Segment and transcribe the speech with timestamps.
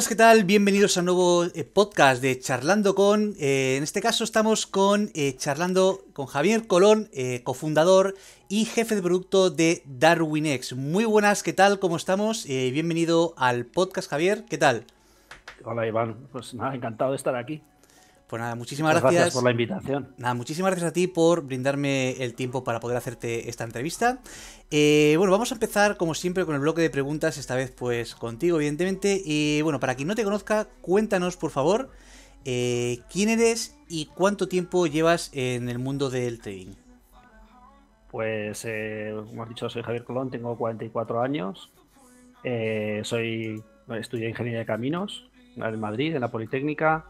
[0.00, 0.44] buenas, ¿qué tal?
[0.44, 3.34] Bienvenidos a un nuevo eh, podcast de Charlando con.
[3.38, 7.10] Eh, en este caso estamos con eh, charlando con Javier Colón,
[7.44, 8.14] cofundador
[8.48, 10.72] y jefe de producto de DarwinX.
[10.72, 11.78] Muy buenas, ¿qué tal?
[11.80, 12.46] ¿Cómo estamos?
[12.46, 14.46] bienvenido al podcast, Javier.
[14.48, 14.86] ¿Qué tal?
[15.64, 16.16] Hola, Iván.
[16.32, 17.62] Pues nada, encantado de estar aquí.
[18.30, 19.12] Pues nada, muchísimas gracias.
[19.12, 20.14] Gracias por la invitación.
[20.16, 24.20] Nada, muchísimas gracias a ti por brindarme el tiempo para poder hacerte esta entrevista.
[24.70, 28.14] Eh, bueno, vamos a empezar como siempre con el bloque de preguntas, esta vez pues
[28.14, 29.20] contigo, evidentemente.
[29.24, 31.90] Y bueno, para quien no te conozca, cuéntanos, por favor,
[32.44, 36.74] eh, quién eres y cuánto tiempo llevas en el mundo del trading.
[38.12, 41.72] Pues, eh, como has dicho, soy Javier Colón, tengo 44 años.
[42.44, 47.06] soy, estudié Ingeniería de Caminos en Madrid, en la Politécnica.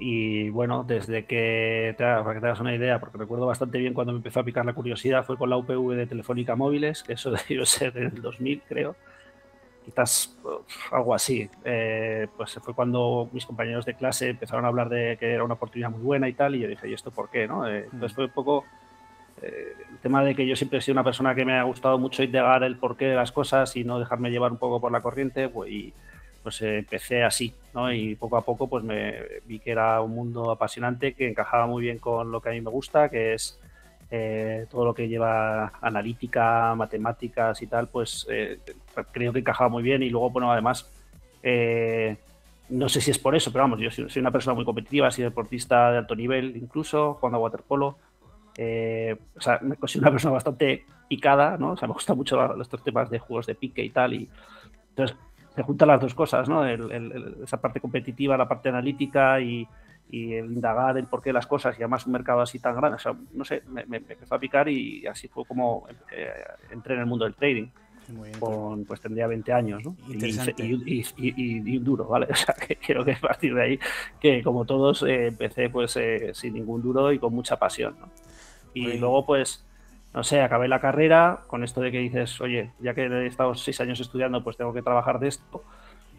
[0.00, 4.12] Y bueno, desde que, para que te hagas una idea, porque recuerdo bastante bien cuando
[4.12, 7.30] me empezó a picar la curiosidad, fue con la UPV de Telefónica Móviles, que eso
[7.48, 8.96] debió ser en el 2000, creo.
[9.84, 10.36] Quizás
[10.92, 11.48] algo así.
[11.64, 15.54] Eh, pues fue cuando mis compañeros de clase empezaron a hablar de que era una
[15.54, 17.48] oportunidad muy buena y tal, y yo dije, ¿y esto por qué?
[17.48, 17.66] ¿no?
[17.66, 18.64] Eh, entonces fue un poco
[19.42, 21.98] eh, el tema de que yo siempre he sido una persona que me ha gustado
[21.98, 25.00] mucho indagar el porqué de las cosas y no dejarme llevar un poco por la
[25.00, 25.94] corriente, pues, y
[26.48, 27.92] pues eh, empecé así, ¿no?
[27.92, 31.82] Y poco a poco pues me vi que era un mundo apasionante que encajaba muy
[31.82, 33.60] bien con lo que a mí me gusta, que es
[34.10, 38.60] eh, todo lo que lleva analítica, matemáticas y tal, pues eh,
[39.12, 40.90] creo que encajaba muy bien y luego, bueno, además,
[42.70, 45.24] no sé si es por eso, pero vamos, yo soy, una persona muy competitiva, soy
[45.24, 50.86] deportista de alto nivel incluso, jugando a waterpolo, o sea, me considero una persona bastante
[51.08, 51.58] picada.
[51.60, 54.30] O sea, me gustan mucho estos temas de juegos de pique y tal, y
[54.88, 55.14] entonces
[55.58, 56.64] se juntan las dos cosas, ¿no?
[56.64, 59.66] esa parte competitiva, la parte analítica y,
[60.10, 62.94] el indagar el porqué de las cosas y además un mercado así tan grande.
[62.94, 66.30] O sea, no sé, me, empezó a picar y así fue como eh,
[66.70, 67.66] entré en el mundo del trading.
[68.38, 69.96] con, pues tendría 20 años, ¿no?
[70.06, 72.28] Y, duro, ¿vale?
[72.30, 73.80] O sea, que quiero que a partir de ahí,
[74.20, 78.08] que como todos, eh, empecé pues eh, sin ningún duro y con mucha pasión, ¿no?
[78.74, 79.67] Y luego, pues,
[80.18, 83.54] no sé, acabé la carrera con esto de que dices, oye, ya que he estado
[83.54, 85.62] seis años estudiando, pues tengo que trabajar de esto.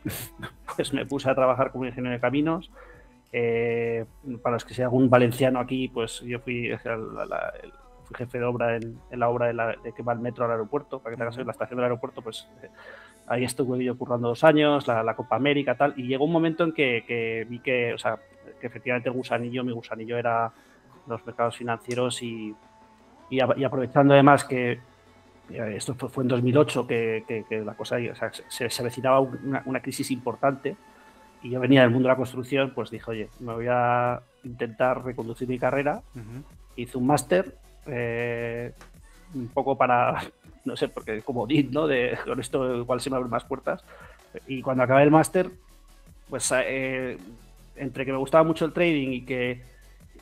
[0.78, 2.72] pues me puse a trabajar como ingeniero de caminos.
[3.34, 4.06] Eh,
[4.42, 6.72] para los que sea algún valenciano aquí, pues yo fui,
[8.16, 11.20] jefe de obra en, la obra de, que va el metro al aeropuerto, para que
[11.20, 12.70] tengas la estación del aeropuerto, pues eh,
[13.28, 16.72] ahí estuve yo currando dos años, la, Copa América tal, y llegó un momento en
[16.72, 18.18] que, que, vi que, o sea,
[18.62, 20.54] que efectivamente el gusanillo, mi gusanillo era
[21.06, 22.56] los mercados financieros y,
[23.30, 24.80] y, aprovechando además que
[25.76, 27.98] esto fue, en 2008 que, la cosa
[28.50, 30.76] se, se avecinaba una, crisis importante
[31.42, 35.04] y yo venía del mundo de la construcción, pues dije, oye, me voy a intentar
[35.04, 36.02] reconducir mi carrera.
[36.76, 37.56] Hice un máster,
[37.86, 38.74] eh,
[39.34, 40.22] un poco para,
[40.66, 41.88] no sé, porque como DIT, ¿no?
[41.88, 43.84] De, con esto igual se me abren más puertas.
[44.48, 45.50] Y cuando acabé el máster,
[46.30, 47.18] pues eh,
[47.76, 49.64] entre que me gustaba mucho el trading y que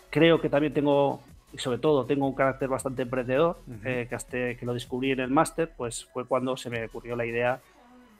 [0.09, 1.21] creo que también tengo
[1.57, 5.21] y sobre todo tengo un carácter bastante emprendedor, eh, que, hasta que lo descubrí en
[5.21, 7.59] el máster, pues fue cuando se me ocurrió la idea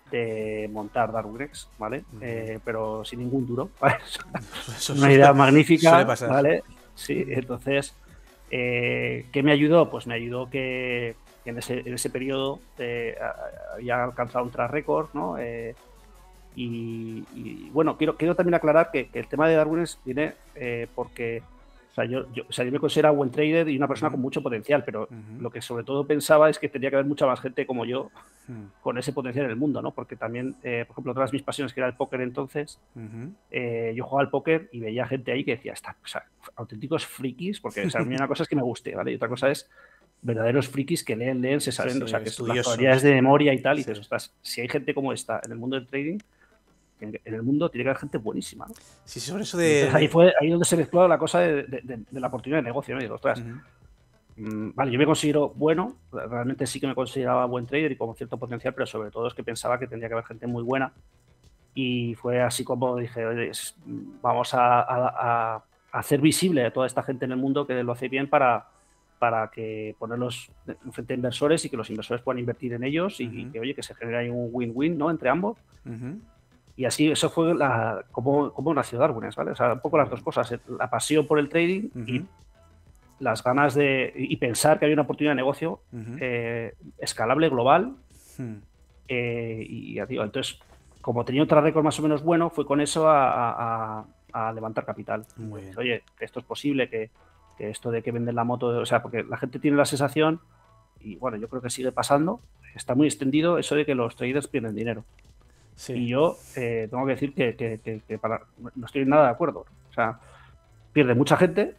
[0.09, 2.03] de montar DarwinX, ¿vale?
[2.19, 3.69] Eh, pero sin ningún duro,
[4.97, 6.63] Una idea magnífica, ¿vale?
[6.95, 7.93] Sí, entonces,
[8.49, 9.91] eh, ¿qué me ayudó?
[9.91, 12.59] Pues me ayudó que, en, ese, en ese periodo
[13.75, 15.35] había alcanzado un tras récord, ¿no?
[16.55, 20.33] Y, bueno, quiero, quiero también aclarar que, que el tema de DarwinX viene
[20.95, 21.43] porque
[21.97, 25.07] sea, yo, yo, me considero buen trader y una persona con mucho potencial, pero
[25.39, 28.11] lo que sobre todo pensaba es que tendría que haber mucha más gente como yo
[28.81, 29.91] con ese potencial en el mundo, ¿no?
[29.91, 32.79] Porque también, eh, por ejemplo, todas mis pasiones, que era el póker entonces,
[33.51, 36.23] eh, yo jugaba al póker y veía gente ahí que decía, está, o sea,
[36.55, 39.11] auténticos frikis, porque o sea, una cosa es que me guste, ¿vale?
[39.11, 39.69] Y otra cosa es
[40.21, 43.61] verdaderos frikis que leen, leen, se saben, o sea, que las probabilidades de memoria y
[43.61, 46.19] tal, y dices, ostras, si hay gente como esta en el mundo del trading,
[46.99, 48.65] en, el mundo tiene que haber gente buenísima.
[48.67, 48.73] ¿no?
[49.05, 49.89] Sí, sobre eso de.
[49.93, 52.95] ahí fue ahí donde se mezcló la cosa de, la oportunidad de negocio.
[52.95, 53.01] ¿no?
[53.01, 53.19] Y digo,
[54.37, 58.15] mm, vale, yo me considero bueno, realmente sí que me consideraba buen trader y con
[58.15, 60.93] cierto potencial, pero sobre todo es que pensaba que tendría que haber gente muy buena.
[61.73, 63.23] Y fue así como dije,
[64.21, 68.29] vamos a, hacer visible a toda esta gente en el mundo que lo hace bien
[68.29, 68.67] para,
[69.19, 70.51] para que ponerlos
[70.91, 73.83] frente a inversores y que los inversores puedan invertir en ellos y, que, oye, que
[73.83, 75.09] se genere ahí un win-win, ¿no?
[75.09, 75.57] Entre ambos.
[76.77, 79.51] Y así, eso fue la, como, como nació Darwin, ¿vale?
[79.51, 82.23] O sea, un poco las dos cosas, la pasión por el trading y
[83.19, 85.81] las ganas de, y pensar que había una oportunidad de negocio
[86.21, 87.95] eh, escalable, global.
[89.07, 90.59] Eh, y ya digo, entonces,
[91.01, 94.05] como tenía otro récord más o menos bueno, fue con eso a,
[94.53, 95.25] levantar capital.
[95.77, 97.09] Oye, que esto es posible, que,
[97.57, 100.41] esto de que venden la moto, o sea, porque la gente tiene la sensación,
[100.99, 102.39] y bueno, yo creo que sigue pasando,
[102.75, 105.05] está muy extendido eso de que los traders pierden dinero.
[105.89, 108.41] Y yo eh, tengo que decir que, para,
[108.75, 109.65] no estoy nada de acuerdo.
[109.89, 110.19] O sea,
[110.91, 111.75] pierde mucha gente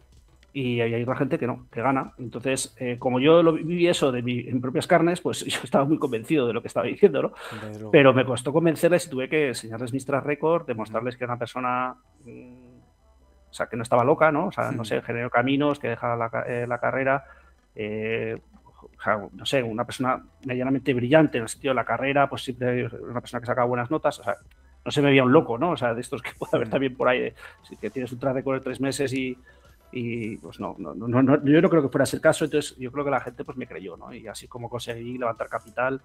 [0.52, 2.12] y hay otra gente que no, que gana.
[2.18, 5.84] Entonces, eh, como yo lo viví eso de mi, en propias carnes, pues yo estaba
[5.84, 7.32] muy convencido de lo que estaba diciendo, ¿no?
[7.90, 11.38] Pero me costó convencerles y tuve que enseñarles mis tras récord, demostrarles que era una
[11.38, 12.78] persona, mm,
[13.50, 14.46] o sea, que no estaba loca, ¿no?
[14.46, 17.24] O sea, no sé, generó caminos, que dejaba la, eh, la carrera,
[17.74, 18.38] eh,
[19.32, 23.20] no sé, una persona medianamente brillante en el sentido de la carrera, pues siempre una
[23.20, 24.36] persona que saca buenas notas, o sea,
[24.84, 25.70] no se me veía un loco, ¿no?
[25.70, 27.32] O sea, de estos que puede haber también por ahí,
[27.80, 29.36] que tienes un récord de tres meses y
[29.90, 32.76] y pues no, no, no, no, yo no creo que fuera ese el caso, entonces
[32.78, 34.12] yo creo que la gente pues me creyó, ¿no?
[34.12, 36.00] Y así como conseguí levantar capital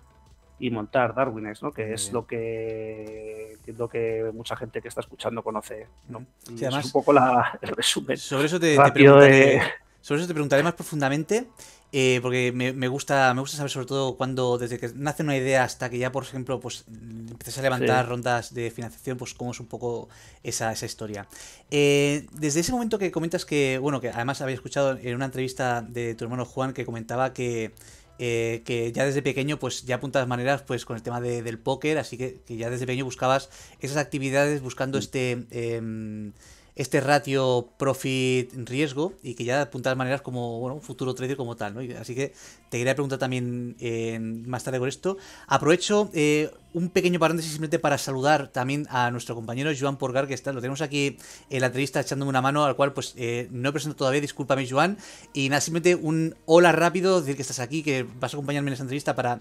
[0.59, 1.71] y montar Darwines, ¿no?
[1.71, 6.25] Que es lo que entiendo que mucha gente que está escuchando conoce, ¿no?
[6.49, 8.15] Y es un poco la, el resumen.
[8.17, 9.61] Sobre eso te, preguntaré,
[9.99, 11.47] sobre eso te preguntaré más profundamente.
[11.95, 15.63] Eh, porque me, gusta, me gusta saber sobre todo cuando, desde que nace una idea
[15.63, 19.59] hasta que ya, por ejemplo, pues empiezas a levantar rondas de financiación, pues cómo es
[19.59, 20.09] un poco
[20.41, 21.27] esa, esa historia.
[21.69, 25.83] Eh, desde ese momento que comentas que, bueno, que además había escuchado en una entrevista
[25.83, 27.73] de tu hermano Juan que comentaba que,
[28.17, 31.99] eh, que ya desde pequeño pues ya apuntas maneras pues con el tema del póker,
[31.99, 36.31] así que, que, ya desde pequeño buscabas esas actividades buscando este em,
[36.75, 41.73] este ratio profit-riesgo y que ya apunta maneras como bueno, futuro trader como tal.
[41.73, 41.99] ¿no?
[41.99, 42.33] Así que
[42.69, 45.17] te quería preguntar también eh, más tarde por esto.
[45.47, 50.33] Aprovecho eh, un pequeño paréntesis simplemente para saludar también a nuestro compañero Joan Porgar, que
[50.33, 51.17] está, lo tenemos aquí
[51.49, 54.67] en la entrevista echándome una mano, al cual pues eh, no he presentado todavía, discúlpame
[54.67, 54.97] Joan,
[55.33, 58.73] y nada, simplemente un hola rápido, decir que estás aquí, que vas a acompañarme en
[58.73, 59.39] esta entrevista para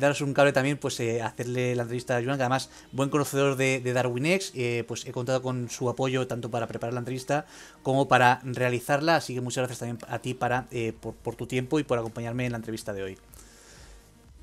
[0.00, 3.56] daros un cable también, pues eh, hacerle la entrevista a Joan, que además buen conocedor
[3.56, 7.46] de, de DarwinX, eh, pues he contado con su apoyo tanto para preparar la entrevista
[7.82, 10.66] como para realizarla, así que muchas gracias también a ti para
[11.00, 13.18] por, por tu tiempo y por acompañarme en la entrevista de hoy.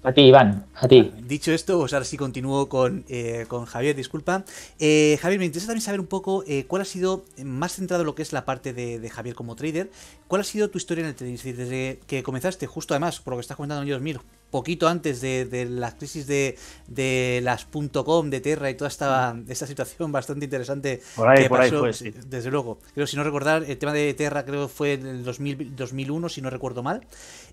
[0.04, 1.12] A ti, Iván, a ti.
[1.24, 4.46] Dicho esto, pues ahora sí continúo con, eh, con Javier, disculpa.
[4.80, 8.06] Eh, Javier, me interesa también saber un poco eh, cuál ha sido, más centrado en
[8.06, 9.90] lo que es la parte de, Javier como trader,
[10.28, 13.38] cuál ha sido tu historia en el trading, desde que comenzaste, justo además, por lo
[13.38, 14.20] que estás comentando en 2000,
[14.52, 19.66] poquito antes de, la crisis de, de las .com, de Terra y toda esta, esta
[19.66, 22.14] situación bastante interesante por ahí, por ahí fue, sí.
[22.28, 22.78] desde luego.
[22.94, 26.30] Creo, si no recordar, el tema de Terra creo que fue en el 2000, 2001,
[26.30, 27.02] si no recuerdo mal.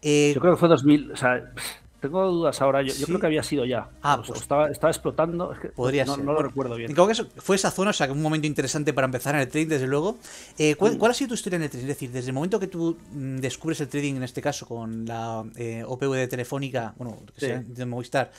[0.02, 1.52] Yo creo que fue 2000, o sea,
[2.04, 2.82] tengo dudas ahora.
[2.82, 3.88] Yo, creo que había sido ya.
[4.02, 5.54] Ah, pues, estaba, estaba, explotando.
[5.75, 6.25] podría no, ser.
[6.25, 6.92] No lo recuerdo bien.
[6.92, 9.49] Creo que fue esa zona, o sea, que un momento interesante para empezar en el
[9.49, 10.18] trading, desde luego.
[10.58, 11.84] Eh, ¿cuál, ha sido tu historia en el trading?
[11.84, 15.06] Es decir, desde el momento que tú mm, descubres el trading, en este caso, con
[15.06, 18.30] la eh, OPV de Telefónica, bueno, que sea de Movistar,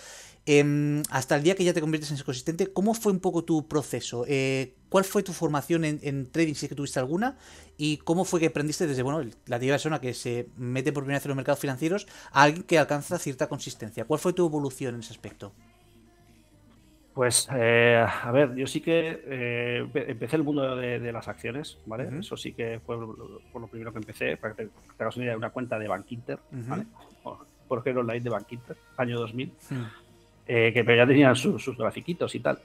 [0.47, 3.67] Em, hasta el día que ya te conviertes en consistente, ¿cómo fue un poco tu
[3.67, 4.25] proceso?
[4.27, 7.35] Eh, ¿Cuál fue tu formación en, trading, si es que tuviste alguna?
[7.75, 11.17] ¿Y cómo fue que aprendiste desde bueno, la activa persona que se mete por primera
[11.17, 14.05] vez en los mercados financieros a alguien que alcanza cierta consistencia?
[14.05, 15.51] ¿Cuál fue tu evolución en ese aspecto?
[17.13, 22.07] Pues, eh, a ver, yo sí que eh, empecé el mundo de, las acciones, ¿vale?
[22.17, 24.71] Eso sí que fue lo, primero que empecé, para que te,
[25.03, 26.85] hagas una idea, una cuenta de Bankinter, ¿vale?
[27.67, 29.51] Por, ejemplo, online de Bankinter, año 2000.
[30.47, 32.59] Eh, que ya tenían sus grafiquitos y tal.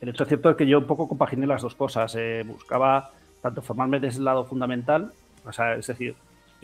[0.00, 2.14] Eh, el hecho cierto es que yo un poco compaginé las dos cosas.
[2.16, 3.10] Eh, buscaba
[3.42, 5.12] tanto formarme desde el lado fundamental,
[5.44, 6.14] o sea, es decir,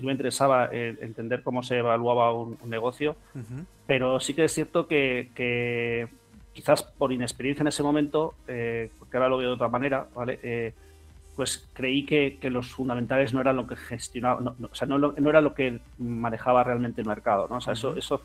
[0.02, 3.14] me interesaba entender cómo se evaluaba un, negocio,
[3.86, 6.08] pero sí que es cierto que,
[6.52, 8.34] quizás por inexperiencia en ese momento,
[8.98, 10.74] porque ahora lo veo de otra manera, ¿vale?
[11.36, 15.30] Pues creí que, los fundamentales no eran lo que gestionaba, no, o sea, no, no,
[15.30, 17.56] era lo que manejaba realmente el mercado, ¿no?
[17.56, 18.20] O sea, eso, eso,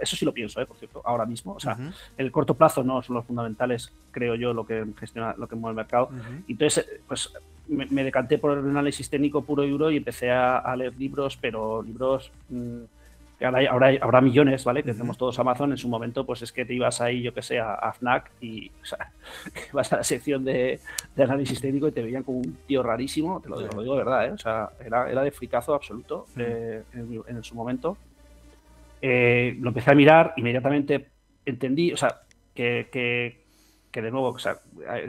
[0.00, 0.66] eso sí lo pienso, ¿eh?
[0.66, 1.52] por cierto, ahora mismo.
[1.52, 5.34] O sea, en el corto plazo no son los fundamentales, creo yo, lo que gestiona,
[5.38, 6.10] lo que mueve el mercado.
[6.48, 7.32] Entonces, pues
[7.68, 11.82] me, decanté por el análisis técnico puro y duro y empecé a, leer libros, pero
[11.82, 12.32] libros...
[12.48, 12.84] Mm,
[13.40, 14.82] ahora, habrá millones, ¿vale?
[14.82, 15.70] Que tenemos todos Amazon.
[15.70, 18.70] En su momento, pues es que te ibas ahí, yo que sé, a, FNAC y
[18.82, 19.12] o sea,
[19.72, 20.80] vas a la sección de,
[21.16, 23.40] análisis técnico y te veían como un tío rarísimo.
[23.40, 24.32] Te lo, digo, de verdad, ¿eh?
[24.32, 27.96] O sea, era, de fricazo absoluto eh, en, su momento.
[29.00, 31.08] Eh, lo empecé a mirar, inmediatamente
[31.46, 32.22] entendí, o sea,
[32.54, 34.58] que, que, de nuevo, o sea,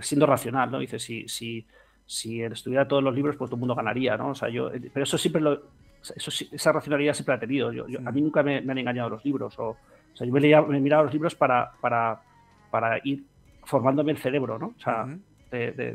[0.02, 0.80] siendo racional, ¿no?
[0.80, 1.66] Dice, si, si,
[2.06, 4.30] si estuviera todos los libros, pues todo el mundo ganaría, ¿no?
[4.30, 5.62] O sea, yo, pero eso siempre lo,
[6.02, 7.72] eso, esa racionalidad siempre la he tenido.
[7.72, 9.58] Yo, a mí nunca me, han engañado los libros.
[9.60, 9.78] O,
[10.14, 12.22] sea, yo me, leía, me miraba los libros para, para,
[12.70, 13.24] para ir
[13.64, 14.68] formándome el cerebro, ¿no?
[14.78, 15.06] O sea,
[15.52, 15.94] de, de,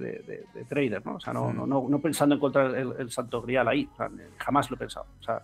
[0.55, 1.17] de, trader, ¿no?
[1.17, 3.89] O sea, no, no, no, pensando en encontrar el, santo grial ahí.
[4.39, 5.07] jamás lo he pensado.
[5.21, 5.43] O sea,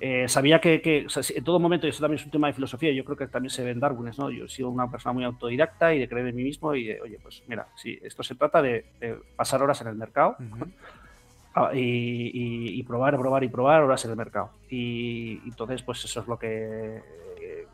[0.00, 2.92] eh, sabía que, que en todo momento, y eso también es un tema de filosofía,
[2.92, 4.30] yo creo que también se ve en Darwin, ¿no?
[4.30, 7.00] Yo he sido una persona muy autodidacta y de creer en mí mismo y de,
[7.00, 8.86] oye, pues mira, si esto se trata de,
[9.36, 10.66] pasar horas en el mercado, Ah,
[11.72, 14.50] y, probar, probar y probar horas en el mercado.
[14.70, 17.02] Y, entonces, pues eso es lo que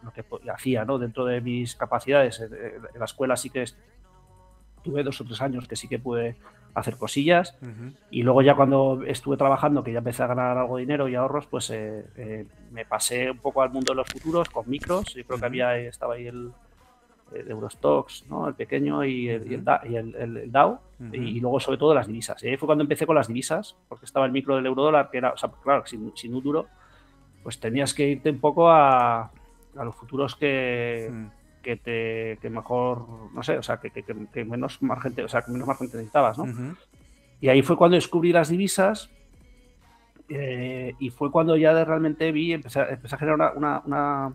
[0.03, 0.99] lo que hacía, ¿no?
[0.99, 2.41] Dentro de mis capacidades.
[2.41, 2.51] En,
[2.99, 3.65] la escuela sí que
[4.83, 6.37] tuve dos o tres años que sí que pude
[6.75, 7.57] hacer cosillas.
[8.11, 11.15] Y luego ya cuando estuve trabajando, que ya empecé a ganar algo de dinero y
[11.15, 15.15] ahorros, pues eh, eh, me pasé un poco al mundo de los futuros con micros.
[15.15, 16.53] Yo creo que había, estaba ahí el,
[17.35, 18.49] el Eurostox, ¿no?
[18.49, 20.81] el pequeño y el, y el, DAO.
[21.13, 22.43] Y luego sobre todo las divisas.
[22.43, 25.19] Y ahí fue cuando empecé con las divisas, porque estaba el micro del eurodólar, que
[25.19, 26.67] era, o sea, claro, sin, sin un duro,
[27.43, 29.25] pues tenías que irte un poco a,
[29.77, 31.11] a los futuros que
[31.65, 35.51] que te que mejor, no sé, o sea, que, que, menos margen, o sea, que
[35.51, 36.77] menos margen te necesitabas, ¿no?
[37.41, 39.11] Y ahí fue cuando descubrí las divisas
[40.29, 44.33] eh, y fue cuando ya realmente vi, empecé, empecé a generar una, una, una,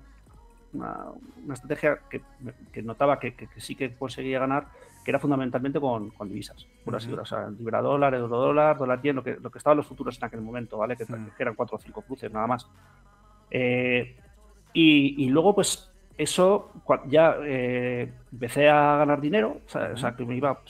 [1.51, 4.67] estrategia que, notaba que, sí que conseguía ganar,
[5.03, 7.23] que era fundamentalmente con, con divisas, por así decirlo.
[7.23, 10.17] O sea, libra dólar, euro dólar, dólar yen, lo que, lo que estaban los futuros
[10.17, 10.95] en aquel momento, ¿vale?
[10.95, 11.05] Que,
[11.39, 12.67] eran cuatro o cinco cruces, nada más.
[13.49, 14.15] Eh,
[14.73, 16.73] y, y, luego, pues eso
[17.07, 20.61] ya eh, empecé a ganar dinero, o sea, que me iba,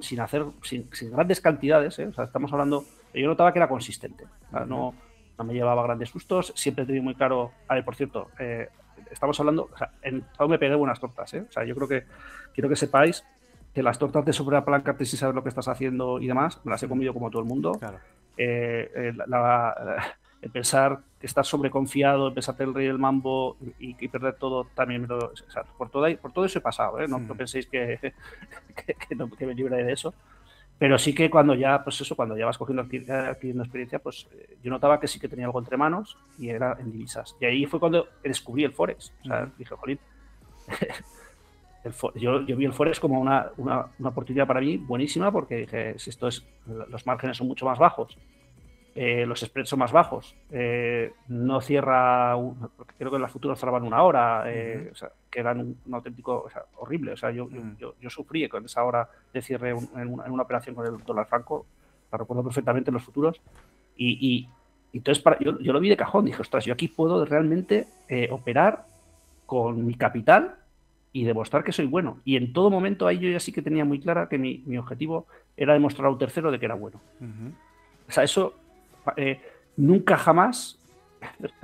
[0.00, 2.08] sin hacer, sin, grandes cantidades, ¿eh?
[2.08, 4.92] o sea, estamos hablando, yo notaba que era consistente, no,
[5.38, 8.68] no, me llevaba grandes sustos, siempre he tenido muy claro, a ver, por cierto, eh,
[9.10, 12.04] estamos hablando, o sea, en me pegué buenas tortas, o sea, yo creo que
[12.54, 13.24] quiero que sepáis
[13.74, 16.82] que las tortas de sobreapalancarte sin saber lo que estás haciendo y demás, me las
[16.82, 17.72] he comido como todo el mundo.
[17.72, 17.98] Claro.
[19.26, 24.66] la, el pensar que estar sobreconfiado, el pensar el rey del mambo y, perder todo,
[24.74, 27.06] también me lo, o sea, por, todo, por todo eso he pasado, ¿eh?
[27.06, 27.36] no, mm.
[27.36, 28.14] penséis que,
[29.38, 30.14] que, me libre de eso.
[30.80, 34.56] Pero sí que cuando ya, pues eso, cuando ya vas cogiendo adquiriendo experiencia, pues eh,
[34.64, 37.36] yo notaba que sí que tenía algo entre manos y era en divisas.
[37.38, 39.12] Y ahí fue cuando descubrí el Forex.
[39.20, 39.98] O sea, dije, jolín,
[42.14, 45.98] yo, yo, vi el Forex como una, una, una, oportunidad para mí buenísima porque dije,
[45.98, 48.16] si esto es, los márgenes son mucho más bajos
[48.94, 52.34] eh, los spreads son más bajos, eh, no cierra,
[52.98, 54.92] creo que en las futuras cerraban una hora, eh,
[55.30, 57.12] que eran un, auténtico, horrible.
[57.12, 60.86] O sea, yo, yo, yo, sufrí con esa hora de cierre en, una, operación con
[60.86, 61.66] el dólar franco,
[62.10, 63.40] la recuerdo perfectamente en los futuros,
[63.96, 64.48] y,
[64.92, 67.86] entonces para, yo, lo vi de cajón, dije, ostras, yo aquí puedo realmente
[68.30, 68.86] operar
[69.46, 70.56] con mi capital
[71.12, 72.18] y demostrar que soy bueno.
[72.24, 75.26] Y en todo momento ahí yo ya sí que tenía muy clara que mi, objetivo
[75.56, 77.00] era demostrar a un tercero de que era bueno.
[78.08, 78.54] O sea, eso
[79.16, 79.40] eh,
[79.76, 80.78] nunca jamás.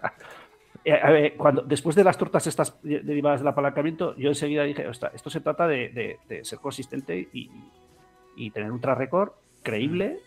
[0.88, 5.40] Eh, cuando, después de las tortas estas derivadas del apalancamiento, yo enseguida dije, esto se
[5.40, 9.30] trata de, ser consistente y, tener un track record
[9.64, 10.20] creíble,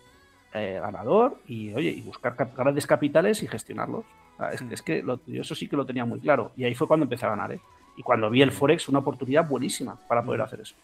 [0.53, 4.03] eh, ganador, y oye, y buscar grandes capitales y gestionarlos.
[4.69, 6.51] es, que yo eso sí que lo tenía muy claro.
[6.57, 7.57] Y ahí fue cuando empecé a ganar.
[7.95, 10.75] Y cuando vi el Forex, una oportunidad buenísima para poder hacer eso.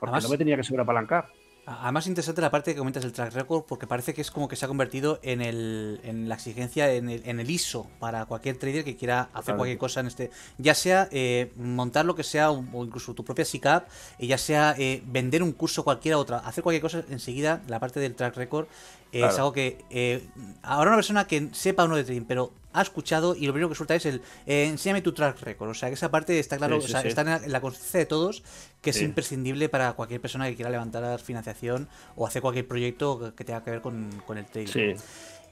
[0.00, 1.28] Porque no me tenía que apalancar
[1.64, 4.56] Además, interesante la parte que comentas del track record, porque parece que es como que
[4.56, 8.56] se ha convertido en, el, en la exigencia, en el, en el ISO para cualquier
[8.58, 10.30] trader que quiera hacer cualquier cosa en este.
[10.58, 13.88] Ya sea eh, montar lo que sea, o incluso tu propia SICAP,
[14.18, 18.00] y ya sea eh, vender un curso cualquiera otra, hacer cualquier cosa, enseguida la parte
[18.00, 18.66] del track record
[19.12, 19.84] es algo que.
[19.90, 20.26] Eh,
[20.62, 23.74] ahora una persona que sepa uno de trading, pero ha escuchado y lo primero que
[23.74, 25.70] suelta es el eh, enséñame tu track record.
[25.70, 28.42] O sea, que esa parte está claro, o sea, está en la, conciencia de todos
[28.80, 33.44] que es imprescindible para cualquier persona que quiera levantar financiación o hacer cualquier proyecto que
[33.44, 34.96] tenga que ver con, el trading.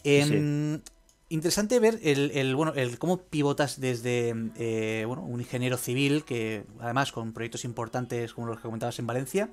[0.02, 0.80] Em,
[1.28, 7.12] interesante ver el, bueno el cómo pivotas desde eh, bueno, un ingeniero civil que además
[7.12, 9.50] con proyectos importantes como los que comentabas en Valencia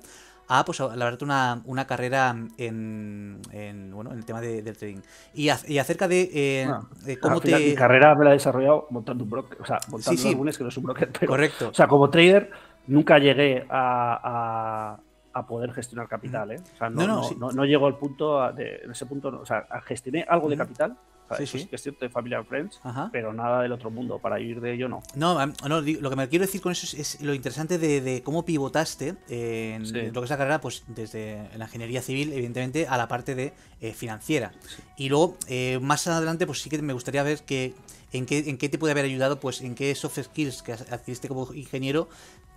[0.48, 4.76] Ah, pues la verdad una, una carrera en, en, bueno, en el tema de, del
[4.76, 5.00] trading.
[5.34, 7.54] Y, y acerca de, eh, cómo te...
[7.54, 10.68] mi carrera me la he desarrollado montando un broker, o sea, montando sí, que no
[10.70, 11.68] es un broker, pero, Correcto.
[11.68, 12.50] O sea, como trader
[12.86, 14.96] nunca llegué a,
[15.34, 16.60] a, a poder gestionar capital, ¿eh?
[16.74, 19.66] O sea, no, no, no, no, llego al punto, de, en ese punto, o sea,
[19.84, 20.96] gestioné algo de capital,
[21.36, 21.68] Sí, sí.
[21.70, 22.80] es cierto de Familiar Friends,
[23.12, 24.18] pero nada del otro mundo.
[24.18, 25.02] Para ir de ello, no.
[25.14, 29.14] No, no lo que me quiero decir con eso es, lo interesante de, cómo pivotaste
[29.28, 33.34] en lo que es la carrera, pues desde la ingeniería civil, evidentemente, a la parte
[33.34, 34.52] de eh, financiera.
[34.96, 37.74] Y luego, eh, más adelante, pues sí que me gustaría ver que
[38.12, 41.28] en qué, en qué te puede haber ayudado, pues en qué soft skills que adquiriste
[41.28, 42.08] como ingeniero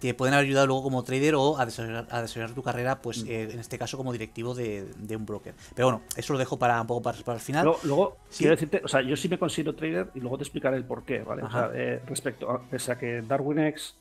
[0.01, 3.27] te pueden haber ayudado luego como trader o a desarrollar, tu carrera, pues mm.
[3.29, 5.53] eh, en este caso como directivo de, un broker.
[5.75, 7.72] Pero bueno, eso lo dejo para un poco para, el final.
[7.84, 10.86] Luego, quiero decirte, o sea, yo sí me considero trader y luego te explicaré el
[10.86, 11.43] por qué, ¿vale?
[11.43, 13.96] O sea, eh, respecto a, pese a que DarwinX,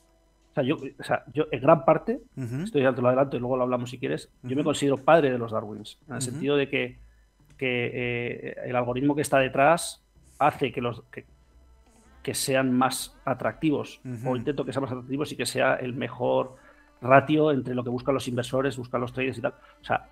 [0.52, 2.22] o sea, yo, o sea, yo en gran parte,
[2.64, 5.36] estoy te lo adelanto y luego lo hablamos si quieres, yo me considero padre de
[5.36, 6.98] los Darwins, en el sentido de que,
[7.58, 10.02] que eh, el algoritmo que está detrás
[10.38, 11.26] hace que los que
[12.32, 16.56] sean más atractivos o intento que sean más atractivos y que sea el mejor
[17.00, 19.54] ratio entre lo que buscan los inversores, buscan los traders y tal.
[19.80, 20.08] O sea,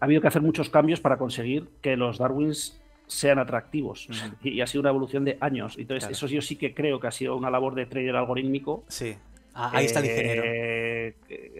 [0.00, 4.08] ha habido que hacer muchos cambios para conseguir que los Darwins sean atractivos.
[4.42, 5.76] y, ha sido una evolución de años.
[5.78, 8.84] Entonces, eso yo sí que creo que ha sido una labor de trader algorítmico.
[8.88, 9.16] Sí.
[9.54, 10.42] Ah, ahí está el ingeniero.
[10.44, 11.14] Eh,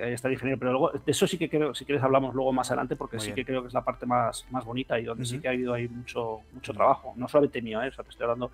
[0.04, 0.58] ahí está el ingeniero.
[0.58, 3.32] Pero luego, de eso sí que creo, si quieres hablamos luego más adelante, porque sí
[3.32, 5.74] que creo que es la parte más, más bonita y donde sí que ha habido
[5.74, 7.14] ahí mucho, mucho trabajo.
[7.16, 7.88] No solamente mío, ¿eh?
[7.88, 8.52] o sea, te estoy hablando.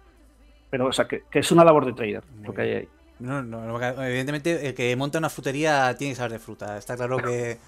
[0.75, 2.89] Pero, o sea, que, es una labor de trader lo que hay ahí.
[3.21, 6.77] No, no, evidentemente el que monta una frutería tiene que saber de fruta.
[6.77, 7.59] Está claro que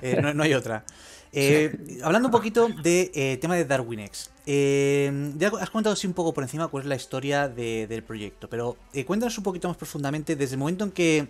[0.00, 0.84] eh, no, hay otra.
[1.36, 4.30] Eh, hablando un poquito del de, tema de DarwinX.
[4.46, 8.76] ya has comentado así un poco por encima cuál es la historia del proyecto, pero
[9.04, 11.26] cuéntanos un poquito más profundamente desde el momento en que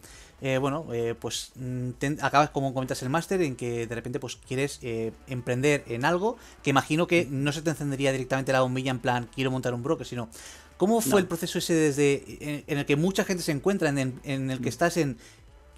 [0.47, 4.37] eh, bueno, eh, pues mm, acabas como comentas el máster en que de repente pues
[4.37, 8.91] quieres eh, emprender en algo que imagino que no se te encendería directamente la bombilla
[8.91, 10.29] en plan quiero montar un broker, sino
[10.77, 14.59] ¿cómo fue el proceso ese desde en, el que mucha gente se encuentra, en, el
[14.59, 14.69] que mm.
[14.69, 15.19] estás en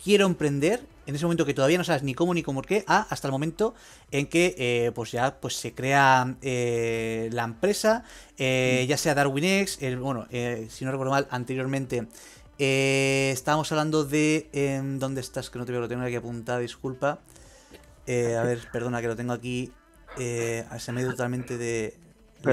[0.02, 3.02] quiero emprender, en ese momento que todavía no sabes ni cómo ni cómo qué, a
[3.02, 3.74] hasta el momento
[4.11, 8.04] en que pues ya pues se crea la empresa,
[8.38, 8.87] mm.
[8.87, 10.26] ya sea DarwinX, el, bueno,
[10.68, 12.06] si no recuerdo mal, anteriormente
[12.59, 14.48] eh, estábamos hablando de.
[14.52, 15.50] Em, ¿Dónde estás?
[15.50, 17.20] Que no te veo, lo tengo aquí apuntado, disculpa.
[18.06, 19.72] Eh, a ver, perdona que lo tengo aquí.
[20.18, 21.94] Eh, se me ha ido totalmente de.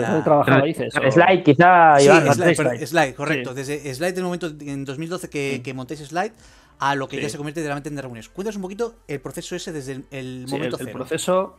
[0.02, 0.62] La...
[0.62, 0.94] dices?
[0.94, 2.00] Slide, quizá.
[2.00, 3.54] Sí, slide, slide, correcto.
[3.54, 6.34] Desde Slide, del momento en 2012 que, que montéis Slide,
[6.80, 8.30] a lo que ya se convierte realmente en reuniones.
[8.30, 11.58] Cuéntanos un poquito el proceso ese desde el, momento el, el proceso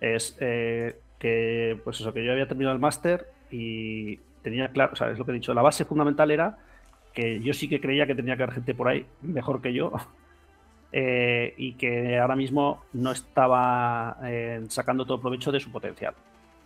[0.00, 0.36] es
[1.22, 5.18] que, pues eso, que yo había terminado el máster y tenía claro, o sea, es
[5.18, 6.58] lo que he dicho, la base fundamental era
[7.14, 9.92] que yo sí que creía que tenía que haber gente por ahí mejor que yo
[10.92, 16.14] eh, y que ahora mismo no estaba eh, sacando todo provecho de su potencial.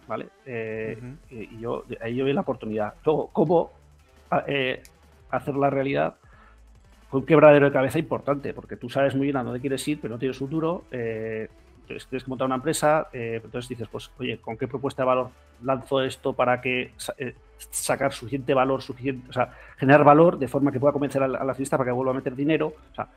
[0.07, 0.29] ¿Vale?
[0.45, 0.99] Eh,
[1.31, 2.95] y yo ahí yo vi la oportunidad.
[3.05, 3.73] Luego, ¿cómo
[4.31, 6.15] hacer la realidad?
[7.11, 10.01] Fue un quebradero de cabeza importante, porque tú sabes muy bien a dónde quieres ir,
[10.01, 10.85] pero no tienes futuro.
[10.91, 15.31] tienes que montar una empresa, entonces dices, pues, oye, ¿con qué propuesta de valor
[15.63, 16.93] lanzo esto para que
[17.59, 21.39] sacar suficiente valor, suficiente, o sea, generar valor de forma que pueda convencer al, la
[21.39, 22.75] accionista para que vuelva a meter dinero.
[22.93, 23.09] O sea,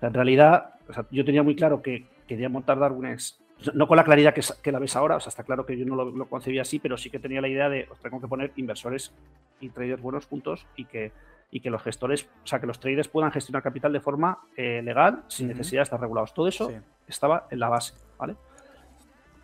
[0.00, 0.74] en realidad,
[1.10, 3.38] yo tenía muy claro que quería montar DarwinX,
[3.74, 5.96] no con la claridad que, la ves ahora, o sea, está claro que yo no
[5.96, 9.12] lo, concebía así, pero sí que tenía la idea de, os tengo que poner inversores
[9.60, 11.12] y traders buenos juntos y que,
[11.50, 14.80] y que los gestores, o sea, que los traders puedan gestionar capital de forma eh,
[14.82, 16.32] legal, sin necesidad de estar regulados.
[16.34, 16.70] Todo eso
[17.06, 18.36] estaba en la base, ¿vale?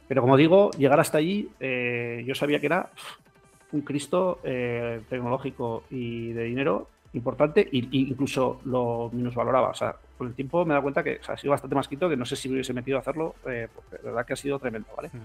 [0.07, 2.91] Pero como digo, llegar hasta allí, eh, yo sabía que era
[3.73, 9.71] un Cristo eh, tecnológico y de dinero importante e incluso lo minusvaloraba.
[9.71, 12.09] O sea, con el tiempo me he dado cuenta que ha sido bastante más quito
[12.09, 14.37] que no sé si me hubiese metido a hacerlo, eh, porque la verdad que ha
[14.37, 15.09] sido tremendo, ¿vale?
[15.13, 15.19] Mm.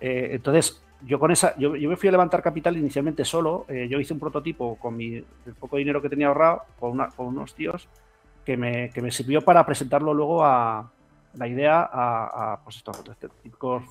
[0.00, 3.66] Eh, entonces, yo con esa, yo, me fui a levantar capital inicialmente solo.
[3.68, 7.26] yo hice un prototipo con mi, el poco dinero que tenía ahorrado con, una, con
[7.26, 7.88] unos tíos
[8.44, 10.90] que me, que me, sirvió para presentarlo luego a
[11.34, 13.02] la idea a, a pues estos
[13.42, 13.82] típicos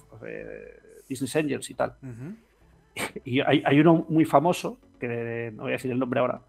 [1.10, 1.96] business angels y tal.
[3.26, 6.40] Y hay, uno muy famoso, que no voy a decir el nombre ahora,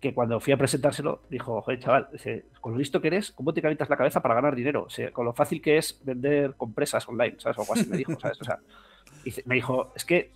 [0.00, 2.08] que cuando fui a presentárselo dijo, joder, chaval,
[2.60, 4.86] con lo listo que eres, ¿cómo te calientas la cabeza para ganar dinero?
[5.12, 7.58] con lo fácil que es vender compresas online, ¿sabes?
[7.58, 8.40] O algo así me dijo, ¿sabes?
[8.40, 8.58] O sea,
[9.44, 10.32] me dijo, es que,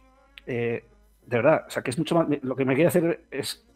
[0.46, 0.84] eh,
[1.26, 3.66] de verdad, o sea, que es mucho más, lo que me quiere hacer es,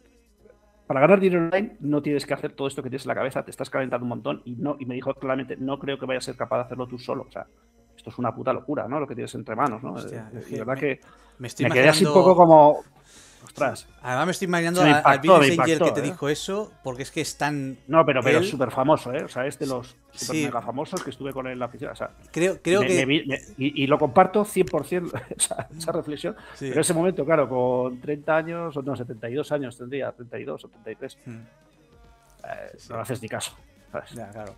[0.87, 3.43] para ganar dinero online no tienes que hacer todo esto que tienes en la cabeza,
[3.43, 6.23] te estás calentando un montón y no, y me dijo claramente, no creo que vayas
[6.23, 7.47] a ser capaz de hacerlo tú solo, o sea,
[7.95, 8.99] esto es una puta locura, ¿no?
[8.99, 9.93] Lo que tienes entre manos, ¿no?
[9.93, 10.99] Hostia, de verdad que
[11.39, 12.83] me, estoy quedé así un poco como.
[13.55, 13.87] Ostras.
[14.01, 16.03] Además me estoy imaginando al Business Angel que te ¿eh?
[16.03, 17.77] dijo eso, porque es que es tan.
[17.87, 19.23] No, pero, pero es súper famoso, ¿eh?
[19.23, 21.91] O sea, es de los super mega famosos que estuve con él en la oficina.
[21.91, 23.45] O sea, creo, creo que.
[23.57, 26.35] y, lo comparto 100% esa, esa reflexión.
[26.59, 30.67] Pero en ese momento, claro, con 30 años, o no, 72 años tendría, 32 o
[30.67, 31.17] 33.
[31.25, 31.31] Hmm.
[31.31, 33.55] Eh, no haces ni caso.
[34.13, 34.53] Ya, claro.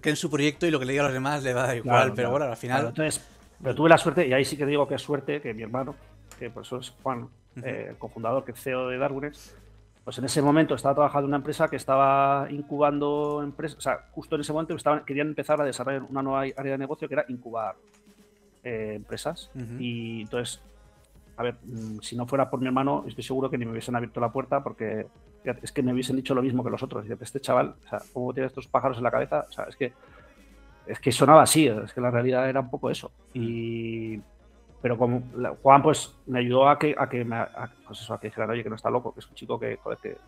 [0.00, 1.66] Que en su proyecto y lo que le diga a los demás le va a
[1.66, 2.86] dar igual, pero bueno, al final.
[2.86, 3.22] entonces,
[3.62, 5.94] pero tuve la suerte, y ahí sí que digo que es suerte, que mi hermano,
[6.38, 7.28] que por eso es Juan,
[7.62, 9.56] eh, el cofundador, que es CEO de Darwin's,
[10.04, 14.06] pues en ese momento estaba trabajando en una empresa que estaba incubando empresas, o sea,
[14.12, 17.14] justo en ese momento estaban, querían empezar a desarrollar una nueva área de negocio que
[17.14, 17.74] era incubar
[18.62, 19.50] eh, empresas.
[19.80, 20.62] Y entonces,
[21.36, 23.96] a ver, mm, si no fuera por mi hermano, estoy seguro que ni me hubiesen
[23.96, 25.06] abierto la puerta porque
[25.44, 27.04] es que me hubiesen dicho lo mismo que los otros.
[27.08, 29.46] este chaval, o sea, ¿cómo tiene estos pájaros en la cabeza?
[29.48, 29.92] O sea, es que,
[30.86, 33.10] es que sonaba así, es que la realidad era un poco eso.
[33.34, 34.20] Y,
[34.82, 35.22] pero como
[35.62, 37.36] Juan pues me ayudó a que, a que me,
[37.86, 39.78] pues eso, a que dijera, oye, que no está loco, que es un chico que,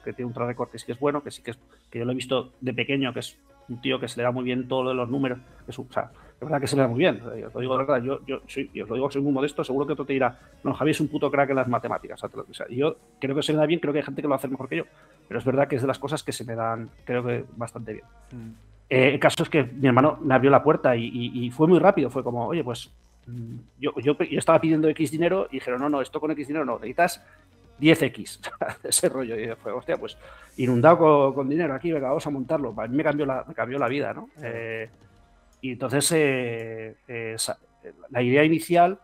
[0.05, 1.59] que, tiene un track record que sí que es bueno, que sí que es,
[1.91, 4.31] que yo lo he visto de pequeño, que es un tío que se le da
[4.31, 6.77] muy bien todo lo de los números, que es, o sea, es verdad que se
[6.77, 8.95] le da muy bien, os lo digo de verdad, yo, yo, soy, yo os lo
[8.95, 11.51] digo, soy muy modesto, seguro que otro te dirá, no, Javi es un puto crack
[11.51, 14.05] en las matemáticas, o sea, yo creo que se le da bien, creo que hay
[14.05, 14.85] gente que lo hace mejor que yo,
[15.27, 17.93] pero es verdad que es de las cosas que se me dan, creo que bastante
[17.93, 18.05] bien.
[18.33, 18.69] Mm.
[18.91, 22.11] Eh, el caso es que mi hermano me abrió la puerta y, fue muy rápido,
[22.11, 22.91] fue como, oye, pues
[23.79, 26.65] yo, yo, yo, estaba pidiendo X dinero y dijeron, no, no, esto con X dinero
[26.65, 27.23] no, necesitas
[27.81, 28.41] 10X.
[28.83, 29.39] Ese rollo.
[29.39, 30.17] Y fue, hostia, pues
[30.57, 32.75] inundado con, dinero aquí, venga, vamos a montarlo.
[32.77, 34.29] A mí me cambió la, me cambió la vida, ¿no?
[34.43, 34.89] Eh,
[35.61, 37.37] y entonces eh, eh,
[38.11, 39.01] la idea inicial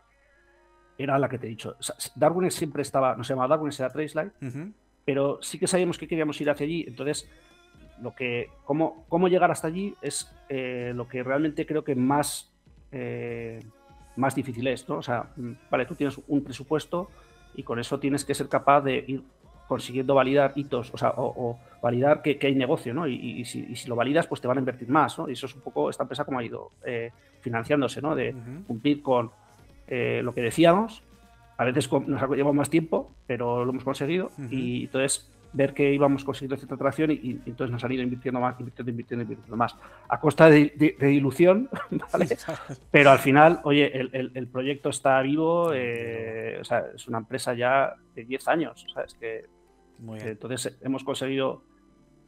[0.97, 1.77] era la que te he dicho.
[2.15, 4.33] Darwin siempre estaba, no se llamaba Darwin, era Tracelight,
[5.05, 6.85] pero sí que sabíamos que queríamos ir hacia allí.
[6.87, 7.29] Entonces,
[8.01, 12.53] lo que, cómo, cómo llegar hasta allí es lo que realmente creo que más,
[14.17, 14.97] más difícil es, ¿no?
[14.99, 17.11] O sea, mm, vale, tú tienes un presupuesto
[17.55, 19.23] y con eso tienes que ser capaz de ir
[19.69, 23.07] consiguiendo validar hitos, o sea, o, validar que, hay negocio, ¿no?
[23.07, 25.29] Y, si, lo validas, pues te van a invertir más, ¿no?
[25.29, 28.15] Y eso es un poco esta empresa como ha ido eh, financiándose, ¿no?
[28.15, 28.35] De
[28.67, 29.31] cumplir con
[29.87, 31.03] eh, lo que decíamos.
[31.57, 34.31] A veces nos ha llevado más tiempo, pero lo hemos conseguido.
[34.51, 38.59] Y entonces ver que íbamos consiguiendo cierta atracción y, entonces nos han ido invirtiendo más,
[38.59, 39.77] invirtiendo, invirtiendo, invirtiendo más.
[40.09, 41.71] A costa de, ilusión,
[42.13, 42.37] ¿vale?
[42.91, 47.95] Pero al final, oye, el, proyecto está vivo, eh, o sea, es una empresa ya
[48.15, 49.47] de 10 años, o sea, es que
[50.07, 51.63] entonces hemos conseguido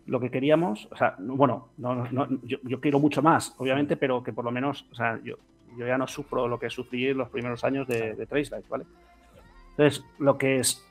[0.07, 4.33] lo que queríamos, o sea, bueno, no, no, yo, quiero mucho más, obviamente, pero que
[4.33, 5.37] por lo menos, o sea, yo,
[5.77, 8.87] yo ya no sufro lo que sufrí en los primeros años de, de Tracelight, ¿vale?
[9.71, 10.86] Entonces, lo que es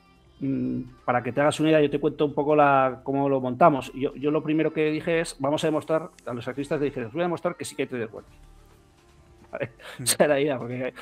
[1.04, 3.92] para que te hagas una idea, yo te cuento un poco la, cómo lo montamos.
[3.94, 7.04] Yo, yo lo primero que dije es, vamos a demostrar, a los artistas le dije,
[7.06, 8.30] os voy a demostrar que sí que hay traders buenos.
[9.52, 9.70] ¿Vale?
[9.98, 10.02] Mm.
[10.02, 10.92] Esa era la idea, porque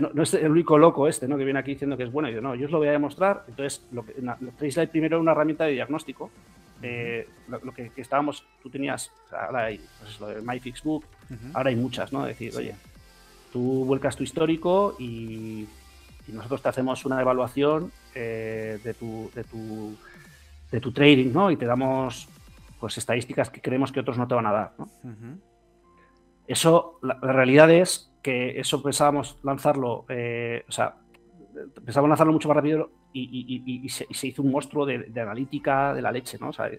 [0.00, 1.36] no, es el único loco este, ¿no?
[1.38, 2.28] Que viene aquí diciendo que es bueno.
[2.28, 3.44] Y yo, no, yo os lo voy a demostrar.
[3.46, 4.14] Entonces, lo que,
[4.58, 6.30] Traceline primero era una herramienta de diagnóstico.
[6.82, 11.04] Eh, lo, que, estábamos, tú tenías, ahora hay pues lo de MyFixBook,
[11.54, 12.24] ahora hay muchas, ¿no?
[12.24, 12.74] decir, oye,
[13.52, 15.68] tú vuelcas tu histórico y
[16.32, 19.94] y nosotros te hacemos una evaluación eh, de, tu, de, tu,
[20.70, 21.50] de tu trading, ¿no?
[21.50, 22.28] Y te damos
[22.80, 24.88] pues estadísticas que creemos que otros no te van a dar, ¿no?
[26.46, 30.96] Eso, la, realidad es que eso pensábamos lanzarlo, eh, o sea,
[31.84, 36.38] pensábamos lanzarlo mucho más rápido y, se, hizo un monstruo de, analítica de la leche,
[36.40, 36.48] ¿no?
[36.48, 36.70] O sea,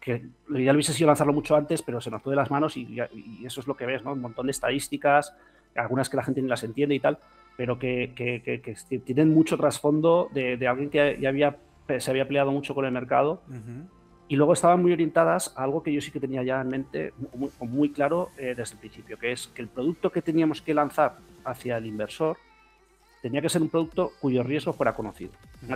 [0.00, 2.76] que lo ideal hubiese sido lanzarlo mucho antes, pero se nos fue de las manos
[2.76, 2.98] y,
[3.44, 4.12] eso es lo que ves, ¿no?
[4.12, 5.34] Un montón de estadísticas,
[5.76, 7.18] algunas que la gente ni las entiende y tal,
[7.56, 11.56] pero que, que, tienen mucho trasfondo de, alguien que ya había,
[11.98, 13.42] se había peleado mucho con el mercado.
[14.26, 17.12] Y luego estaban muy orientadas a algo que yo sí que tenía ya en mente
[17.34, 20.72] muy, muy claro eh, desde el principio, que es que el producto que teníamos que
[20.72, 22.38] lanzar hacia el inversor
[23.20, 25.32] tenía que ser un producto cuyo riesgo fuera conocido.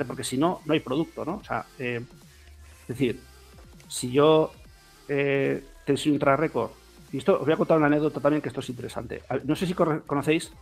[0.07, 1.37] Porque si no, no hay producto, ¿no?
[1.37, 2.01] O sea, eh,
[2.83, 3.21] es decir,
[3.87, 4.51] si yo
[5.09, 6.71] eh, te soy un track record,
[7.13, 9.23] y esto os voy a contar una anécdota también que esto es interesante.
[9.45, 10.53] No sé si conocéis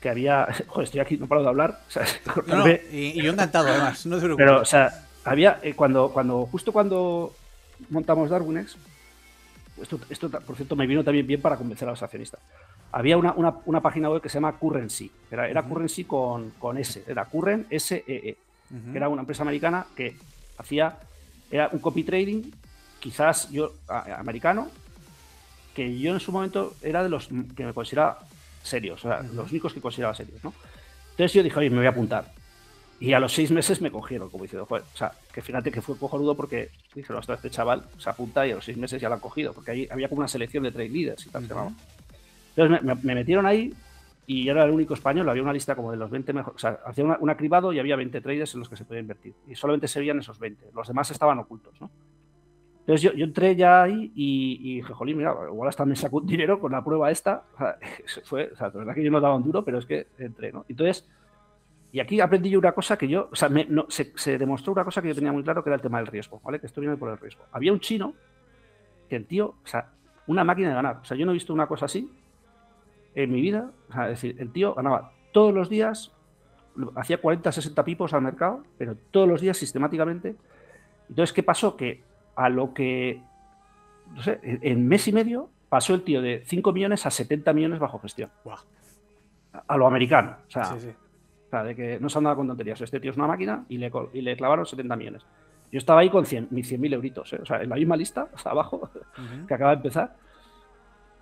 [0.00, 0.48] que había.
[0.66, 1.80] Joder, estoy aquí, no paro de hablar.
[2.92, 4.04] y, yo encantado, además.
[4.06, 5.60] No Pero, o sea, había.
[5.62, 7.34] Eh, cuando, cuando, justo cuando
[7.90, 8.76] montamos Darwinex,
[9.80, 12.40] esto, esto, por cierto, me vino también bien para convencer a los accionistas.
[12.90, 15.10] Había una, una, página web que se llama Currency.
[15.30, 17.04] Era, era Currency con, con, S.
[17.06, 18.02] Era Current SEE.
[18.06, 18.36] E,
[18.68, 20.16] que era una empresa americana que
[20.56, 20.96] hacía.
[21.50, 22.50] Era un copy trading,
[23.00, 24.68] quizás yo, americano,
[25.74, 28.18] que yo en su momento era de los que me consideraba
[28.68, 30.52] serios, o sea, los únicos que consideraba serios, ¿no?
[31.10, 32.32] Entonces yo dije, oye, me voy a apuntar.
[33.00, 35.96] Y a los seis meses me cogieron, como diciendo, o sea, que fíjate que fue
[35.96, 39.14] cojonudo porque dije, hasta este chaval se apunta y a los seis meses ya lo
[39.14, 43.14] han cogido, porque ahí había como una selección de trade leaders y tal, Entonces me,
[43.14, 43.72] metieron ahí
[44.26, 46.58] y yo era el único español, había una lista como de los 20 mejores, o
[46.58, 49.34] sea, hacía un cribado y había 20 traders en los que se podía invertir.
[49.46, 51.90] Y solamente se veían esos 20, los demás estaban ocultos, ¿no?
[52.88, 56.58] Entonces yo, entré ya ahí y, dije, jolín, mira, igual hasta me sacó un dinero
[56.58, 57.42] con la prueba esta.
[57.54, 57.78] O sea,
[58.24, 60.52] fue, o sea, la verdad que yo no daba un duro, pero es que entré,
[60.52, 60.64] ¿no?
[60.70, 61.06] Entonces,
[61.92, 65.02] y aquí aprendí yo una cosa que yo, o sea, no, se, demostró una cosa
[65.02, 66.60] que yo tenía muy claro que era el tema del riesgo, ¿vale?
[66.60, 67.44] Que esto viene por el riesgo.
[67.52, 68.14] Había un chino
[69.10, 69.90] que el tío, o sea,
[70.26, 71.00] una máquina de ganar.
[71.02, 72.10] O sea, yo no he visto una cosa así
[73.14, 73.70] en mi vida.
[73.90, 76.10] O sea, es decir, el tío ganaba todos los días,
[76.96, 80.36] hacía 40, 60 pipos al mercado, pero todos los días sistemáticamente.
[81.10, 81.76] Entonces, ¿qué pasó?
[81.76, 82.07] Que
[82.38, 83.20] a lo que,
[84.14, 87.80] no sé, en mes y medio pasó el tío de 5 millones a 70 millones
[87.80, 88.30] bajo gestión.
[89.66, 90.36] A lo americano.
[90.46, 92.80] O sea, de que no se andaba con tonterías.
[92.80, 95.26] Este tío es una máquina y le, y le clavaron 70 millones.
[95.72, 97.40] Yo estaba ahí con 100, mis 100.000 euritos, ¿eh?
[97.42, 98.88] o sea, en la misma lista, hasta abajo,
[99.48, 100.14] que acaba de empezar.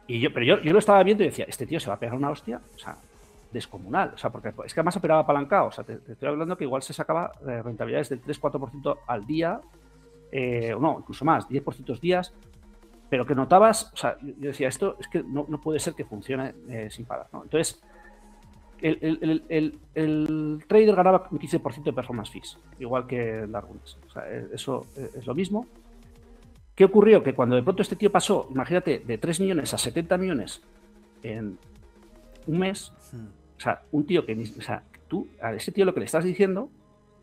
[0.07, 1.99] Y yo, pero yo, yo, lo estaba viendo y decía, este tío se va a
[1.99, 2.99] pegar una hostia, o sea,
[3.51, 4.13] descomunal.
[4.15, 5.69] O sea, porque es que además operaba apalancado.
[5.69, 9.61] O sea, te, estoy hablando que igual se sacaba eh, rentabilidades del 3-4% al día
[10.33, 12.33] eh, o no, incluso más, 10% días,
[13.09, 16.55] pero que notabas, o sea, yo decía, esto es que no, puede ser que funcione
[16.69, 17.29] eh, sin parar.
[17.33, 17.45] ¿no?
[17.45, 17.81] Entonces,
[18.81, 23.81] el, trader ganaba un 15% de performance fees, igual que Darwin.
[24.07, 25.67] O sea, eh, eso es lo mismo.
[26.75, 27.23] ¿Qué ocurrió?
[27.23, 30.61] Que cuando de pronto este tío pasó, imagínate, de 3 millones a 70 millones
[31.23, 31.59] en
[32.47, 32.93] un mes,
[33.57, 36.25] o sea, un tío que, o sea, tú, a ese tío lo que le estás
[36.25, 36.69] diciendo,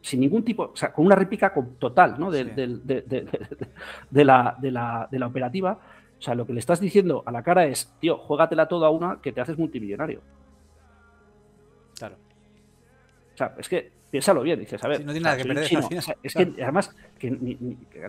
[0.04, 2.30] sin ningún tipo, o sea, con una réplica total, ¿no?
[2.30, 5.80] De, de, la, de, la, de la operativa,
[6.20, 9.22] o sea, lo que le estás diciendo a la cara es, tío, juégatela toda una
[9.22, 10.20] que te haces multimillonario.
[11.98, 12.18] Claro.
[13.34, 15.06] O sea, es que piénsalo bien, dices, a ver.
[15.06, 15.70] no tiene nada que perder.
[16.24, 17.32] es que además, que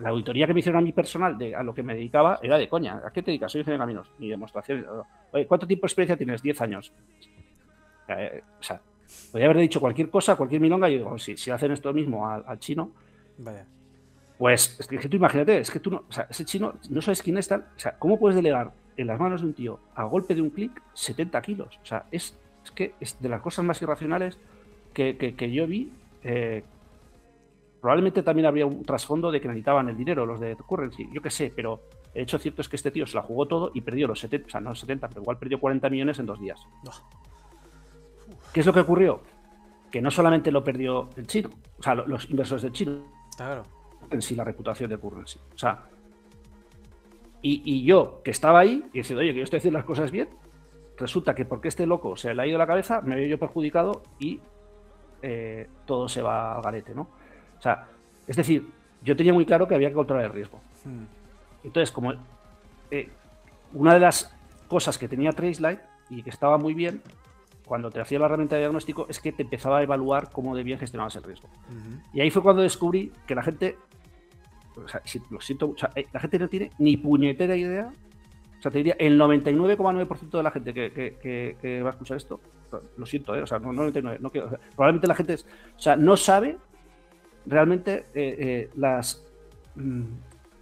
[0.01, 2.57] la auditoría que me hicieron a mi personal de a lo que me dedicaba era
[2.57, 3.01] de coña.
[3.05, 3.53] ¿A qué te dedicas?
[3.53, 4.11] Soy ingeniero de caminos.
[4.19, 4.85] Mi demostración.
[5.31, 6.41] Oye, ¿cuánto tiempo de experiencia tienes?
[6.41, 6.93] 10 años.
[8.09, 8.81] Eh, o sea,
[9.31, 12.27] podría haber dicho cualquier cosa, cualquier milonga, y yo digo, si, si hacen esto mismo
[12.27, 12.91] al, chino.
[13.37, 13.65] Vaya.
[14.37, 17.21] Pues es que, tú imagínate, es que tú no, o sea, ese chino no sabes
[17.21, 17.61] quién es tal.
[17.75, 20.49] O sea, ¿cómo puedes delegar en las manos de un tío a golpe de un
[20.49, 21.79] clic 70 kilos?
[21.81, 24.37] O sea, es, es que es de las cosas más irracionales
[24.93, 25.91] que, yo vi,
[26.23, 26.63] eh,
[27.81, 31.29] probablemente también había un trasfondo de que necesitaban el dinero los de Currency, yo qué
[31.29, 31.81] sé, pero
[32.13, 34.47] el hecho cierto es que este tío se la jugó todo y perdió los 70,
[34.47, 36.59] o sea, no 70, pero igual perdió 40 millones en dos días.
[38.55, 39.19] ¿Qué es lo que ocurrió?
[39.91, 42.99] Que no solamente lo perdió el chino, o sea, los inversores del chino,
[43.35, 43.65] claro.
[44.09, 45.39] en sí la reputación de Currency.
[45.53, 45.89] O sea,
[47.41, 50.29] y, yo que estaba ahí y diciendo, oye, que yo estoy haciendo las cosas bien,
[50.97, 54.03] resulta que porque este loco se le ha ido la cabeza, me veo yo perjudicado
[54.19, 54.39] y
[55.21, 57.09] eh, todo se va al garete, ¿no?
[57.59, 57.89] O sea,
[58.25, 58.65] es decir,
[59.03, 60.61] yo tenía muy claro que había que controlar el riesgo.
[60.85, 61.03] Hmm.
[61.65, 62.13] Entonces, como
[62.89, 63.09] eh,
[63.73, 64.33] una de las
[64.69, 67.01] cosas que tenía Tracelight y que estaba muy bien
[67.65, 70.79] cuando te hacía la herramienta de diagnóstico es que te empezaba a evaluar cómo debían
[70.79, 71.49] gestionabas el riesgo.
[72.13, 73.77] Y ahí fue cuando descubrí que la gente,
[74.75, 77.91] o sea, lo siento, eh, la gente no tiene ni puñetera idea
[78.65, 82.39] sea, te diría, el 99,9% de la gente que, va a escuchar esto,
[82.97, 83.41] lo siento, ¿eh?
[83.41, 86.57] o sea, no, 99, no quiero, probablemente la gente, o sea, no sabe
[87.45, 89.23] realmente eh, eh, las...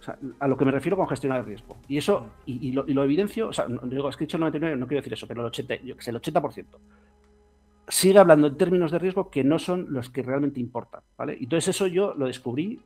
[0.06, 1.76] Mm, a lo que me refiero con gestionar el riesgo.
[1.88, 4.76] Y eso, y, lo, evidencio, o sea, no, digo, es que he dicho el 99,
[4.76, 6.64] no quiero decir eso, pero el 80, yo que sé, el 80%
[7.86, 11.36] sigue hablando en términos de riesgo que no son los que realmente importan, ¿vale?
[11.38, 12.80] Entonces eso yo lo descubrí,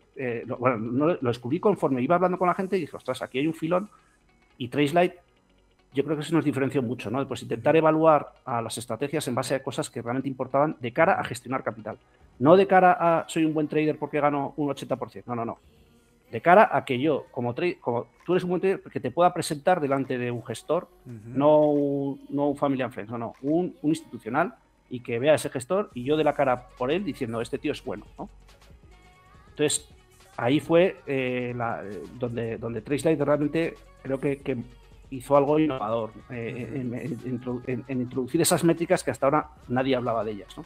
[0.59, 3.55] bueno, lo descubrí conforme iba hablando con la gente y dije, ostras, aquí hay un
[3.55, 3.89] filón
[4.57, 5.13] y Tracelight,
[5.95, 7.27] yo creo que eso nos diferenció mucho, ¿no?
[7.27, 11.15] Pues intentar evaluar a las estrategias en base a cosas que realmente importaban de cara
[11.15, 11.97] a gestionar capital.
[12.41, 15.23] No de cara a soy un buen trader porque gano un 80%.
[15.27, 15.59] No, no, no.
[16.31, 19.33] De cara a que yo, como, como tú eres un buen trader, que te pueda
[19.33, 23.75] presentar delante de un gestor, no, un, no un family and friends, no, no, un,
[23.83, 24.55] institucional
[24.91, 27.59] y que vea a ese gestor y yo de la cara por él diciendo, este
[27.59, 28.29] tío es bueno, ¿no?
[29.51, 29.89] Entonces,
[30.37, 31.55] ahí fue eh,
[32.19, 34.65] donde, donde Tracelight realmente creo que,
[35.11, 40.55] hizo algo innovador eh, en, introducir esas métricas que hasta ahora nadie hablaba de ellas.
[40.57, 40.65] ¿no?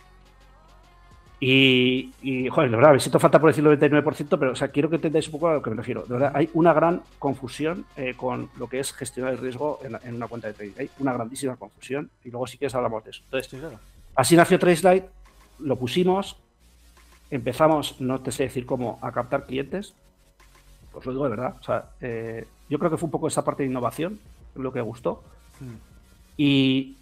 [1.44, 2.12] Y,
[2.50, 4.94] joder, de verdad, me siento falta por decir el 99%, pero o sea, quiero que
[4.94, 6.04] entendáis un poco a lo que me refiero.
[6.04, 10.14] De verdad, hay una gran confusión eh, con lo que es gestionar el riesgo en,
[10.14, 10.74] una cuenta de trading.
[10.78, 13.22] Hay una grandísima confusión y luego si quieres hablamos de eso.
[13.24, 13.60] Entonces,
[14.14, 15.06] así nació TradeSlide,
[15.58, 16.36] lo pusimos,
[17.28, 19.96] empezamos, no te sé decir cómo, a captar clientes.
[20.92, 21.56] Os lo digo de verdad.
[21.60, 24.20] O sea, eh, yo creo que fue un poco esa parte de innovación
[24.54, 25.24] lo que gustó.
[25.58, 25.74] Mm.
[26.36, 26.98] Y,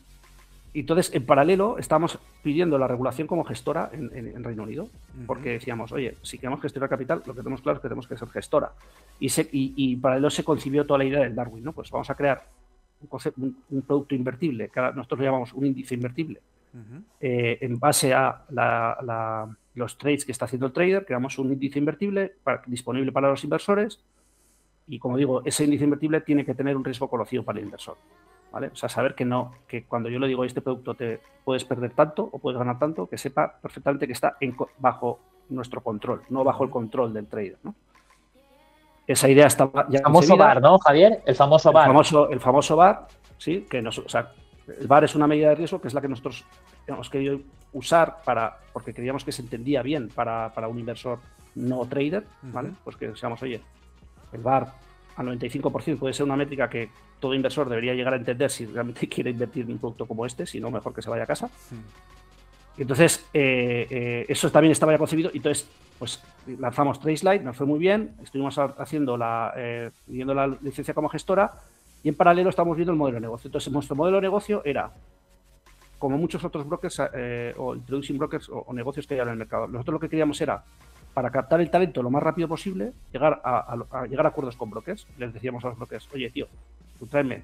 [0.73, 4.89] entonces, en paralelo, estábamos pidiendo la regulación como gestora en, Reino Unido,
[5.27, 8.17] porque decíamos, oye, si queremos gestionar capital, lo que tenemos claro es que tenemos que
[8.17, 8.73] ser gestora.
[9.19, 11.73] Y, y, en paralelo se concibió toda la idea del Darwin, ¿no?
[11.73, 12.47] Pues vamos a crear
[13.01, 16.41] un, producto invertible, que nosotros lo llamamos un índice invertible,
[17.21, 18.45] eh, en base a
[19.75, 22.35] los trades que está haciendo el trader, creamos un índice invertible
[22.67, 24.01] disponible para los inversores
[24.87, 27.97] y como digo, ese índice invertible tiene que tener un riesgo conocido para el inversor.
[28.53, 28.69] ¿Vale?
[28.69, 31.93] O sea, saber que no, que cuando yo le digo este producto te puedes perder
[31.93, 34.37] tanto o puedes ganar tanto, que sepa perfectamente que está
[34.79, 37.59] bajo nuestro control, no bajo el control del trader.
[37.63, 37.75] ¿no?
[39.07, 39.99] Esa idea está ya.
[39.99, 41.23] El famoso bar, ¿no, Javier?
[41.27, 41.87] El famoso bar.
[41.87, 43.09] El famoso, el famoso bar,
[43.39, 44.33] sí, que nos, o sea,
[44.67, 46.45] el bar es una medida de riesgo que es la que nosotros
[46.87, 47.41] hemos querido
[47.73, 51.19] usar para, porque creíamos que se entendía bien para, para un inversor
[51.55, 52.71] no trader, ¿vale?
[52.85, 53.61] Pues que seamos, oye,
[54.33, 54.73] el VAR
[55.21, 59.09] al 95% puede ser una métrica que todo inversor debería llegar a entender si realmente
[59.09, 61.47] quiere invertir en un producto como este, si no, mejor que se vaya a casa.
[61.47, 62.79] Hmm.
[62.79, 65.31] Entonces, eh, eh, eso también estaba ya concebido.
[65.35, 66.23] Entonces, pues
[66.59, 68.15] lanzamos Tracelite, nos fue muy bien.
[68.23, 71.53] Estuvimos haciendo la, eh, pidiendo la licencia como gestora
[72.03, 73.49] y en paralelo estamos viendo el modelo de negocio.
[73.49, 74.91] Entonces, nuestro modelo de negocio era,
[75.99, 77.03] como muchos otros brokers
[77.59, 80.41] o introducing brokers o, o, negocios que hay en el mercado, nosotros lo que queríamos
[80.41, 80.65] era
[81.15, 85.07] para captar el talento lo más rápido posible, llegar a, llegar a acuerdos con brokers.
[85.19, 86.47] Les decíamos a los brokers, oye, tío,
[86.99, 87.43] tú tráeme,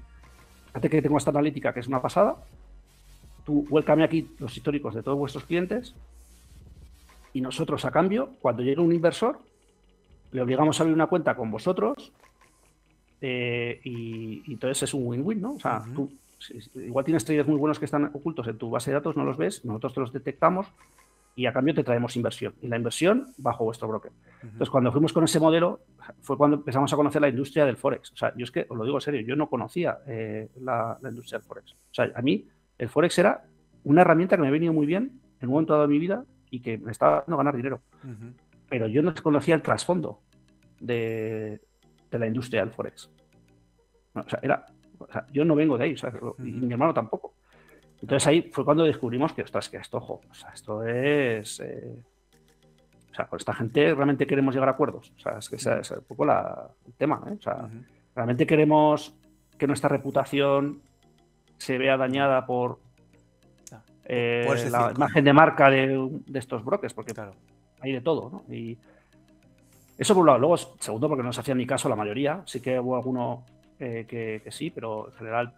[0.67, 2.35] fíjate que tengo esta analítica que es una pasada,
[3.45, 5.95] tú vuélcame aquí los históricos de todos vuestros clientes
[7.33, 9.39] y nosotros a cambio, cuando llegue un inversor,
[10.31, 12.11] le obligamos a abrir una cuenta con vosotros
[13.21, 15.53] eh, y, entonces es un win-win, ¿no?
[15.53, 16.11] O sea, tú
[16.75, 19.37] igual tienes traders muy buenos que están ocultos en tu base de datos, no los
[19.37, 20.67] ves, nosotros te los detectamos
[21.37, 22.55] y a cambio te traemos inversión.
[22.63, 24.11] Y la inversión bajo vuestro broker.
[24.41, 25.81] Entonces, cuando fuimos con ese modelo,
[26.19, 28.11] fue cuando empezamos a conocer la industria del Forex.
[28.11, 30.97] O sea, yo es que os lo digo en serio, yo no conocía eh, la,
[31.03, 31.73] industria del Forex.
[31.73, 32.47] O sea, a mí
[32.79, 33.45] el Forex era
[33.83, 36.25] una herramienta que me ha venido muy bien en un momento dado de mi vida
[36.49, 37.81] y que me estaba dando ganar dinero.
[38.67, 40.21] Pero yo no conocía el trasfondo
[40.79, 41.61] de,
[42.09, 43.11] la industria del Forex.
[44.15, 44.65] o sea, era,
[45.31, 45.95] yo no vengo de ahí,
[46.39, 47.35] y mi hermano tampoco.
[48.01, 51.59] Entonces ahí fue cuando descubrimos que, ostras, que esto, ojo, o sea, esto es...
[51.59, 51.95] Eh,
[53.11, 55.11] o sea, con esta gente realmente queremos llegar a acuerdos.
[55.17, 57.23] O sea, es que ese es un poco el tema.
[57.27, 57.35] ¿eh?
[57.39, 57.67] O sea,
[58.15, 59.15] realmente queremos
[59.57, 60.81] que nuestra reputación
[61.57, 62.77] se vea dañada por
[64.05, 67.33] eh, la imagen de marca de, estos brokers, porque claro.
[67.81, 68.53] hay de todo, ¿no?
[68.53, 68.77] Y
[69.97, 70.39] eso por un lado.
[70.39, 72.43] Luego, segundo, porque no se hacía ni caso la mayoría.
[72.45, 73.43] Sí que hubo alguno
[73.79, 75.53] que, sí, pero en general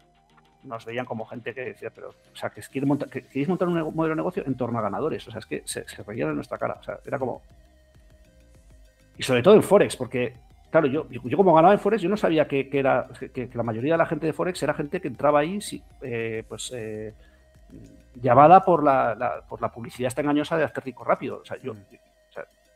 [0.63, 3.67] nos veían como gente que decía, pero, o sea, que, quiere montar, que queréis montar
[3.67, 5.27] un modelo de negocio en torno a ganadores.
[5.27, 6.77] O sea, es que se, se reían en nuestra cara.
[6.79, 7.41] O sea, era como.
[9.17, 10.33] Y sobre todo en Forex, porque,
[10.69, 13.93] claro, yo, yo, como ganaba en Forex, yo no sabía que, era, que, la mayoría
[13.93, 15.59] de la gente de Forex era gente que entraba ahí,
[16.01, 17.13] eh, pues, eh,
[18.15, 21.39] llamada por la, por la publicidad esta engañosa de hacer rico rápido.
[21.41, 21.77] O sea, yo, mm.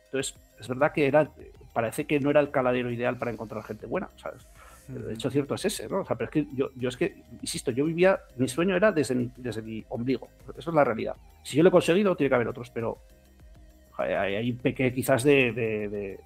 [0.06, 1.30] entonces, es verdad que era,
[1.72, 4.46] parece que no era el caladero ideal para encontrar gente buena, ¿sabes?
[4.88, 6.00] De hecho, cierto es ese, ¿no?
[6.00, 8.92] O sea, pero es que yo, yo es que, insisto, yo vivía, mi sueño era
[8.92, 10.28] desde mi, desde mi ombligo.
[10.56, 11.16] Eso es la realidad.
[11.42, 12.98] Si yo lo he conseguido, tiene que haber otros, pero
[13.96, 16.18] hay, un peque quizás de,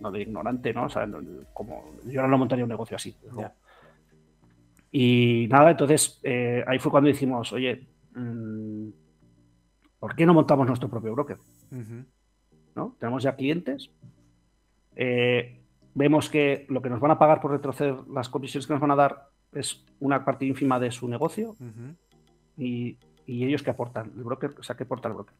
[0.00, 0.84] no de ignorante, ¿no?
[0.84, 1.08] O sea,
[1.52, 3.14] como yo no montaría un negocio así.
[4.90, 8.88] Y nada, entonces eh, ahí fue cuando dijimos, oye, mm,
[9.98, 11.36] ¿por qué no montamos nuestro propio broker?
[12.74, 12.96] ¿No?
[12.98, 13.90] Tenemos ya clientes.
[14.94, 15.60] Eh,
[15.96, 18.90] vemos que lo que nos van a pagar por retroceder las comisiones que nos van
[18.90, 21.56] a dar es una parte ínfima de su negocio
[22.56, 25.34] y, ellos que aportan, el broker, o sea, que aporta el broker.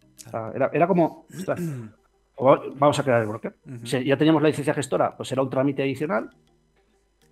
[0.73, 1.27] era, como,
[2.77, 3.55] vamos a crear el broker.
[3.85, 6.31] ya teníamos la licencia gestora, pues era un trámite adicional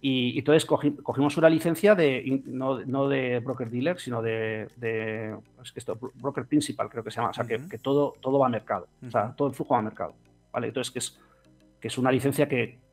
[0.02, 4.68] y, entonces cogimos una licencia de no, de broker dealer, sino de,
[5.62, 7.30] es que esto, broker principal, creo que se llama.
[7.30, 8.86] O sea, que, todo, todo va a mercado.
[9.04, 10.14] O sea, todo el flujo va a mercado.
[10.52, 10.68] ¿Vale?
[10.68, 11.18] Entonces, que es,
[11.80, 12.83] que es una licencia que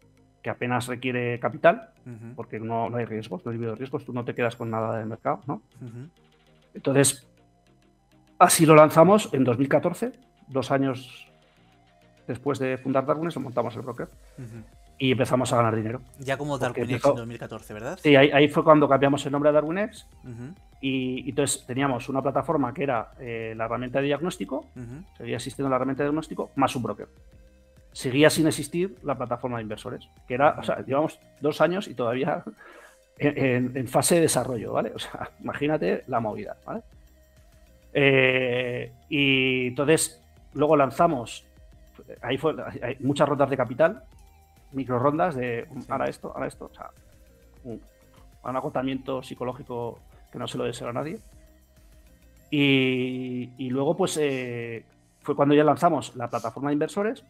[0.41, 1.89] que apenas requiere capital,
[2.35, 5.41] porque no, hay riesgos, no hay riesgos, tú no te quedas con nada del mercado,
[5.45, 5.61] ¿no?
[6.73, 7.27] Entonces,
[8.39, 10.13] así lo lanzamos en 2014,
[10.47, 11.27] dos años
[12.27, 14.07] después de fundar Darwinex, lo montamos el broker
[14.97, 16.01] y empezamos a ganar dinero.
[16.19, 17.99] Ya como Darwinex en 2014, ¿verdad?
[18.01, 20.07] Sí, ahí, fue cuando cambiamos el nombre a Darwinex
[20.79, 24.65] y, entonces teníamos una plataforma que era eh, la herramienta de diagnóstico,
[25.17, 27.07] seguía existiendo la herramienta de diagnóstico, más un broker
[27.91, 31.93] seguía sin existir la plataforma de inversores, que era, o sea, llevamos dos años y
[31.93, 32.43] todavía
[33.17, 34.91] en, fase de desarrollo, ¿vale?
[34.95, 36.81] O sea, imagínate la movida, ¿vale?
[37.93, 40.21] Eh, y entonces,
[40.53, 41.45] luego lanzamos,
[42.21, 44.03] ahí fue, hay muchas rondas de capital,
[44.71, 46.89] micro rondas de ahora esto, ahora esto, o sea,
[47.65, 47.81] un,
[48.43, 49.99] agotamiento psicológico
[50.31, 51.19] que no se lo deseo a nadie.
[52.49, 54.83] Y, luego, pues, eh,
[55.21, 57.23] fue cuando ya lanzamos la plataforma de inversores,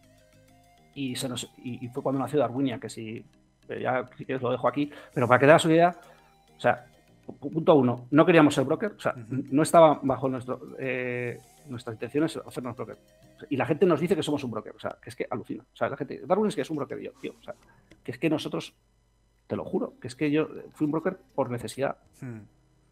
[0.94, 3.24] y, se nos, y, fue cuando nació Darwinia, que si,
[3.68, 5.96] ya si quieres lo dejo aquí, pero para que te hagas una idea,
[6.56, 6.86] o sea,
[7.40, 12.36] punto uno, no queríamos ser broker, o sea, no estaba bajo nuestro, eh, nuestras intenciones
[12.36, 12.98] hacernos broker.
[13.50, 15.64] Y la gente nos dice que somos un broker, o sea, que es que alucina.
[15.64, 17.54] O sea, la gente, Darwin es que es un broker, yo, tío, o sea,
[18.02, 18.74] que es que nosotros,
[19.46, 21.96] te lo juro, que es que yo fui un broker por necesidad.
[22.20, 22.40] Hmm.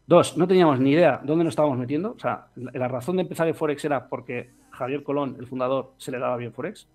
[0.07, 2.11] Dos, no teníamos ni idea dónde nos estábamos metiendo.
[2.11, 6.11] O sea, la, razón de empezar en Forex era porque Javier Colón, el fundador, se
[6.11, 6.87] le daba bien Forex.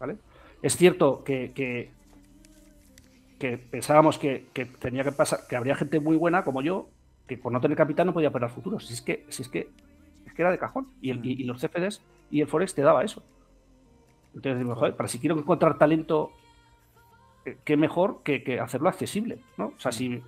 [0.00, 0.12] Hmm.
[0.62, 1.52] Es cierto que,
[3.38, 4.46] que, pensábamos que,
[4.78, 6.88] tenía que pasar, que habría gente muy buena como yo,
[7.26, 8.86] que por no tener capital no podía operar futuros.
[8.86, 9.70] Si es que, si es que,
[10.26, 10.88] es que era de cajón.
[11.00, 13.22] Y, los CFDs y el Forex te daba eso.
[14.34, 16.32] Entonces, joder, para si quiero encontrar talento,
[17.46, 19.68] eh, qué mejor que, hacerlo accesible, ¿no?
[19.68, 20.22] O sea, si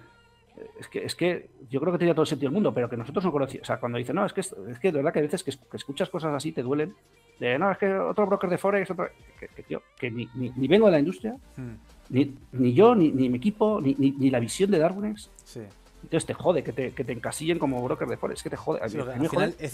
[0.78, 2.96] es que, es que yo creo que tenía todo el sentido del mundo, pero que
[2.96, 3.64] nosotros no conocíamos.
[3.64, 5.52] O sea, cuando dicen, no, es que, es que de verdad que a veces que,
[5.76, 6.94] escuchas cosas así te duelen.
[7.38, 10.86] De, no, es que otro broker de Forex, otro, que, tío, que ni, ni, vengo
[10.86, 11.72] de la industria, hmm.
[12.10, 15.30] ni, ni, yo, ni, mi equipo, ni, ni, la visión de Darwinex.
[15.44, 15.62] Sí.
[16.02, 18.80] Entonces te jode que te, que te encasillen como broker de Forex, que te jode.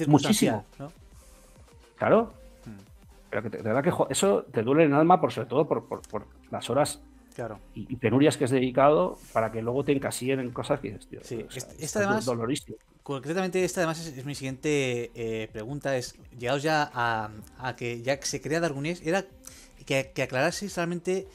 [0.07, 0.65] muchísimo.
[1.97, 2.33] Claro.
[2.65, 2.79] Hmm.
[3.31, 5.87] Pero que de verdad que eso te duele en el alma, por, sobre todo por,
[5.87, 7.03] por, por las horas
[7.75, 11.21] y, penurias que has dedicado para que luego te encasillen en cosas que dices, tío.
[11.23, 11.45] Sí,
[11.79, 12.29] esta además,
[13.03, 18.41] Concretamente, esta además es, mi siguiente eh, pregunta: es, llegados ya a, que ya se
[18.41, 19.25] crea Darwinés, era
[19.87, 21.27] que, que aclaraseis realmente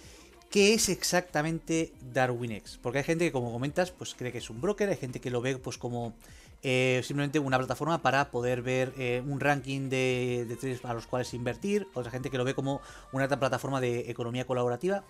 [0.53, 2.77] ¿qué es exactamente DarwinX?
[2.77, 5.31] Porque hay gente que, como comentas, pues cree que es un broker, hay gente que
[5.31, 6.13] lo ve pues como
[6.61, 11.07] eh, simplemente una plataforma para poder ver eh, un ranking de, de trades a los
[11.07, 12.81] cuales invertir, otra gente que lo ve como
[13.11, 15.03] una plataforma de economía colaborativa.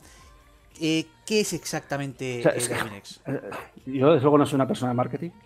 [0.81, 3.21] Eh, ¿Qué es exactamente O sea, es que- DarwinX?
[3.27, 3.41] Eh,
[3.85, 5.29] Yo, desde luego, no soy una persona de marketing.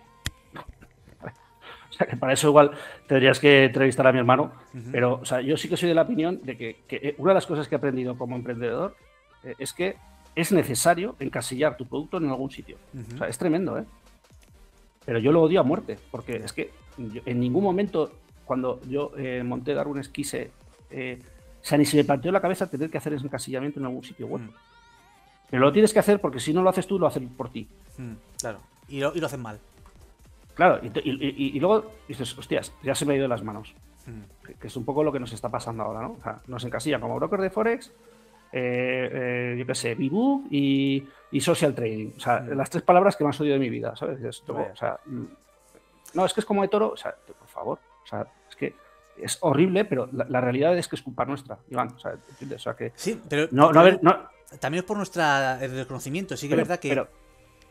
[1.90, 2.70] O sea, que para eso igual
[3.08, 4.52] tendrías que entrevistar a mi hermano.
[4.92, 7.30] Pero, o sea, yo sí que soy de la opinión de que, que, eh, una
[7.32, 8.94] de las cosas que he aprendido como emprendedor
[9.42, 9.96] eh, es que
[10.36, 12.76] es necesario encasillar tu producto en algún sitio.
[13.14, 13.84] O sea, es tremendo, ¿eh?
[15.04, 18.12] Pero yo lo odio a muerte, porque es que yo- en ningún momento,
[18.44, 20.52] cuando yo eh, monté Darwin, quise.
[20.90, 21.20] eh,
[21.60, 24.04] o sea, ni se me planteó la cabeza tener que hacer ese encasillamiento en algún
[24.04, 24.42] sitio web.
[24.42, 24.50] Mm,
[25.50, 27.66] Pero lo tienes que hacer porque si no lo haces tú, lo hacen por ti.
[27.96, 28.58] mm, claro.
[28.88, 29.58] Y lo, y lo hacen mal.
[30.54, 33.74] Claro, y, luego dices, hostias, ya se me ha ido de las manos.
[34.06, 36.16] Mm, Que, que es un poco lo que nos está pasando ahora, ¿no?
[36.18, 37.88] O sea, nos encasillan como broker de Forex,
[38.52, 42.12] eh, eh, yo qué sé, Bibook y, y Social Trading.
[42.16, 42.56] O sea, Mm.
[42.56, 44.20] las tres palabras que más odio de mi vida, ¿sabes?
[44.48, 44.70] Vaya.
[44.72, 44.98] o sea,
[46.14, 48.74] no, es que es como de toro, o sea, por favor, o sea, es que
[49.18, 52.60] es horrible, pero la, la realidad es que es culpa nuestra, Iván, o sea, ¿entiendes?
[52.62, 54.16] O sea, que Sí, pero no, no, haber- no,
[54.60, 56.36] también es por nuestra el reconocimiento.
[56.36, 57.08] Sí que pero- es verdad que pero-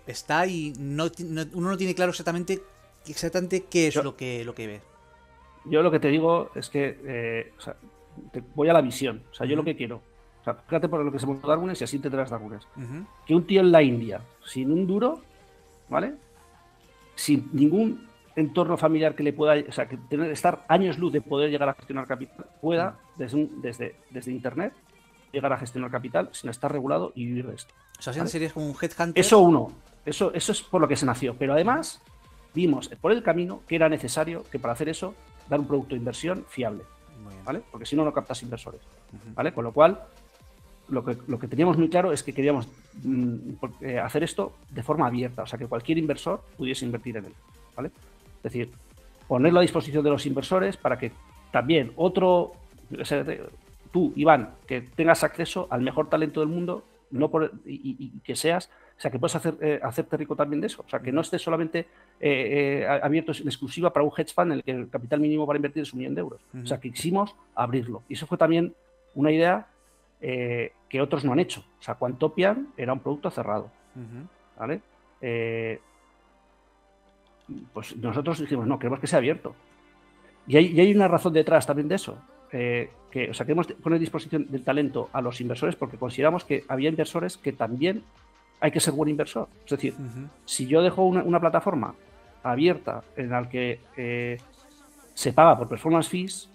[0.05, 2.61] está y no, no- uno no tiene claro exactamente
[3.07, 4.81] exactamente qué es Yo- lo que lo que ve.
[5.65, 7.75] Yo lo que te digo es que eh, o sea,
[8.31, 9.23] te- voy a la visión.
[9.31, 10.01] O sea, yo lo que quiero.
[10.41, 12.63] O sea, fíjate por lo que se montó Darwines y así tendrás Darwines.
[12.77, 15.21] Ujú, Que un tío en la India, sin un duro,
[15.89, 16.13] ¿vale?
[17.15, 21.21] Sin ningún entorno familiar que le pueda, o sea, que tener, estar años luz de
[21.21, 24.73] poder llegar a gestionar capital, pueda, desde, un- desde, desde Internet,
[25.31, 27.73] llegar a gestionar capital sin estar regulado y vivir de esto.
[27.99, 28.29] O sea, ¿Vale?
[28.29, 29.19] serías como un headhunter.
[29.19, 29.71] Eso uno,
[30.05, 31.35] eso, eso es por lo que se nació.
[31.37, 32.01] Pero además,
[32.53, 35.13] vimos por el camino que era necesario que para hacer eso,
[35.49, 36.83] dar un producto de inversión fiable.
[37.45, 37.61] ¿vale?
[37.71, 38.81] Porque si no, no captas inversores.
[39.33, 39.53] ¿vale?
[39.53, 40.01] Con lo cual,
[40.89, 42.67] lo que, lo que teníamos muy claro es que queríamos
[43.03, 43.37] mm,
[43.81, 47.33] eh, hacer esto de forma abierta, o sea, que cualquier inversor pudiese invertir en él,
[47.75, 47.91] ¿vale?
[48.37, 48.71] Es decir,
[49.27, 51.11] ponerlo a disposición de los inversores para que
[51.51, 52.53] también otro,
[53.97, 58.69] tú, Iván, que tengas acceso al mejor talento del mundo, no por, y, que seas,
[58.95, 61.21] o sea, que puedas hacer, eh, hacerte rico también de eso, o sea, que no
[61.21, 61.79] estés solamente
[62.19, 65.47] eh, eh, abierto en exclusiva para un hedge fund en el que el capital mínimo
[65.47, 66.39] para invertir es un millón de euros.
[66.63, 68.03] O sea, que quisimos abrirlo.
[68.07, 68.75] Y eso fue también
[69.15, 69.65] una idea
[70.19, 71.61] que otros no han hecho.
[71.79, 73.71] O sea, Quantopian era un producto cerrado.
[74.59, 74.79] ¿vale?
[77.73, 79.55] Pues nosotros dijimos, no, queremos que sea abierto.
[80.45, 82.15] Y hay, y hay una razón detrás también de eso.
[82.51, 86.43] Eh, que, o sea, queremos poner a disposición del talento a los inversores porque consideramos
[86.45, 88.03] que había inversores que también
[88.59, 89.47] hay que ser buen inversor.
[89.65, 89.93] Es decir,
[90.45, 91.93] si yo dejo una, una plataforma
[92.43, 94.37] abierta en la que eh,
[95.13, 96.49] se paga por performance fees,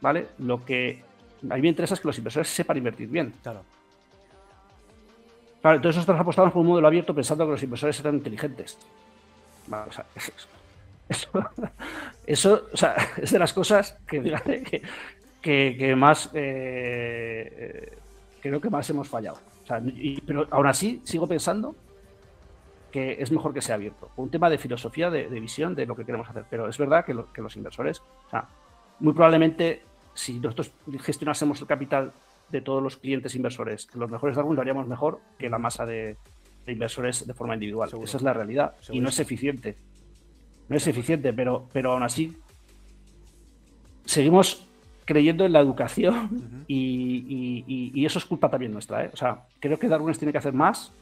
[0.00, 0.28] ¿vale?
[0.38, 1.02] Lo que
[1.50, 3.32] a mí me interesa es que los inversores sepan invertir bien.
[3.42, 3.62] Claro.
[5.60, 8.78] Claro, entonces nosotros apostamos por un modelo abierto pensando que los inversores eran inteligentes.
[9.66, 10.32] Vale, o sea, eso,
[11.08, 11.50] eso-
[12.26, 14.20] eso, o sea, es de las cosas que,
[14.70, 14.82] que,
[15.40, 17.52] que- que más eh,
[17.92, 17.98] eh,
[18.40, 19.38] creo que más hemos fallado.
[19.62, 21.74] O sea, y- pero aún así sigo pensando
[22.92, 24.10] que es mejor que sea abierto.
[24.16, 26.44] Un tema de filosofía, de, de visión de lo que queremos hacer.
[26.48, 28.48] Pero es verdad que, lo- que los inversores, o sea,
[29.00, 29.82] muy probablemente
[30.14, 30.72] si nosotros
[31.02, 32.12] gestionásemos el capital
[32.48, 36.16] de todos los clientes inversores, los mejores Darwin lo haríamos mejor que la masa de,
[36.64, 37.90] de inversores de forma individual.
[37.90, 38.04] Seguro.
[38.08, 38.74] Esa es la realidad.
[38.90, 39.76] Y no es eficiente.
[40.68, 42.36] No es eficiente, pero, pero aún así
[44.04, 44.66] seguimos
[45.06, 49.04] creyendo en la educación y, y- y- y eso es culpa también nuestra.
[49.06, 49.10] ¿eh?
[49.12, 50.92] O sea, creo que Darwin tiene que hacer más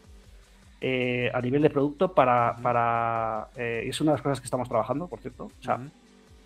[0.81, 2.55] eh, a nivel de producto para...
[2.63, 5.45] para eh, es una de las cosas que estamos trabajando, por cierto.
[5.47, 5.81] O sea,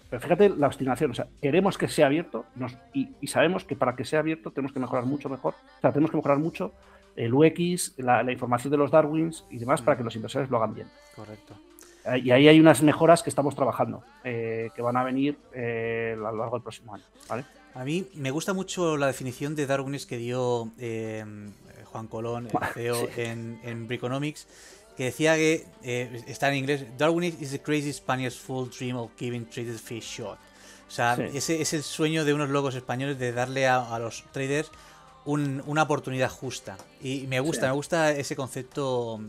[0.09, 3.77] pero fíjate la obstinación, o sea, queremos que sea abierto nos- y, y sabemos que
[3.77, 6.73] para que sea abierto tenemos que mejorar mucho mejor, o sea, tenemos que mejorar mucho
[7.17, 10.57] el UX, la, la información de los Darwins y demás para que los inversores lo
[10.59, 10.87] hagan bien.
[11.17, 11.55] Correcto.
[12.15, 16.15] Eh, Y ahí hay unas mejoras que estamos trabajando, eh, que van a venir eh,
[16.17, 17.05] a lo largo del próximo año.
[17.29, 17.45] ¿vale?
[17.75, 21.25] A mí me gusta mucho la definición de Darwinis que dio eh,
[21.85, 23.21] Juan Colón, el CEO, Sí.
[23.21, 24.47] en, en Briconomics,
[24.97, 29.11] que decía que, eh, está en inglés, Darwinis is the crazy Spanish full dream of
[29.17, 30.39] giving traders fish shot.
[30.89, 31.23] O sea, Sí.
[31.35, 34.71] ese es el sueño de unos locos españoles de darle a, a los traders
[35.25, 36.77] un- una oportunidad justa.
[37.03, 37.69] Y me gusta, Sí.
[37.69, 39.21] me gusta ese concepto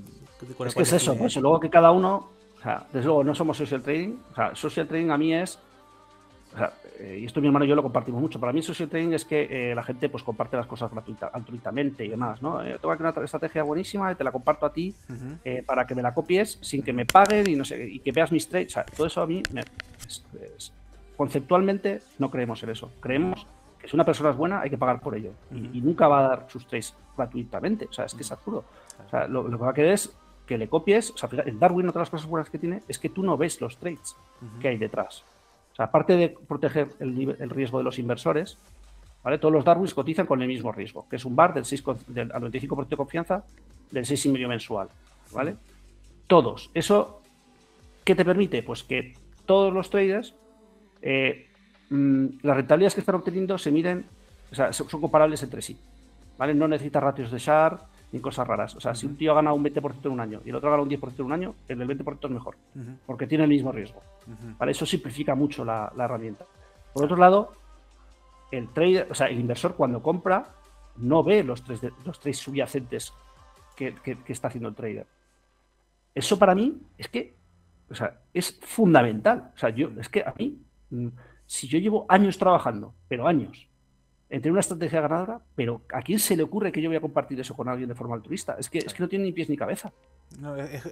[0.58, 2.30] con el Es que es eso, pues y luego que cada uno,
[2.60, 5.58] o sea, desde luego no somos social trading, o sea, social trading a mí es,
[6.54, 8.90] o sea, eh, y esto mi hermano y yo lo compartimos mucho, para mí social
[8.90, 12.62] trading es que eh, la gente pues comparte las cosas gratuita, altruistamente y demás, ¿no?
[12.64, 15.38] Eh, tengo aquí una estrategia buenísima y te la comparto a ti Ujú.
[15.46, 18.12] eh, para que me la copies sin que me paguen y no sé, y que
[18.12, 19.62] veas mis trades, o sea, todo eso a mí, me-
[20.06, 20.26] es-
[20.58, 20.74] es-
[21.16, 23.46] conceptualmente no creemos en eso, creemos
[23.80, 25.32] que si una persona es buena, hay que pagar por ello.
[25.54, 27.86] y, nunca va a dar sus trades gratuitamente.
[27.90, 28.66] O sea, es que es absurdo.
[29.06, 30.14] O sea, lo, que va a querer es
[30.50, 31.12] que le copies.
[31.12, 33.38] O sea, el Darwin, otra de las cosas buenas que tiene es que tú no
[33.38, 34.16] ves los trades
[34.60, 35.24] que hay detrás.
[35.72, 38.58] O sea, aparte de proteger el, riesgo de los inversores,
[39.24, 39.38] ¿vale?
[39.38, 42.32] Todos los Darwins cotizan con el mismo riesgo, que es un bar del, 6, del
[42.32, 43.44] al 95% de confianza
[43.92, 44.90] del 6,5 mensual,
[45.32, 45.56] ¿vale?
[46.26, 46.72] Todos.
[46.74, 47.22] Eso,
[48.04, 48.64] ¿qué te permite?
[48.64, 49.14] Pues que
[49.46, 50.34] todos los traders,
[51.04, 51.48] eh,
[51.92, 54.08] mm, las rentabilidades que están obteniendo se miden,
[54.52, 55.78] o sea, son comparables entre sí,
[56.40, 56.56] ¿vale?
[56.56, 58.76] No necesita ratios de SHAR ni cosas raras.
[58.76, 60.84] O sea, si un tío gana un 20% en un año y el otro gana
[60.84, 62.58] un 10% en un año, el del 20% es mejor,
[63.06, 64.02] porque tiene el mismo riesgo.
[64.58, 64.72] ¿vale?
[64.72, 66.46] Eso simplifica mucho la, herramienta.
[66.94, 67.54] Por otro lado,
[68.52, 70.56] el trader, o sea, el inversor cuando compra
[70.98, 73.14] no ve los tres, los tres subyacentes
[73.76, 75.08] que, está haciendo el trader.
[76.14, 77.38] Eso para mí es que,
[77.90, 79.52] o sea, es fundamental.
[79.56, 81.08] O sea, yo, es que a mí, mm,
[81.46, 83.69] si yo llevo años trabajando, pero años,
[84.30, 87.40] entre una estrategia ganadora, pero ¿a quién se le ocurre que yo voy a compartir
[87.40, 88.56] eso con alguien de forma altruista?
[88.60, 89.92] Es que, es que no tiene ni pies ni cabeza.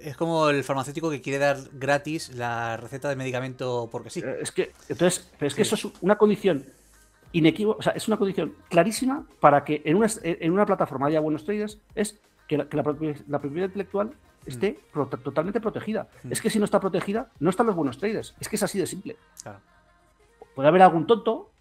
[0.02, 4.20] es, como el farmacéutico que quiere dar gratis la receta de medicamento porque sí.
[4.20, 6.66] Eh, es que, entonces, es que eso es una condición
[7.32, 11.20] inequívoca, o sea, es una condición clarísima para que en una, en una plataforma haya
[11.20, 12.18] buenos traders, es
[12.48, 14.14] que la, propiedad, intelectual
[14.46, 15.22] esté mm.
[15.22, 16.08] totalmente protegida.
[16.24, 16.32] Mm.
[16.32, 18.34] Es que si no está protegida, no están los buenos traders.
[18.40, 19.16] Es que es así de simple.
[20.56, 21.52] Puede haber algún tonto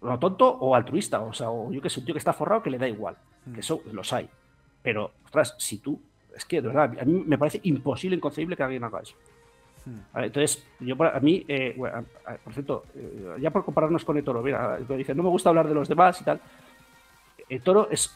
[0.00, 2.62] no tonto o altruista, o sea, o yo que sé, un tío que está forrado
[2.62, 3.16] que le da igual,
[3.52, 4.28] que eso los hay.
[4.82, 6.00] Pero, ostras, si tú,
[6.34, 9.14] es que de verdad, a mí me parece imposible, inconcebible que alguien haga eso.
[10.14, 11.74] entonces, yo a mí, eh,
[12.42, 15.68] por cierto, eh, ya por compararnos con el toro, mira, dice, no me gusta hablar
[15.68, 16.40] de los demás y tal.
[17.48, 18.14] El toro es.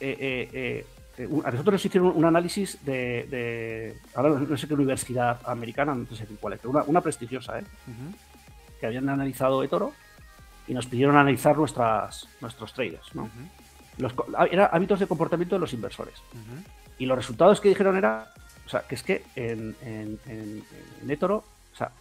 [0.00, 0.84] Eh,
[1.18, 3.96] a nosotros nos hicieron un análisis de.
[4.14, 7.64] ahora no, sé qué universidad americana, no sé cuál es, pero una, prestigiosa, ¿eh?
[8.78, 9.92] que habían analizado eToro
[10.66, 13.14] y nos pidieron analizar nuestras, nuestros traders.
[13.14, 13.30] ¿no?
[13.98, 14.14] los,
[14.50, 16.22] era hábitos de comportamiento de los inversores.
[16.98, 18.32] Y los resultados que dijeron era,
[18.64, 20.62] o sea, que es que en, en, en,
[21.22, 21.42] o
[21.72, 21.92] sea,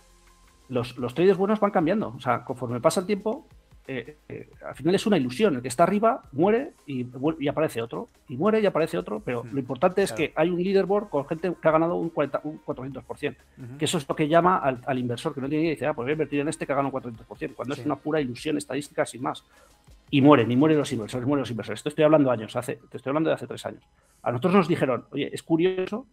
[0.70, 2.14] los, los traders buenos van cambiando.
[2.16, 3.46] O sea, conforme pasa el tiempo,
[3.88, 5.56] eh, eh, al final es una ilusión.
[5.56, 7.06] El que está arriba muere y,
[7.40, 8.10] y, aparece otro.
[8.28, 9.22] Y muere y aparece otro.
[9.24, 12.42] Pero lo importante es que hay un leaderboard con gente que ha ganado un, 40,
[12.44, 13.36] un 400%.
[13.78, 15.94] Que eso es lo que llama al, inversor que no tiene idea y dice, ah,
[15.94, 17.54] pues voy a invertir en este que ha ganado un 400%.
[17.56, 19.44] Cuando es una pura ilusión estadística sin más.
[20.10, 21.80] Y mueren, y mueren los inversores, mueren los inversores.
[21.80, 23.84] Esto estoy hablando años, hace, te estoy hablando de hace tres años.
[24.22, 26.06] A nosotros nos dijeron, oye, es curioso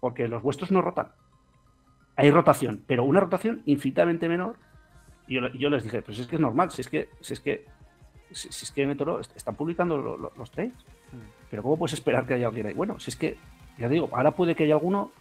[0.00, 1.08] porque los vuestros no rotan.
[2.16, 4.56] Hay rotación, pero una rotación infinitamente menor
[5.28, 7.66] y yo, les dije, pues es que es normal, si es que, si es que,
[8.30, 10.72] si, es que Metoro están publicando los trades.
[11.12, 11.48] Mm.
[11.50, 12.74] Pero ¿cómo puedes esperar que haya alguien ahí?
[12.74, 13.36] Bueno, si es que,
[13.78, 15.12] ya digo, ahora puede que haya alguno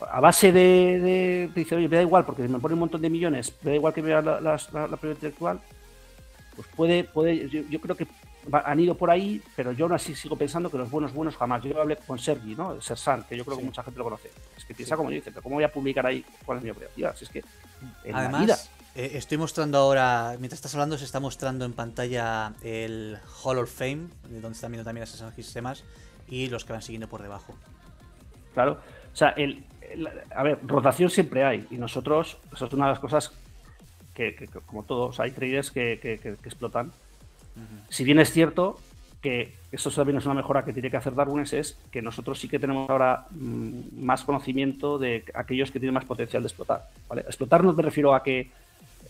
[0.00, 3.56] a base de, dice, oye, me da igual, porque me pone un montón de millones,
[3.62, 5.60] me da igual que vea la, la, la, intelectual,
[6.54, 8.06] pues puede, puede yo, creo que
[8.52, 11.62] han ido por ahí, pero yo aún así sigo pensando que los buenos buenos jamás.
[11.62, 12.80] Yo hablé con Sergi, ¿no?
[12.80, 14.30] Sersan, que yo creo que mucha gente lo conoce.
[14.56, 16.70] Es que piensa como yo, dice, pero ¿cómo voy a publicar ahí cuál es mi
[16.70, 17.14] operativa?
[17.14, 17.44] Si es que
[18.12, 23.58] Además, eh, estoy mostrando ahora, mientras estás hablando, se está mostrando en pantalla el Hall
[23.58, 25.84] of Fame, donde están viendo también las sistemas
[26.28, 27.54] y los que van siguiendo por debajo.
[28.54, 28.80] Claro,
[29.12, 29.64] o sea, el,
[30.34, 33.32] a ver, rotación siempre hay y nosotros, eso es una de las cosas
[34.14, 35.92] que, como todos, hay traders que,
[36.44, 36.92] explotan.
[37.88, 38.78] Si bien es cierto
[39.20, 42.48] que eso también es una mejora que tiene que hacer Darwin, es que nosotros sí
[42.48, 46.88] que tenemos ahora mm, más conocimiento de aquellos que tienen más potencial de explotar.
[47.08, 47.22] ¿vale?
[47.22, 48.50] Explotar no me refiero a que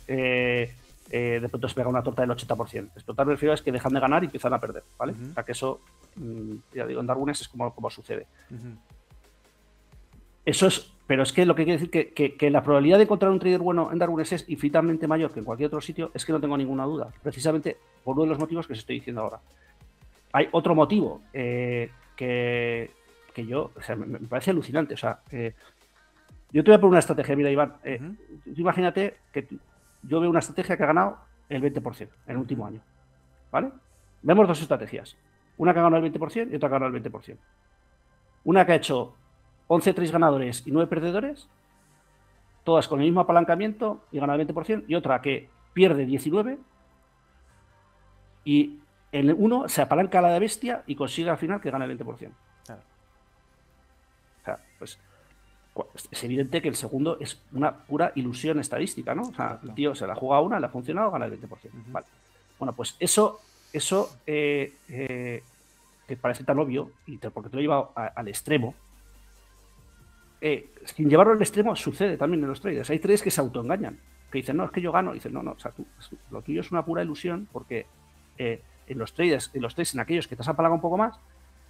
[0.08, 0.72] eh,
[1.10, 2.88] eh, de pronto se pega una torta del 80%.
[2.94, 4.84] Explotar me refiero a que dejan de ganar y empiezan a perder.
[4.98, 5.12] ¿vale?
[5.30, 5.80] O sea que eso,
[6.16, 8.26] mm, ya digo, en Darwin es como, como sucede.
[10.46, 13.32] Eso es, pero es que lo que quiere decir que, que, la probabilidad de encontrar
[13.32, 16.32] un trader bueno en Darwin es infinitamente mayor que en cualquier otro sitio, es que
[16.32, 17.12] no tengo ninguna duda.
[17.20, 19.40] Precisamente por uno de los motivos que os estoy diciendo ahora.
[20.32, 22.90] Hay otro motivo eh, que,
[23.36, 24.94] yo, o sea, me, parece alucinante.
[24.94, 25.52] O sea, eh,
[26.52, 27.74] yo te voy a poner una estrategia, mira, Iván.
[27.82, 28.00] Eh,
[28.54, 29.48] imagínate que
[30.04, 31.18] yo veo una estrategia que ha ganado
[31.48, 32.80] el 20% en el último año.
[33.50, 33.70] ¿Vale?
[34.22, 35.16] Vemos dos estrategias.
[35.56, 37.36] Una que ha ganado el 20% y otra que ha ganado el 20%.
[38.44, 39.16] Una que ha hecho
[39.68, 41.48] 11 3 ganadores y 9 perdedores,
[42.64, 46.58] todas con el mismo apalancamiento y gana el 20%, y otra que pierde 19
[48.44, 48.78] y
[49.12, 51.98] en uno se apalanca a la de bestia y consigue al final que gana el
[51.98, 52.30] 20%.
[54.42, 54.98] O sea, pues
[56.10, 59.22] es evidente que el segundo es una pura ilusión estadística, ¿no?
[59.22, 61.48] O sea, el tío se la juega una, le ha funcionado, gana el 20%.
[61.88, 62.06] Vale.
[62.58, 63.40] Bueno, pues eso,
[63.72, 65.42] eso eh, eh,
[66.06, 68.74] que parece tan obvio, y porque te lo lleva al extremo,
[70.48, 72.88] eh, sin llevarlo al extremo sucede también en los traders.
[72.90, 73.98] Hay traders que se autoengañan,
[74.30, 75.12] que dicen, no, es que yo gano.
[75.12, 75.72] dicen, no, no, o sea,
[76.30, 77.86] lo tuyo es una pura ilusión porque
[78.38, 80.98] eh, en los trades, en los trades, en aquellos que te has apalagado un poco
[80.98, 81.18] más,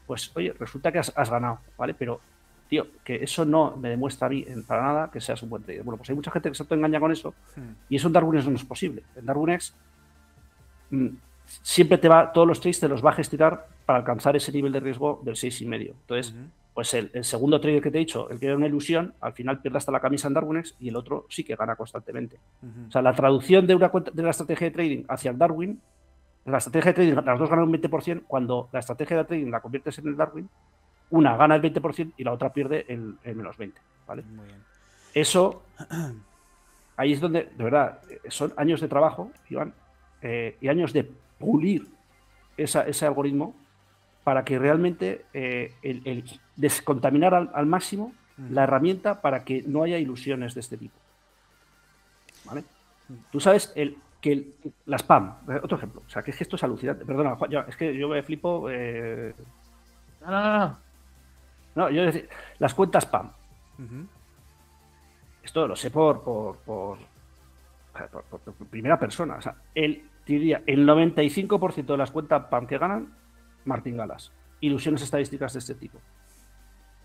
[0.06, 1.94] pues oye, resulta que has, ganado, ¿vale?
[1.94, 2.20] Pero,
[2.68, 5.82] tío, que eso no me demuestra a mí para nada que seas un buen trader.
[5.82, 7.72] Bueno, pues hay mucha gente que se engaña con eso hmm.
[7.88, 9.04] y eso en Darwinex no es posible.
[9.16, 9.74] En Darwinex
[10.90, 11.08] mm,
[11.62, 14.72] siempre te va, todos los trades te los va a gestionar para alcanzar ese nivel
[14.72, 15.92] de riesgo del 6,5.
[15.92, 16.34] Entonces,
[16.76, 19.62] pues el, segundo trader que te he dicho, el que era una ilusión, al final
[19.62, 22.38] pierde hasta la camisa en Darwinex y el otro sí que gana constantemente.
[22.86, 25.80] O sea, la traducción de una de la estrategia de trading hacia el Darwin,
[26.44, 29.62] la estrategia de trading, las dos ganan un 20%, cuando la estrategia de trading la
[29.62, 30.50] conviertes en el Darwin,
[31.08, 33.80] una gana el 20% y la otra pierde el, menos 20.
[34.06, 34.22] ¿vale?
[35.14, 35.62] Eso,
[36.98, 39.72] ahí es donde, de verdad, son años de trabajo, Iván,
[40.20, 41.86] eh, y años de pulir
[42.58, 43.54] ese algoritmo
[44.26, 46.24] para que realmente eh, el,
[46.56, 48.12] descontaminar al, máximo
[48.50, 50.96] la herramienta para que no haya ilusiones de este tipo.
[52.44, 52.64] ¿Vale?
[53.30, 54.54] Tú sabes el, que
[54.86, 57.04] la spam, eh, otro ejemplo, o sea, que es que esto es alucinante.
[57.04, 57.36] Perdona,
[57.68, 58.68] es que yo me flipo.
[58.68, 59.32] Eh,
[60.22, 60.78] no, no, no.
[61.76, 63.30] No, yo decir, las cuentas spam.
[65.40, 66.98] Esto lo sé por, por, por,
[68.68, 69.36] primera persona.
[69.36, 73.25] O sea, el, diría, el 95% de las cuentas spam que ganan
[73.66, 74.32] Martín Galas.
[74.60, 75.98] Ilusiones estadísticas de este tipo.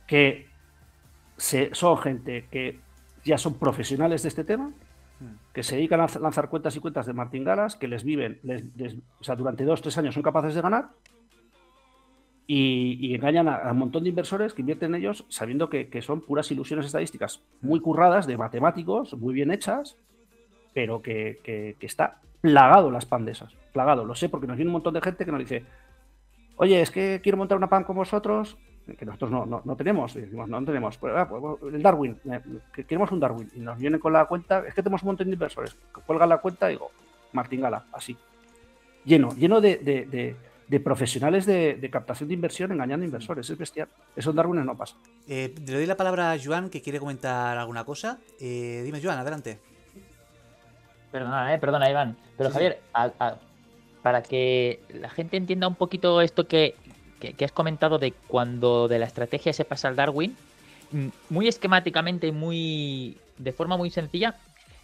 [0.07, 0.47] Que
[1.73, 2.79] son gente que
[3.23, 4.71] ya son profesionales de este tema,
[5.19, 5.53] hmm.
[5.53, 8.39] que se dedican a lanzar cuentas y cuentas de Martín Galas, que les viven,
[9.19, 10.89] o sea, durante dos, tres años son capaces de ganar
[12.53, 16.51] y, engañan a, un montón de inversores que invierten en ellos sabiendo que, son puras
[16.51, 19.97] ilusiones estadísticas muy curradas de matemáticos, muy bien hechas,
[20.73, 23.53] pero que, está plagado las pandesas.
[23.71, 25.63] Plagado, lo sé porque nos viene un montón de gente que nos dice,
[26.61, 28.55] oye, es que quiero montar una PAN con vosotros,
[28.97, 32.19] que nosotros no, no, tenemos, y decimos, no, tenemos, pues, ah, pues, pues, el Darwin,
[32.31, 32.39] eh,
[32.71, 35.27] que queremos un Darwin, y nos vienen con la cuenta, es que tenemos un montón
[35.27, 36.91] de inversores, que cuelgan la cuenta y digo,
[37.33, 38.15] Martín Gala, así,
[39.03, 40.35] lleno, lleno de,
[40.83, 44.97] profesionales de, captación de inversión engañando inversores, es bestial, eso en Darwin no pasa.
[45.27, 49.17] Eh, le doy la palabra a Joan, que quiere comentar alguna cosa, eh, dime Joan,
[49.17, 49.59] adelante.
[51.11, 52.81] Perdona, eh, perdona Iván, pero Javier,
[54.01, 56.75] para que la gente entienda un poquito esto que,
[57.43, 60.35] has comentado de cuando de la estrategia se pasa al Darwin,
[60.91, 64.35] mm, muy esquemáticamente y muy de forma muy sencilla,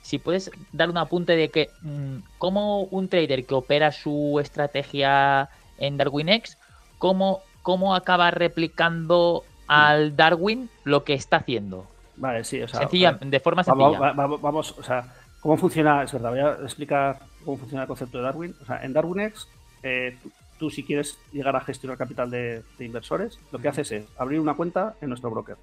[0.02, 5.50] si puedes dar un apunte de que mm, cómo un trader que opera su estrategia
[5.80, 6.58] en DarwinX,
[6.98, 11.86] cómo, cómo acaba replicando al Darwin lo que está haciendo.
[12.16, 14.14] Vale, sí, o sea, de forma sencilla.
[14.14, 16.04] vamos, o sea, ¿cómo funciona?
[16.04, 18.56] Es verdad, voy a explicar cómo funciona el concepto de Darwin.
[18.62, 19.48] O sea, en DarwinX,
[19.84, 20.18] eh,
[20.58, 24.56] tú, si quieres llegar a gestionar capital de, inversores, lo que haces es abrir una
[24.56, 25.58] cuenta en nuestro broker,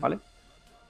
[0.00, 0.18] ¿vale?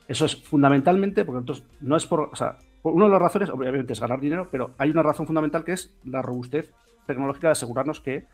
[0.08, 3.92] Eso es fundamentalmente, porque entonces no es por, o sea, una de las razones, obviamente,
[3.92, 6.72] es ganar dinero, pero hay una razón fundamental que es la robustez
[7.06, 8.24] tecnológica de asegurarnos que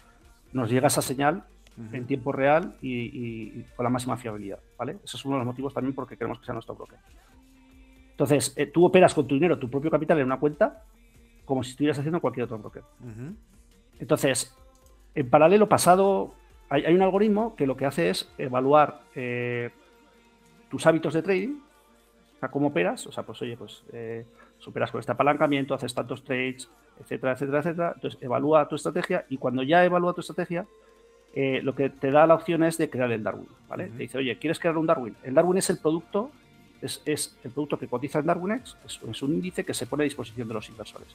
[0.52, 1.44] nos llega esa señal
[1.92, 4.98] en tiempo real y, con la máxima fiabilidad, ¿vale?
[5.04, 6.98] Ese es uno de los motivos también porque queremos que sea nuestro broker.
[8.10, 10.82] Entonces, eh, tú operas con tu dinero, tu propio capital en una cuenta
[11.48, 12.82] como si estuvieras haciendo cualquier otro broker.
[13.98, 14.54] Entonces,
[15.14, 16.34] en paralelo pasado,
[16.68, 19.70] hay, un algoritmo que lo que hace es evaluar eh,
[20.70, 21.56] tus hábitos de trading,
[22.36, 24.26] o sea, cómo operas, o sea, pues oye, pues eh,
[24.58, 26.68] superas con este apalancamiento, haces tantos trades,
[27.00, 27.92] etcétera, etcétera, etcétera.
[27.94, 30.66] Entonces, evalúa tu estrategia y cuando ya evalúa tu estrategia,
[31.34, 33.86] eh, lo que te da la opción es de crear el Darwin, ¿vale?
[33.86, 35.16] Te dice, oye, ¿quieres crear un Darwin?
[35.22, 36.30] El Darwin es el producto
[36.82, 40.48] es, el producto que cotiza en DarwinX, es, un índice que se pone a disposición
[40.48, 41.08] de los inversores.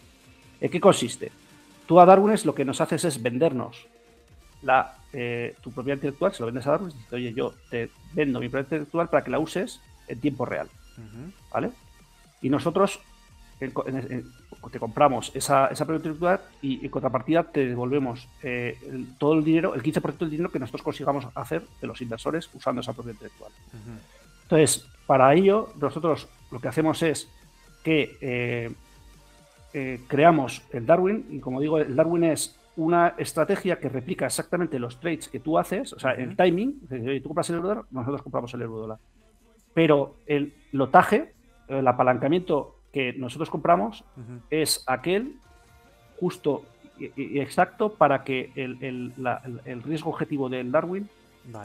[0.63, 1.29] ¿En qué consiste?
[1.85, 3.85] Tú a DarwinX lo que nos haces es vendernos
[4.61, 8.39] la, eh, tu propiedad intelectual, se lo vendes a DarwinX, dices, oye, yo te vendo
[8.39, 10.69] mi propiedad intelectual para que la uses en tiempo real.
[11.51, 11.71] ¿Vale?
[12.41, 13.01] Y nosotros
[13.59, 18.77] te compramos esa, esa propiedad intelectual y en contrapartida te devolvemos eh,
[19.17, 22.79] todo el dinero, el 15% del dinero que nosotros consigamos hacer de los inversores usando
[22.79, 23.51] esa propiedad intelectual.
[24.43, 27.27] Entonces, para ello, nosotros lo que hacemos es
[27.83, 28.71] que eh,
[29.73, 34.79] eh, creamos el Darwin, y como digo, el Darwin es una estrategia que replica exactamente
[34.79, 36.81] los trades que tú haces, o sea, el timing,
[37.21, 38.97] tú compras el euro dólar, nosotros compramos el euro dólar.
[39.73, 41.33] Pero el lotaje,
[41.67, 44.03] el apalancamiento que nosotros compramos
[44.49, 45.35] es aquel
[46.19, 46.63] justo
[46.99, 51.09] y, exacto para que el riesgo objetivo del Darwin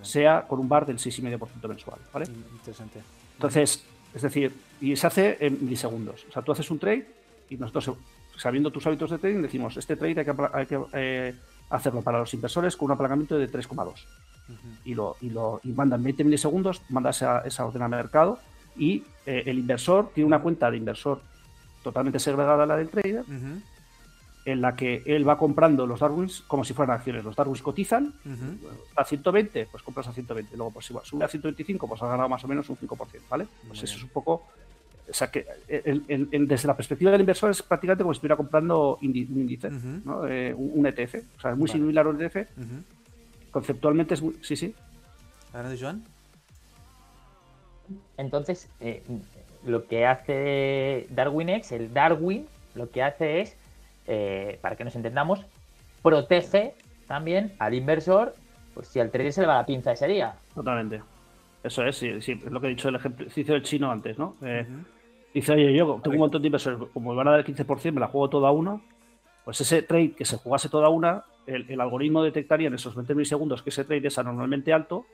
[0.03, 1.99] sea con un bar del 6,5% mensual.
[2.13, 2.27] ¿vale?
[2.27, 3.01] Interesante.
[3.35, 3.85] Entonces,
[4.15, 6.27] es decir, y se hace en milisegundos.
[6.29, 7.07] O sea, tú haces un trade
[7.51, 7.97] y nosotros,
[8.37, 11.35] sabiendo tus hábitos de trading, decimos, este trade hay que, eh,
[11.71, 13.95] hacerlo para los inversores con un apalancamiento de 3,2.
[14.85, 18.39] y, lo, y, lo, y mandan 20 milisegundos, manda esa, esa orden al mercado
[18.79, 21.21] y eh, el inversor tiene una cuenta de inversor
[21.83, 23.25] totalmente segregada la del trader,
[24.45, 27.25] en la que él va comprando los Darwins como si fueran acciones.
[27.25, 28.15] Los Darwins cotizan
[28.97, 30.57] a 120, pues compras a 120.
[30.57, 33.47] Luego, pues si sube a 125, pues has ganado más o menos un 5%, ¿vale?
[33.67, 34.47] Pues eso es un poco.
[35.11, 39.17] O sea que desde la perspectiva del inversor es prácticamente como si estuviera comprando un
[39.17, 40.27] índice, ¿no?
[40.27, 41.15] eh, un, ETF.
[41.37, 42.49] O sea, es muy similar a un ETF.
[43.51, 44.37] Conceptualmente es muy.
[44.43, 44.75] Sí, sí.
[45.53, 46.05] ¿Adelante, Joan?
[48.19, 49.03] Entonces, eh,
[49.65, 53.57] lo que hace DarwinX, el Darwin, lo que hace es
[54.07, 55.45] eh, para que nos entendamos,
[56.03, 56.75] protege
[57.07, 58.35] también al inversor
[58.79, 60.35] pues si al trader se le va la pinza ese día.
[60.55, 61.03] Totalmente.
[61.65, 64.37] Eso es, sí, sí, es lo que he dicho el ejercicio del chino antes, ¿no?
[64.41, 64.65] Eh,
[65.33, 67.93] dice, oye, yo tengo un montón de inversores, como me van a dar el 15%,
[67.93, 68.83] me la juego toda uno.
[69.45, 73.63] Pues ese trade que se jugase toda una, el, algoritmo detectaría en esos 20 milisegundos
[73.63, 75.07] que ese trade es anormalmente alto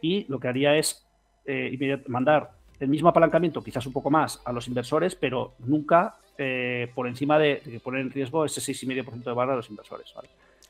[0.00, 1.06] y lo que haría es
[1.46, 6.90] eh, mandar el mismo apalancamiento, quizás un poco más, a los inversores, pero nunca eh,
[6.94, 10.12] por encima de, poner en riesgo ese 6,5% de barra de los inversores.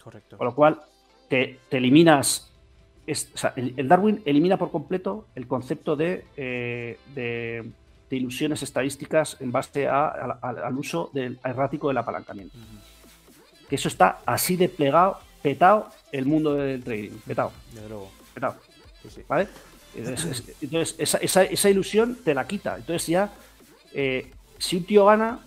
[0.03, 0.37] Correcto.
[0.37, 0.81] Con lo cual,
[1.29, 2.53] te, eliminas.
[3.07, 7.71] el, Darwin elimina por completo el concepto de, eh, de,
[8.17, 12.57] ilusiones estadísticas en base al uso del errático del apalancamiento.
[13.69, 17.13] Que eso está así de plegado, petado el mundo del trading.
[17.27, 17.53] Petado.
[17.73, 18.11] De luego.
[18.35, 18.57] Petado.
[19.29, 19.49] ¿Vale?
[19.95, 20.45] Entonces,
[20.99, 22.77] esa, ilusión te la quita.
[22.77, 23.33] Entonces ya,
[23.93, 25.41] eh, si un tío gana,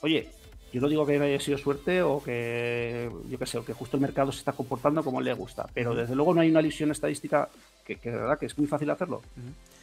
[0.00, 0.30] oye,
[0.72, 3.98] yo no digo que haya sido suerte o que, yo qué sé, o que justo
[3.98, 6.90] el mercado se está comportando como le gusta, pero desde luego no hay una ilusión
[6.90, 7.50] estadística
[7.84, 9.22] que, de verdad que es muy fácil hacerlo,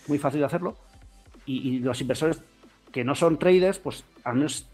[0.08, 0.76] muy fácil de hacerlo,
[1.50, 2.42] y, los inversores
[2.92, 4.68] que no son traders, pues al menos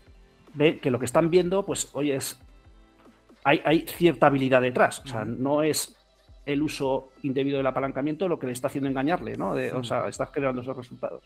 [0.53, 2.39] ven que lo que están viendo, pues oye, es,
[3.43, 5.95] hay, hay cierta habilidad detrás, o sea, no es
[6.45, 9.51] el uso indebido del apalancamiento lo que le está haciendo engañarle, ¿no?
[9.51, 11.23] o sea, está generando esos resultados.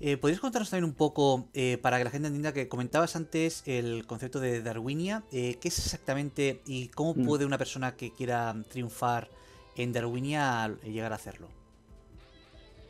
[0.00, 3.62] Eh, ¿Podrías contarnos también un poco, eh, para que la gente entienda, que comentabas antes
[3.66, 5.22] el concepto de Darwinia?
[5.30, 7.24] Eh, ¿Qué es exactamente y cómo mm.
[7.24, 9.28] puede una persona que quiera triunfar
[9.76, 11.48] en Darwinia llegar a hacerlo?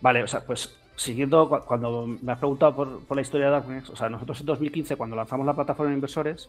[0.01, 3.97] Vale, o sea, pues siguiendo, cuando me has preguntado por, la historia de Darwinia, o
[3.97, 6.49] sea, nosotros en 2015, cuando lanzamos la plataforma de inversores,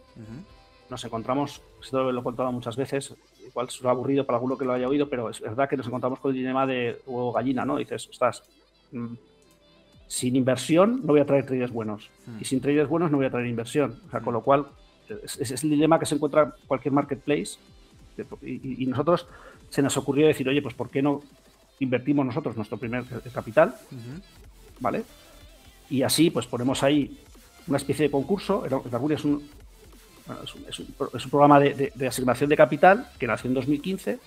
[0.88, 4.72] nos encontramos, esto lo he contado muchas veces, igual es aburrido para alguno que lo
[4.72, 7.76] haya oído, pero es verdad que nos encontramos con el dilema de huevo gallina, ¿no?
[7.76, 8.44] Dices, estás
[8.92, 9.14] mm,
[10.08, 12.10] sin inversión no voy a traer traders buenos.
[12.26, 12.38] Hmm.
[12.40, 14.00] Y sin traders buenos no voy a traer inversión.
[14.06, 14.66] O sea, con lo cual,
[15.08, 17.58] es, es el dilema que se encuentra cualquier marketplace.
[18.42, 19.26] Y, nosotros
[19.68, 21.22] se nos ocurrió decir, oye, pues ¿por qué no
[21.80, 23.74] invertimos nosotros nuestro primer capital?
[24.80, 25.04] ¿Vale?
[25.90, 27.18] Y así, pues ponemos ahí
[27.66, 28.64] una especie de concurso.
[28.66, 29.48] es un,
[30.68, 30.78] es
[31.24, 34.18] un, programa de, asignación de capital que nació en 2015,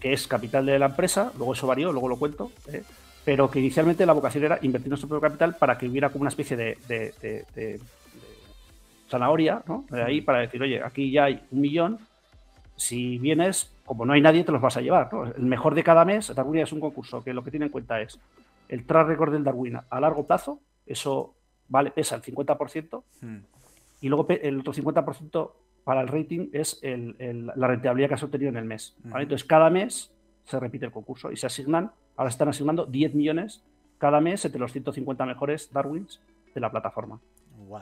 [0.00, 1.32] que es capital de la empresa.
[1.36, 2.52] Luego eso varió, luego lo cuento.
[2.68, 2.82] ¿eh?
[3.24, 6.28] pero que inicialmente la vocación era invertir nuestro propio capital para que hubiera como una
[6.28, 7.80] especie de,
[9.08, 9.84] zanahoria, ¿no?
[9.90, 11.98] De ahí para decir, oye, aquí ya hay un millón,
[12.76, 16.04] si vienes, como no hay nadie, te los vas a llevar, El mejor de cada
[16.04, 18.18] mes, Darwin es un concurso que lo que tiene en cuenta es
[18.68, 21.34] el track record del Darwin a largo plazo, eso
[21.68, 23.36] vale, pesa el 50%, hmm.
[24.00, 25.50] y luego el otro 50%
[25.84, 28.96] para el rating es la rentabilidad que has obtenido en el mes.
[29.04, 29.16] Hmm.
[29.18, 30.10] Entonces, cada mes
[30.44, 33.62] se repite el concurso y se asignan Ahora están asignando 10 millones
[33.98, 36.20] cada mes entre los 150 mejores Darwins
[36.54, 37.20] de la plataforma.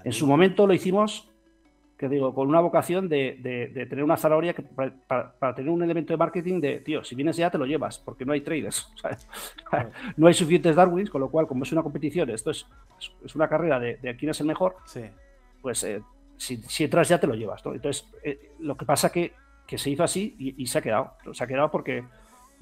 [0.05, 1.29] En su momento lo hicimos,
[2.03, 3.39] que digo, con una vocación de,
[3.89, 7.49] tener una zanahoria que, para, tener un elemento de marketing de, tío, si vienes ya
[7.49, 8.93] te lo llevas, porque no hay traders.
[10.17, 12.67] no hay suficientes Darwins, con lo cual, como es una competición, esto es,
[13.25, 14.75] es una carrera de, quién es el mejor,
[15.61, 16.03] pues eh,
[16.37, 17.63] si, entras ya te lo llevas.
[17.65, 19.33] Entonces, eh, lo que pasa que,
[19.65, 21.13] que se hizo así y, y, se ha quedado.
[21.33, 22.03] Se ha quedado porque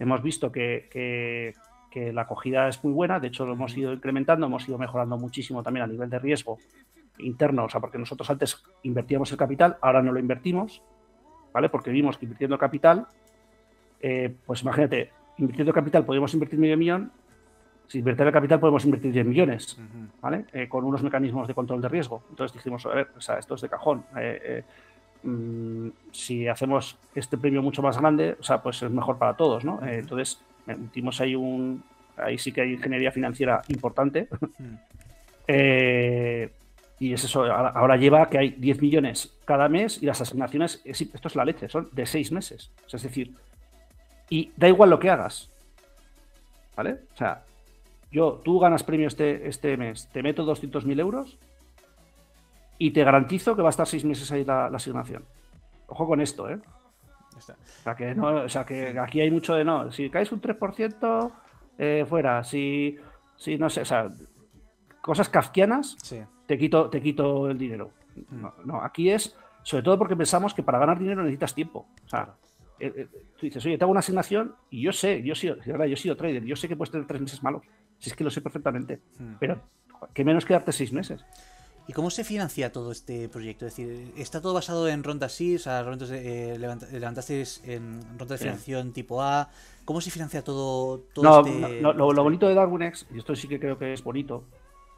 [0.01, 1.55] Hemos visto que,
[1.95, 5.63] la acogida es muy buena, de hecho lo hemos ido incrementando, hemos ido mejorando muchísimo
[5.63, 6.59] también a nivel de riesgo
[7.19, 10.83] interno, o sea, porque nosotros antes invertíamos el capital, ahora no lo invertimos,
[11.53, 11.69] ¿vale?
[11.69, 13.07] Porque vimos que invirtiendo capital,
[14.01, 17.13] eh, pues imagínate, invirtiendo capital podemos invertir medio millón,
[17.87, 19.77] si invertir el capital podemos invertir 10 millones,
[20.21, 20.45] ¿vale?
[20.53, 22.23] Eh, con unos mecanismos de control de riesgo.
[22.31, 24.05] Entonces dijimos, a ver, o sea, esto es de cajón.
[24.17, 24.63] Eh,
[25.23, 29.65] Mm, si hacemos este premio mucho más grande, o sea, pues es mejor para todos,
[29.65, 29.81] ¿no?
[29.87, 31.83] Entonces, metimos ahí un.
[32.17, 34.29] Ahí sí que hay ingeniería financiera importante.
[35.53, 36.49] Eh,
[37.01, 41.29] y es eso, ahora, lleva que hay 10 millones cada mes y las asignaciones, esto
[41.29, 42.71] es la leche, son de 6 meses.
[42.93, 43.35] es decir,
[44.29, 45.51] y da igual lo que hagas.
[46.77, 46.99] ¿Vale?
[47.15, 47.43] O sea,
[48.13, 51.39] yo, tú ganas premio este, este mes, te meto 200.000 euros
[52.77, 55.25] y te garantizo que va a estar seis meses ahí la, asignación.
[55.87, 56.61] Ojo con esto, ¿eh?
[57.35, 57.41] O
[57.83, 59.91] sea, que no, o sea, que aquí hay mucho de no.
[59.91, 61.33] Si caes un 3%,
[61.79, 62.45] eh, fuera.
[62.45, 62.99] Si,
[63.37, 64.13] si, no sé, o sea,
[65.01, 65.97] cosas kafkianas,
[66.51, 67.93] te quito, te quito el dinero.
[68.33, 71.87] No, no, aquí es, sobre todo porque pensamos que para ganar dinero necesitas tiempo.
[72.05, 72.35] O sea,
[72.81, 73.07] eh, eh,
[73.39, 75.97] tú dices, oye, te hago una asignación y yo sé, yo he sido, yo he
[75.97, 77.63] sido trader, yo sé que puedes tener tres meses malos.
[78.01, 78.99] Si es que lo sé perfectamente.
[79.21, 79.35] Mm.
[79.39, 79.61] Pero,
[80.13, 81.25] ¿qué menos que darte seis meses?
[81.87, 83.67] ¿Y cómo se financia todo este proyecto?
[83.67, 85.55] Es decir, ¿está todo basado en rondas sí?
[85.55, 88.45] O sea, rondas de- eh, levanta- levantasteis en ronda de Sí.
[88.45, 89.51] financiación tipo A.
[89.85, 91.81] ¿Cómo se financia todo, todo No, este...?
[91.81, 94.43] no, lo, lo bonito de DarwinX, y esto sí que creo que es bonito,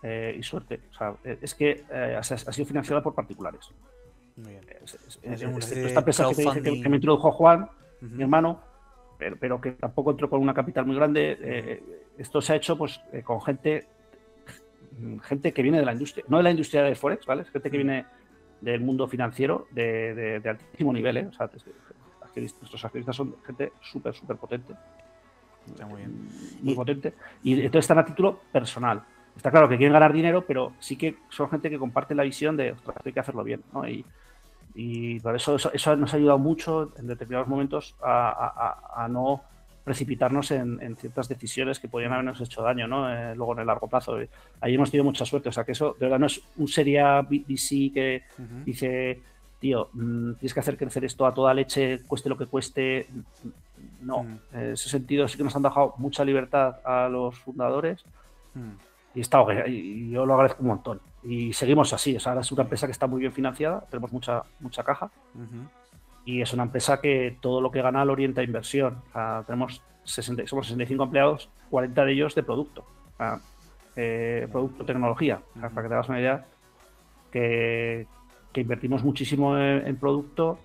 [0.03, 3.71] eh, y suerte, o sea, eh, es que eh, ha, sido financiada por particulares.
[4.37, 4.65] Muy bien.
[4.83, 6.29] Es- es- Es esta empresa
[6.63, 7.69] que, me introdujo Juan,
[8.01, 8.61] mi hermano,
[9.19, 11.37] pero, pero que tampoco entró con una capital muy grande.
[11.41, 11.83] eh,
[12.19, 13.87] esto se ha hecho pues con gente
[15.25, 17.45] gente que viene de la industria, no de la industria de Forex, ¿vale?
[17.47, 18.05] Gente que viene
[18.61, 21.27] del mundo financiero de, de- de altísimo nivel, ¿eh?
[21.27, 21.51] O sea,
[22.37, 24.75] nuestros activistas son gente súper, súper potente.
[25.67, 26.29] Está muy bien.
[26.63, 27.15] Muy Y- potente.
[27.43, 29.03] Y entonces están a título personal.
[29.37, 32.57] Está claro que quieren ganar dinero, pero sí que son gente que comparte la visión
[32.57, 33.89] de, ostras, hay que hacerlo bien, ¿no?
[33.89, 34.05] Y,
[34.75, 39.09] y por eso, eso eso nos ha ayudado mucho en determinados momentos a, a- a-
[39.09, 39.43] no
[39.85, 43.13] precipitarnos en, en ciertas decisiones que podían habernos hecho daño, ¿no?
[43.13, 44.17] Eh, luego en el largo plazo.
[44.61, 45.49] Ahí hemos tenido mucha suerte.
[45.49, 48.65] O sea, que eso de verdad no es un seria VC que Ujú.
[48.65, 49.21] dice,
[49.59, 53.09] tío, mm, tienes que hacer crecer esto a toda leche, cueste lo que cueste.
[54.01, 54.39] No, Mm.
[54.53, 58.05] en ese sentido sí que nos han dejado mucha libertad a los fundadores
[58.55, 58.73] Mm.
[59.15, 61.01] Y, está, y yo lo agradezco un montón.
[61.23, 62.17] Y seguimos así.
[62.17, 65.11] O sea, ahora es una empresa que está muy bien financiada, tenemos mucha, mucha caja
[66.25, 69.03] y es una empresa que todo lo que gana lo orienta a inversión.
[69.11, 72.85] O sea, tenemos 60, somos 65 empleados, 40 de ellos de producto.
[73.15, 73.41] O sea,
[73.97, 75.41] eh, producto tecnología.
[75.57, 75.75] O sea, Ujú.
[75.75, 76.47] para que te hagas una idea,
[77.31, 78.07] que,
[78.53, 80.59] que invertimos muchísimo en, en producto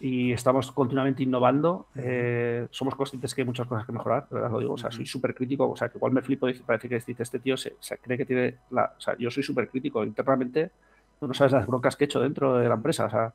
[0.00, 1.86] y estamos continuamente innovando.
[1.96, 4.74] Eh, somos conscientes que hay muchas cosas que mejorar, de verdad lo digo.
[4.74, 5.68] O sea, soy súper crítico.
[5.70, 8.16] O sea, que igual me flipo y parece que dice este tío, se, se cree
[8.18, 8.94] que tiene la.
[8.96, 10.70] O sea, yo soy súper crítico internamente.
[11.18, 13.06] Tú no sabes las broncas que he hecho dentro de la empresa.
[13.06, 13.34] O sea,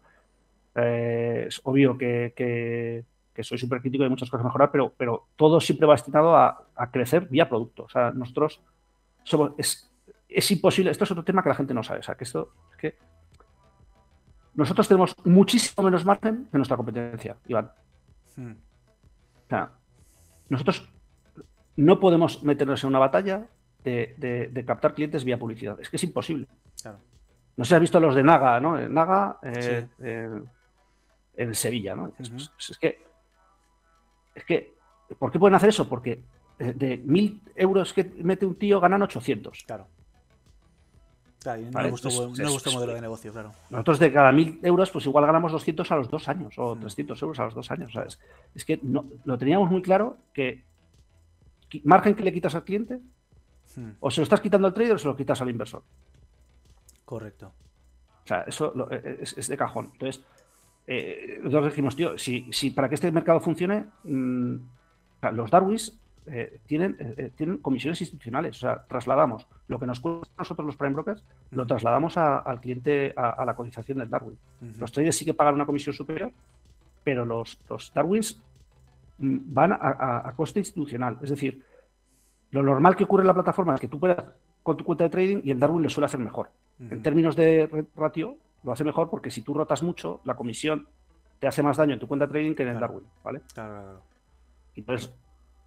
[0.76, 3.04] eh, es obvio que, que-
[3.34, 5.96] que soy súper crítico y hay muchas cosas que mejorar, pero, pero todo siempre va
[5.96, 7.84] destinado a, a crecer vía producto.
[7.86, 8.62] O sea, nosotros
[9.24, 9.54] somos.
[9.58, 9.90] Es,
[10.30, 10.92] es imposible.
[10.92, 12.00] Esto es otro tema que la gente no sabe.
[12.00, 12.96] O sea, que esto es que
[14.56, 17.72] nosotros tenemos muchísimo menos margen que nuestra competencia, Iván.
[18.36, 18.52] Mm.
[18.52, 19.72] O sea,
[20.50, 20.90] nosotros
[21.76, 23.48] no podemos meternos en una batalla
[23.84, 25.80] de, de- de captar clientes vía publicidad.
[25.82, 26.48] Es que es imposible.
[26.82, 27.00] Claro.
[27.58, 28.78] No sé si has visto los de Naga, ¿no?
[28.90, 30.06] Naga, eh, Sí.
[30.06, 30.50] en,
[31.36, 32.12] en Sevilla, ¿no?
[32.20, 33.04] Es que,
[34.36, 34.74] es que,
[35.20, 35.88] ¿por qué pueden hacer eso?
[35.88, 36.24] Porque
[36.60, 39.64] eh, de mil euros que mete un tío ganan 800.
[39.66, 39.88] Claro.
[41.44, 43.02] Claro, y no Vale, me gustó, entonces, no me es- gustó el es- modelo de
[43.02, 43.52] negocio, claro.
[43.70, 46.80] Nosotros de cada mil euros, pues igual ganamos 200 a los dos años o Mm.
[46.80, 48.18] 300 euros a los dos años, ¿sabes?
[48.56, 50.64] Es que no, lo teníamos muy claro que
[51.84, 53.00] margen que le quitas al cliente,
[53.76, 53.90] Mm.
[54.00, 55.84] o se lo estás quitando al trader o se lo quitas al inversor.
[57.06, 57.52] Correcto.
[58.24, 59.90] O sea, eso lo- eh, es, es de cajón.
[59.94, 60.24] Entonces,
[60.88, 64.56] eh, nosotros dijimos, tío, si, si para que este mercado funcione, mm,
[65.34, 68.58] los Darwis eh, tienen, eh, eh, tienen comisiones institucionales.
[68.58, 72.40] O sea, trasladamos lo que nos cuesta a nosotros los prime brokers, lo trasladamos a-
[72.40, 74.38] al cliente a, a la cotización del Darwin.
[74.80, 76.32] Los traders sí que pagan una comisión superior,
[77.04, 78.42] pero los, los Darwins
[79.18, 79.78] mm, van a,
[80.26, 81.18] a- coste institucional.
[81.22, 81.64] Es decir,
[82.52, 84.24] lo normal que ocurre en la plataforma es que tú puedas
[84.62, 86.50] con tu cuenta de trading y el Darwin lo suele hacer mejor.
[86.80, 90.88] En términos de ratio, lo hace mejor porque si tú rotas mucho, la comisión
[91.40, 92.94] te hace más daño en tu cuenta de trading que en el Claro.
[92.94, 93.42] Darwin, ¿vale?
[93.54, 94.02] Claro, claro.
[94.76, 95.14] Entonces,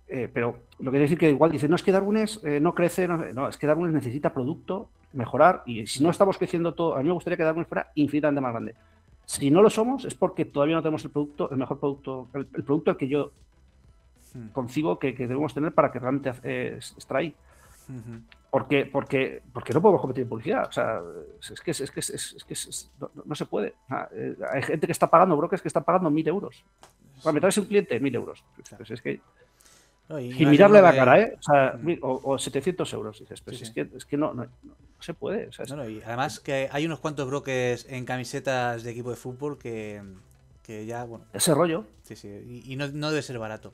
[0.09, 2.61] eh, pero lo que quiere decir que igual dice, no es que Darwin es, eh,
[2.61, 6.75] no crece, no, no, es que Darwin necesita producto, mejorar, y si no estamos creciendo
[6.75, 8.75] todo, a mí me gustaría que Darwin fuera infinitamente más grande.
[9.25, 12.47] Si no lo somos, es porque todavía no tenemos el producto, el mejor producto, el,
[12.55, 13.33] el producto al que yo
[14.37, 14.49] Mm.
[14.49, 17.35] concibo que, que debemos tener para que realmente eh, esté ahí.
[17.89, 18.21] Ujú.
[18.51, 20.67] Porque, porque, porque no podemos competir en publicidad.
[20.69, 21.01] O sea,
[21.41, 22.55] es que, es, es que, es, es que
[23.01, 23.75] no, no se puede.
[24.13, 26.65] Eh, hay gente que está pagando, brokers que están pagando mil euros.
[27.23, 28.45] Para meterse un cliente, mil euros.
[28.77, 29.21] Pues es que,
[30.09, 31.37] No, y sin mirarle la cara, ¿eh?
[31.39, 31.99] O, sea, Mm.
[32.03, 33.19] o, o 700 euros.
[33.21, 33.75] Dices, pues Sí, es, sí.
[33.75, 35.49] Que, es que no, no, no- no se puede.
[35.49, 38.91] O sea, es- No, no, y además que hay unos cuantos brokers en camisetas de
[38.93, 40.01] equipo de fútbol que,
[40.63, 41.85] que ya, bueno, ese rollo.
[42.05, 43.73] sí, sí, y, y no, no debe ser barato.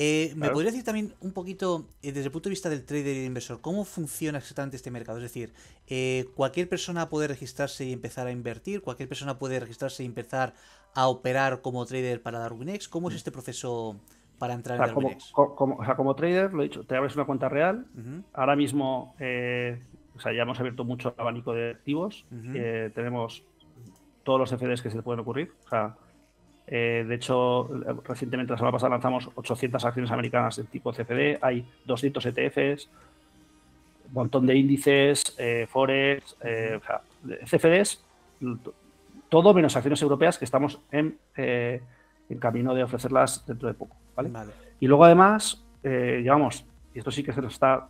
[0.00, 0.54] Eh, ¿Me Claro.
[0.54, 3.26] podrías decir también un poquito, eh, desde el punto de vista del trader y del
[3.26, 5.18] inversor, cómo funciona exactamente este mercado?
[5.18, 5.52] Es decir,
[5.88, 8.80] eh, ¿cualquier persona puede registrarse y empezar a invertir?
[8.80, 10.54] ¿Cualquier persona puede registrarse y empezar
[10.94, 12.88] a operar como trader para DarwinX?
[12.88, 13.96] ¿Cómo es este proceso
[14.38, 16.84] para O entrar sea, en como, co- como- o sea, como trader, lo he dicho,
[16.84, 17.86] te abres una cuenta real.
[18.32, 19.80] Ahora mismo, eh,
[20.16, 22.24] o sea, ya hemos abierto mucho abanico de activos.
[22.54, 23.42] Eh, tenemos
[24.22, 25.52] todos los FDs que se te pueden ocurrir.
[25.64, 25.94] O sea,
[26.66, 27.68] eh, de hecho,
[28.04, 31.38] recientemente, la semana pasada, lanzamos 800 acciones americanas de tipo CFD.
[31.40, 32.88] Hay 200 ETFs.
[34.08, 35.36] un montón de índices,
[35.68, 37.02] Forex, o sea,
[37.44, 38.02] CFDs,
[39.28, 41.18] todo menos acciones europeas que estamos en,
[42.28, 43.96] en camino de ofrecerlas dentro de poco.
[44.16, 44.30] ¿vale?
[44.80, 46.64] Y luego además, llevamos,
[46.94, 47.88] y esto sí que se nos está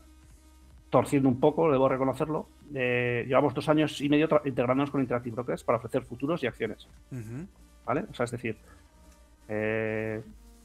[0.91, 5.78] torciendo un poco, debo reconocerlo, llevamos dos años y medio integrándonos con Interactive Brokers para
[5.78, 6.86] ofrecer futuros y acciones.
[7.84, 8.05] ¿Vale?
[8.11, 8.57] O sea, es decir,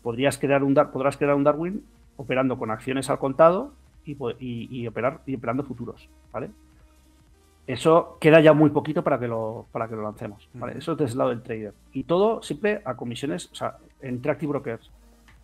[0.02, 1.84] podrías crear un, podrás crear un Darwin
[2.18, 3.74] operando con acciones al contado
[4.06, 6.50] y, operar, y operando futuros, ¿vale?
[7.66, 10.78] Eso queda ya muy poquito para que lo, para que lo lancemos, ¿vale?
[10.78, 11.74] Eso es desde el lado del trader.
[11.94, 14.92] Y todo siempre a comisiones, o sea, en Interactive Brokers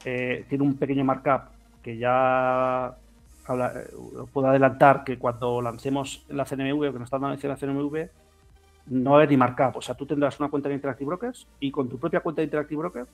[0.03, 1.43] eh, tiene un pequeño markup
[1.82, 2.93] que ya
[3.49, 3.88] eh,
[4.34, 8.09] puedo adelantar que cuando lancemos la CNMV o que nos están dando la CNMV,
[8.88, 9.78] no va a haber ni markup.
[9.78, 12.45] O sea, tú tendrás una cuenta de Interactive Brokers y con tu propia cuenta de
[12.45, 13.09] Interactive Brokers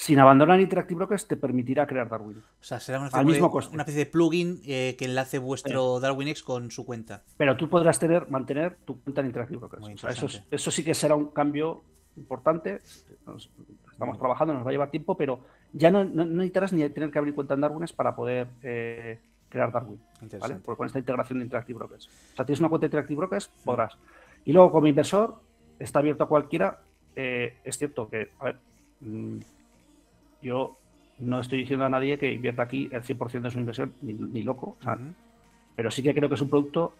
[0.00, 2.38] sin abandonar Interactive Brokers te permitirá crear Darwin.
[2.38, 6.42] O sea, será una especie, de, una especie de, plugin eh, que enlace vuestro DarwinX
[6.42, 7.22] con su cuenta.
[7.36, 10.02] Pero tú podrás tener, mantener tu cuenta en Interactive Brokers.
[10.50, 11.84] eso, sí que será un cambio
[12.16, 12.80] importante.
[13.92, 15.40] estamos trabajando, nos va a llevar tiempo, pero
[15.74, 19.20] ya no, necesitarás ni tener que abrir cuenta en DarwinX para poder eh,
[19.50, 20.00] crear Darwin.
[20.40, 20.54] ¿vale?
[20.54, 22.06] Por, con esta integración de Interactive Brokers.
[22.06, 23.98] O sea, tienes una cuenta de Interactive Brokers, podrás.
[24.46, 25.42] Y luego, como inversor,
[25.78, 26.80] está abierto a cualquiera.
[27.14, 28.56] Eh, es cierto que, a ver,
[29.00, 29.40] mm,
[30.42, 30.76] yo
[31.20, 34.76] no estoy diciendo a nadie que invierta aquí el 100% de su inversión, ni, loco.
[35.76, 36.94] Pero sí que creo que es un producto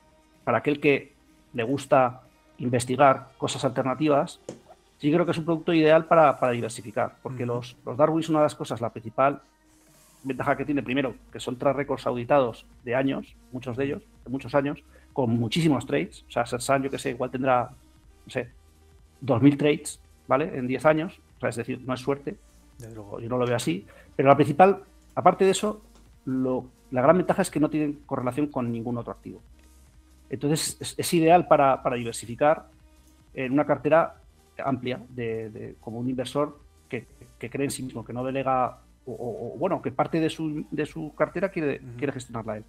[0.45, 1.13] para aquel que
[1.55, 2.23] le gusta
[2.59, 4.41] investigar cosas alternativas.
[4.99, 8.45] Sí creo que es un producto ideal para, diversificar, porque los, los Darwin, una de
[8.45, 9.41] las cosas, la principal
[10.23, 14.31] ventaja que tiene, primero, que son tres récords auditados de años, muchos de ellos, de
[14.31, 14.85] muchos años,
[15.15, 16.25] con muchísimos trades.
[16.29, 17.71] O sea, Sersan, yo que sé, igual tendrá,
[18.27, 18.51] no sé,
[19.23, 20.57] 2.000 trades, ¿vale?
[20.57, 21.21] En 10 años.
[21.39, 22.37] O sea, es decir, no es suerte
[22.81, 23.87] yo no lo veo así.
[24.17, 24.83] Pero la principal,
[25.15, 25.83] aparte de eso,
[26.25, 29.41] la gran ventaja es que no tienen correlación con ningún otro activo.
[30.29, 32.67] Entonces es, ideal para, diversificar
[33.35, 34.17] en una cartera
[34.65, 36.59] amplia, de, como un inversor
[36.89, 37.07] que,
[37.39, 41.15] cree en sí mismo, que no delega, o, bueno, que parte de su, de su
[41.15, 42.65] cartera quiere, quiere gestionarla él.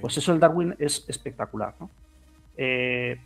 [0.00, 1.74] Pues eso el Darwin es espectacular.
[2.56, 3.18] Eh,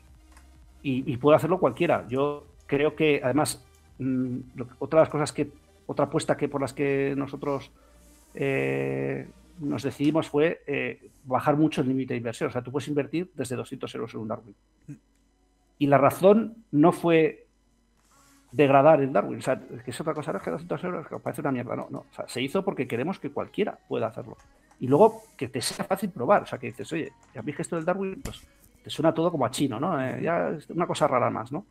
[0.82, 2.07] y, puede hacerlo cualquiera.
[2.09, 3.64] Yo creo que, además,
[3.99, 4.39] mm,
[4.78, 5.51] otra de las cosas que
[5.87, 7.70] otra apuesta que por las que nosotros
[8.35, 9.28] eh,
[9.61, 12.49] nos decidimos fue eh, bajar mucho el límite de inversión.
[12.49, 14.55] O sea, tú puedes invertir desde 200 euros en un Darwin.
[15.78, 17.47] Y la razón no fue
[18.53, 19.39] degradar el Darwin.
[19.39, 21.76] O sea, que es otra cosa, es que 200 euros que parece una mierda.
[21.76, 21.99] No, no.
[21.99, 24.37] O sea, se hizo porque queremos que cualquiera pueda hacerlo.
[24.80, 26.43] Y luego que te sea fácil probar.
[26.43, 28.43] O sea, que dices, oye, a mí esto del Darwin, pues
[28.82, 30.01] te suena todo como a chino, ¿no?
[30.01, 31.64] Eh, ya es una cosa rara más, ¿no?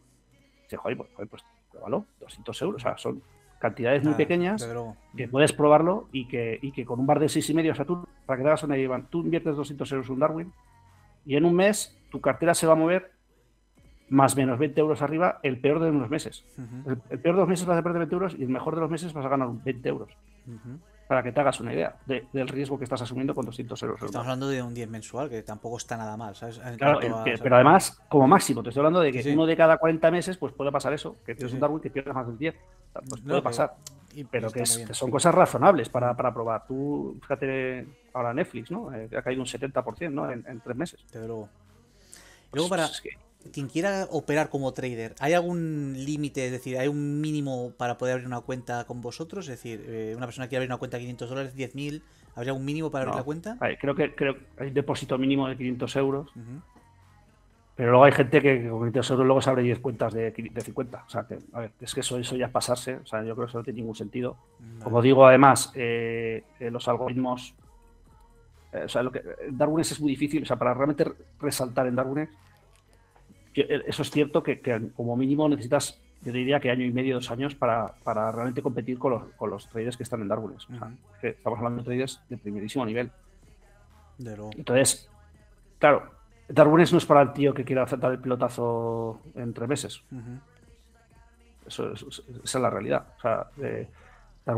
[0.64, 2.82] Dice, joder, pues, joder, pues pruébalo, 200 euros.
[2.82, 3.22] O sea, son
[3.64, 4.70] cantidades muy pequeñas
[5.16, 7.76] que puedes probarlo y que, y que con un bar de seis y medio, o
[7.76, 10.54] sea, tú, para que te hagas una idea, tú inviertes 200 euros en un Darwin
[11.26, 13.14] y en un mes tu cartera se va a mover
[14.10, 16.44] más menos 20 euros arriba el peor de unos meses.
[17.10, 18.92] el, peor de los meses vas a perder 20 euros y el mejor de los
[18.92, 20.12] meses vas a ganar 20 euros.
[21.14, 24.02] Para que te hagas una idea del riesgo que estás asumiendo con 200 euros.
[24.02, 26.34] Estamos hablando de un 10 mensual, que tampoco está nada mal.
[26.76, 30.38] Claro, pero además, como máximo, te estoy hablando de que uno de cada 40 meses
[30.38, 32.56] pues puede pasar eso, que tienes un Darwin que pierdes más del 10.
[33.08, 33.76] Pues puede pasar.
[34.32, 36.66] Pero, que, son cosas razonables para, probar.
[36.66, 38.92] Tú, fíjate, ahora Netflix, ¿no?
[38.92, 40.32] Eh, ha caído un 70%, ¿no?
[40.32, 41.06] En, tres meses.
[41.14, 41.48] luego.
[42.54, 42.88] Luego, para
[43.52, 46.46] quien quiera operar como trader, ¿hay algún límite?
[46.46, 49.48] Es decir, ¿hay un mínimo para poder abrir una cuenta con vosotros?
[49.48, 52.02] Es decir, eh, una persona quiere abrir una cuenta de 500 dólares, 10.000,
[52.36, 53.58] ¿habría un mínimo para abrir la cuenta?
[53.80, 56.32] creo que creo hay un depósito mínimo de 500 euros.
[57.76, 61.04] Pero luego hay gente que con 500 euros luego se abre 10 cuentas de, 50.
[61.08, 62.98] O sea, que, a ver, es que eso, eso ya es pasarse.
[62.98, 64.38] O sea, yo creo que eso no tiene ningún sentido.
[64.84, 67.56] Como digo, además, eh, eh, los algoritmos.
[68.74, 70.44] Eh, o sea, lo que, Darwinex es muy difícil.
[70.44, 72.32] O sea, para realmente resaltar en Darwinex,
[73.54, 74.62] eso es cierto que,
[74.96, 78.98] como mínimo necesitas, yo diría que año y medio, dos años para, para realmente competir
[78.98, 80.70] con los, con los traders que están en Darwinex.
[80.70, 80.92] O sea,
[81.22, 83.12] estamos hablando de traders de primerísimo nivel.
[84.56, 85.10] Entonces,
[85.80, 86.04] claro,
[86.48, 90.04] Darwin no es para el tío que quiera aceptar el pilotazo en tres meses.
[91.66, 93.08] Eso, esa es la realidad.
[93.18, 93.88] O sea, eh,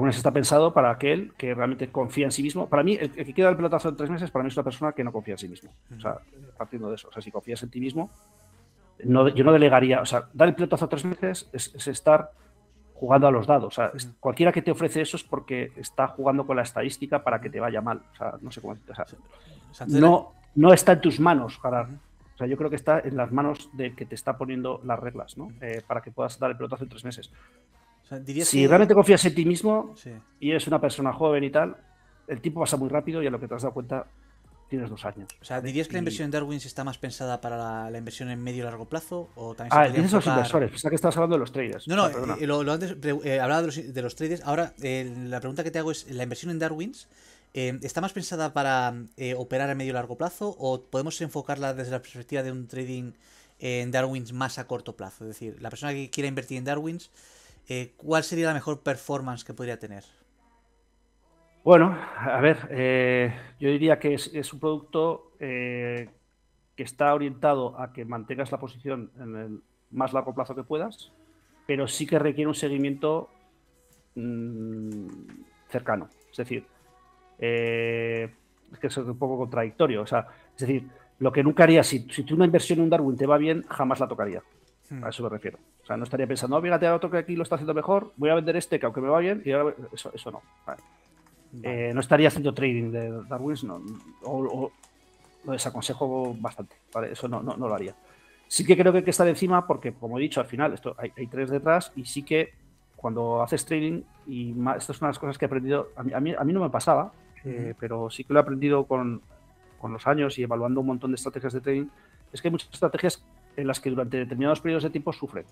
[0.10, 2.68] está pensado para aquel que realmente confía en sí mismo.
[2.68, 4.91] Para mí, el, que quiera el pelotazo en tres meses, para mí es una persona
[4.91, 5.70] que no confía en sí mismo.
[5.96, 6.18] O sea,
[6.58, 7.08] partiendo de eso.
[7.10, 8.10] O sea, si confías en ti mismo,
[9.04, 10.02] no, yo no delegaría.
[10.02, 12.32] O sea, dar el pelotazo tres meses es, estar
[12.93, 13.66] jugando a los dados.
[13.66, 17.41] O sea, cualquiera que te ofrece eso es porque está jugando con la estadística para
[17.41, 18.02] que te vaya mal.
[18.14, 18.74] O sea, no sé cómo.
[18.74, 21.89] O sea, no, no está en tus manos, Gerard.
[22.36, 25.00] O sea, yo creo que está en las manos del que te está poniendo las
[25.00, 25.50] reglas, ¿no?
[25.62, 27.32] Eh, para que puedas dar el pelotazo en tres meses.
[28.43, 29.96] si realmente confías en ti mismo
[30.39, 31.78] y eres una persona joven y tal,
[32.28, 34.06] el tiempo pasa muy rápido y a lo que te has dado cuenta
[34.70, 35.28] tienes dos años.
[35.41, 38.41] O sea, ¿dirías que la inversión en Darwin está más pensada para la, inversión en
[38.41, 39.30] medio y largo plazo?
[39.36, 40.72] O también se ah, tienes los inversores.
[40.72, 41.88] Pensaba que estabas hablando de los traders.
[41.88, 44.41] No, no, eh, lo, antes eh, hablaba de los, traders.
[44.43, 47.07] Ahora, la pregunta que te hago es: ¿la inversión en Darwins
[47.53, 48.93] está más pensada para
[49.38, 50.55] operar a medio y largo plazo?
[50.59, 53.13] ¿O podemos enfocarla desde la perspectiva de un trading
[53.59, 55.24] en Darwins más a corto plazo?
[55.26, 57.11] Es decir, la persona que quiera invertir en Darwins,
[57.97, 60.03] ¿cuál sería la mejor performance que podría tener?
[61.66, 66.07] Bueno, a ver, eh, yo diría que es, un producto eh,
[66.76, 71.11] que está orientado a que mantengas la posición en el más largo plazo que puedas,
[71.66, 73.32] pero sí que requiere un seguimiento
[74.13, 75.07] mm,
[75.68, 76.07] cercano.
[76.30, 76.68] Es decir,
[77.39, 78.32] eh,
[78.72, 80.03] es que es un poco contradictorio.
[80.03, 80.88] O sea, es decir,
[81.18, 83.63] lo que nunca haría, si, si tú una inversión en un Darwin te va bien,
[83.70, 84.43] jamás la tocaría.
[84.91, 85.03] Hmm.
[85.03, 85.57] A eso me refiero.
[85.82, 88.30] O sea, no estaría pensando, oh, fíjate, otro que aquí lo está haciendo mejor, voy
[88.30, 90.43] a vender este que aunque me va bien, y eso, eso no.
[91.64, 93.82] Eh, no estaría haciendo trading de Darwin, no,
[94.24, 94.72] o,
[95.45, 96.76] lo desaconsejo bastante,
[97.12, 97.95] eso no, no, lo haría.
[98.47, 100.95] Sí que creo que hay que estar encima porque, como he dicho, al final esto
[100.97, 102.53] hay, tres detrás y sí que
[102.95, 106.12] cuando haces trading, y esto es una de las cosas que he aprendido, a mí,
[106.14, 107.12] a mí, no me pasaba,
[107.43, 109.22] eh, pero sí que lo he aprendido con,
[109.80, 111.88] con los años y evaluando un montón de estrategias de trading,
[112.34, 113.24] es que hay muchas estrategias
[113.56, 115.45] en las que durante determinados periodos de tiempo sufren.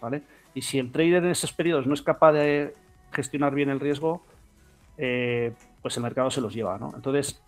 [0.00, 0.22] ¿vale?
[0.54, 2.74] Y si el trader en esos periodos no es capaz de
[3.12, 4.22] gestionar bien el riesgo,
[5.04, 6.78] eh, pues el mercado se los lleva.
[6.78, 6.92] ¿no?
[6.94, 7.42] Entonces,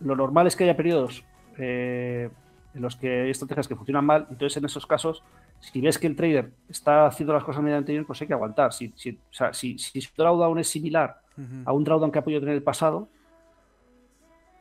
[0.00, 1.24] lo normal es que haya periodos
[1.56, 2.28] eh,
[2.74, 4.26] en los que hay estrategias que funcionan mal.
[4.30, 5.22] Entonces, en esos casos,
[5.60, 8.72] si ves que el trader está haciendo las cosas mediante bien, pues hay que aguantar.
[8.72, 11.20] Si, si, su drawdown es similar
[11.64, 13.08] a un drawdown que ha podido tener el pasado,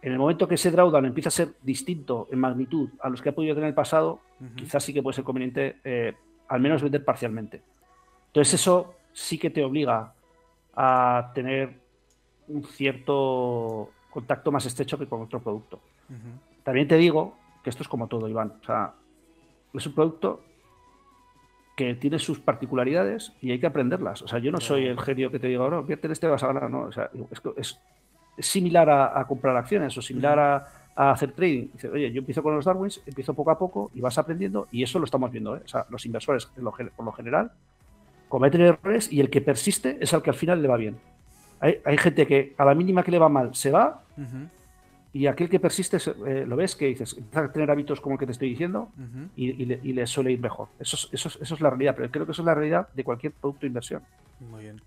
[0.03, 3.29] en el momento que ese drawdown empieza a ser distinto en magnitud a los que
[3.29, 4.19] ha podido tener el pasado,
[4.55, 6.13] quizás sí que puede ser conveniente eh,
[6.49, 7.63] al menos vender parcialmente.
[8.27, 10.13] Entonces eso sí que te obliga
[10.75, 11.86] a tener
[12.47, 15.79] un cierto contacto más estrecho que con otro producto.
[16.63, 18.53] También te digo que esto es como todo, Iván.
[18.61, 18.93] O sea,
[19.73, 20.41] es un producto
[21.75, 24.23] que tiene sus particularidades y hay que aprenderlas.
[24.23, 26.47] O sea, yo no soy el genio que te digo, no, vierte este vas a
[26.47, 26.81] ganar, no.
[26.81, 27.09] O sea,
[27.55, 27.79] es,
[28.39, 30.39] similar a, comprar acciones o similar
[30.95, 31.67] a, hacer trading.
[31.73, 34.81] Dice, oye, yo empiezo con los Darwins, empiezo poco a poco y vas aprendiendo y
[34.81, 35.55] eso lo estamos viendo.
[35.55, 35.61] ¿eh?
[35.63, 37.51] O sea, los inversores, por lo general,
[38.27, 40.97] cometen errores y el que persiste es el que al final le va bien.
[41.59, 44.03] Hay, gente que a la mínima que le va mal se va
[45.13, 45.97] y aquel que persiste
[46.27, 48.91] eh, lo ves que dices, empieza a tener hábitos como el que te estoy diciendo
[49.35, 50.67] y, le, suele ir mejor.
[50.79, 53.33] Eso es, eso, es la realidad, pero creo que eso es la realidad de cualquier
[53.33, 54.03] producto de inversión.
[54.39, 54.81] Muy bien.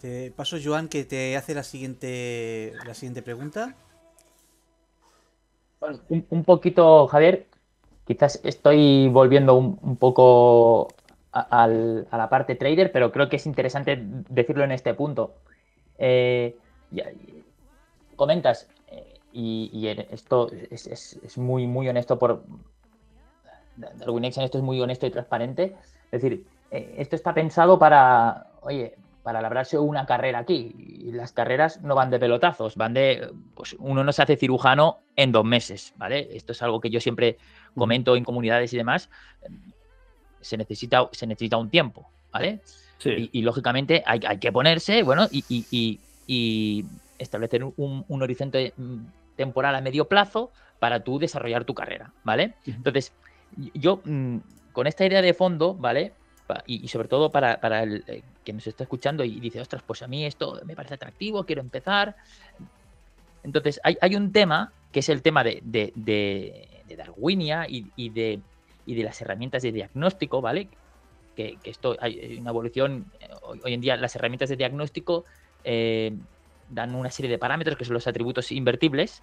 [0.00, 3.74] Te paso, Joan, que te hace la siguiente, la siguiente pregunta.
[6.08, 7.46] un, poquito, Javier,
[8.06, 10.88] quizás estoy volviendo un, poco
[11.32, 15.34] a, la parte trader, pero creo que es interesante decirlo en este punto.
[16.00, 16.56] Eh,
[18.16, 22.42] comentas, eh, y, esto es, muy, muy honesto por...
[23.76, 25.76] Darwin en esto es muy honesto y transparente.
[26.10, 30.74] Es decir, eh, esto está pensado para, oye, para labrarse una carrera aquí.
[30.76, 35.00] Y las carreras no van de pelotazos, van de, pues uno no se hace cirujano
[35.16, 36.28] en dos meses, ¿vale?
[36.32, 37.36] Esto es algo que yo siempre
[37.74, 39.08] comento en comunidades y demás.
[40.40, 42.60] Se necesita, se necesita un tiempo, ¿vale?
[43.04, 46.80] Y, lógicamente hay, que ponerse, bueno, y,
[47.18, 48.98] establecer un, horizonte mm,
[49.36, 52.54] temporal a medio plazo para tú desarrollar tu carrera, ¿vale?
[52.66, 53.12] Entonces,
[53.74, 54.38] yo mm,
[54.72, 56.12] con esta idea de fondo, ¿vale?
[56.66, 60.08] Y, sobre todo para, el eh, que nos está escuchando y dice, ostras, pues a
[60.08, 62.16] mí esto me parece atractivo, quiero empezar.
[63.44, 65.62] Entonces, hay, un tema que es el tema de,
[66.96, 68.40] Darwinia y, de,
[68.84, 70.68] y de las herramientas de diagnóstico, ¿vale?
[71.62, 73.06] Que, esto hay una evolución.
[73.20, 73.28] Eh,
[73.64, 75.24] hoy, en día las herramientas de diagnóstico
[75.64, 76.12] eh,
[76.68, 79.22] dan una serie de parámetros que son los atributos invertibles.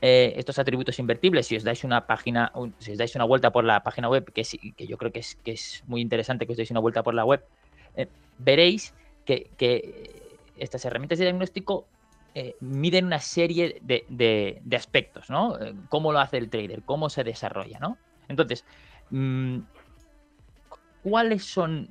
[0.00, 3.64] Eh, estos atributos invertibles, si os dais una página, si os dais una vuelta por
[3.64, 4.42] la página web, que,
[4.76, 7.14] que yo creo que es, que es muy interesante que os deis una vuelta por
[7.14, 7.42] la web,
[8.38, 8.92] veréis
[9.24, 9.48] que,
[10.58, 11.86] estas herramientas de diagnóstico
[12.60, 15.56] miden una serie de, aspectos, ¿no?
[15.88, 17.96] Cómo lo hace el trader, cómo se desarrolla, ¿no?
[18.28, 18.64] Entonces,
[19.10, 19.60] mm,
[21.04, 21.90] ¿cuáles son,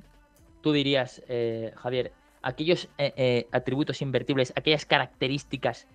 [0.60, 2.12] tú dirías, eh, Javier,
[2.42, 5.86] aquellos eh, eh, atributos invertibles, aquellas características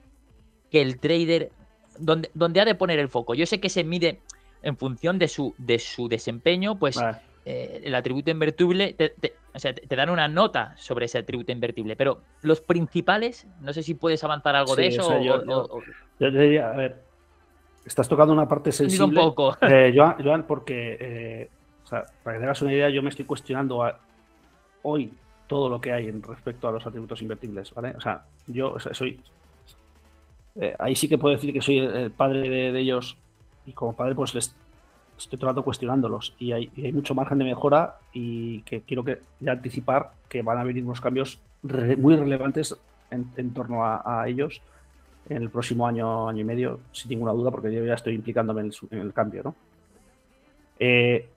[0.71, 1.51] que el trader,
[1.99, 3.35] donde, donde ha de poner el foco?
[3.35, 4.21] Yo sé que se mide
[4.63, 6.99] en función de su, de su desempeño, pues
[7.45, 9.15] el atributo invertible, te,
[9.55, 13.81] o sea, te, dan una nota sobre ese atributo invertible, pero los principales, no sé
[13.81, 15.19] si puedes avanzar algo de eso.
[15.19, 15.41] yo,
[16.19, 17.01] te diría, a ver,
[17.85, 19.05] estás tocando una parte sensible.
[19.05, 19.57] Un poco.
[19.95, 21.49] Joan, porque
[21.89, 23.83] para que tengas una idea, yo me estoy cuestionando
[24.83, 25.13] hoy
[25.47, 27.73] todo lo que hay en respecto a los atributos invertibles.
[27.75, 29.19] O sea, yo soy
[30.55, 33.17] eh, ahí sí que puedo decir que soy el padre de, ellos
[33.65, 34.53] y como padre pues les
[35.17, 40.41] estoy tratando cuestionándolos y hay, mucho margen de mejora y que quiero que anticipar que
[40.41, 42.75] van a venir unos cambios muy relevantes
[43.11, 44.61] en, torno a, ellos
[45.29, 48.61] en el próximo año, año y medio, sin ninguna duda, porque yo ya estoy implicándome
[48.61, 49.55] en el, cambio, ¿no?
[50.79, 51.27] Eh,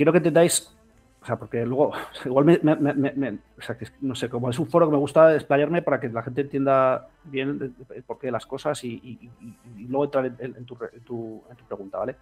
[0.00, 0.74] quiero que entendáis
[1.20, 1.92] o sea, porque luego,
[2.24, 5.82] igual me, o sea, que no sé, como es un foro que me gusta desplayarme
[5.82, 9.30] para que la gente entienda bien el porqué de las cosas y,
[9.76, 12.16] luego entrar en, tu, pregunta, ¿vale?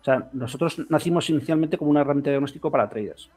[0.00, 3.30] O sea, nosotros nacimos inicialmente como una herramienta de diagnóstico para traders,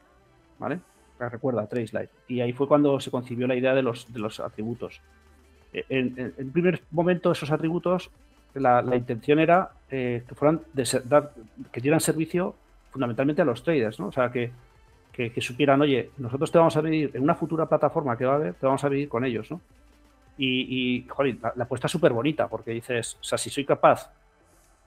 [0.58, 0.80] ¿vale?
[1.20, 2.10] Recuerda, TradeSlide.
[2.30, 5.02] Y ahí fue cuando se concibió la idea de los, de los atributos.
[5.74, 8.10] E, en, el primer momento, esos atributos,
[8.54, 11.34] la, intención era eh, que fueran de dar,
[11.74, 12.56] que dieran servicio
[12.94, 14.08] fundamentalmente a los traders, ¿no?
[14.08, 14.52] O sea, que
[15.14, 18.36] que, supieran, oye, nosotros te vamos a venir en una futura plataforma que va a
[18.38, 19.62] haber, te vamos a venir con ellos, ¿no?
[20.36, 24.12] Y, joder, la, apuesta es súper bonita porque dices, o sea, si soy capaz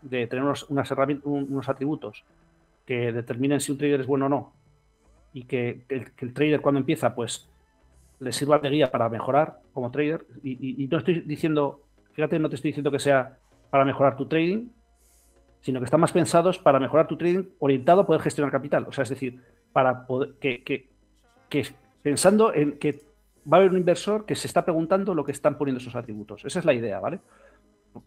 [0.03, 2.25] de tener unos, unos atributos
[2.85, 4.53] que determinen si un trader es bueno o no
[5.33, 7.49] y que, el, trader cuando empieza, pues
[8.19, 11.83] le sirva de guía para mejorar como trader y, y no estoy diciendo,
[12.15, 13.39] fíjate, no te estoy diciendo que sea
[13.71, 14.67] para mejorar tu trading,
[15.67, 18.87] sino que están más pensados para mejorar tu trading orientado a poder gestionar capital.
[18.89, 20.89] O sea, es decir, para poder que,
[22.03, 23.03] pensando en que
[23.53, 26.45] va a haber un inversor que se está preguntando lo que están poniendo esos atributos.
[26.45, 27.19] Esa es la idea, ¿vale?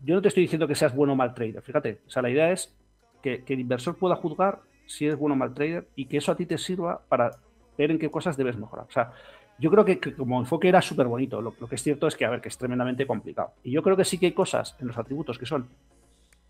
[0.06, 2.00] Yo no te estoy diciendo que seas bueno o mal trader, fíjate.
[2.08, 2.74] O sea, la idea es
[3.22, 6.38] que, el inversor pueda juzgar si eres bueno o mal trader y que eso a
[6.38, 7.32] ti te sirva para
[7.78, 8.86] ver en qué cosas debes mejorar.
[8.88, 9.12] O sea,
[9.58, 11.42] yo creo que, como enfoque era súper bonito.
[11.42, 13.52] Lo, que es cierto es que, a ver, que es tremendamente complicado.
[13.64, 15.68] Y yo creo que sí que hay cosas en los atributos que son,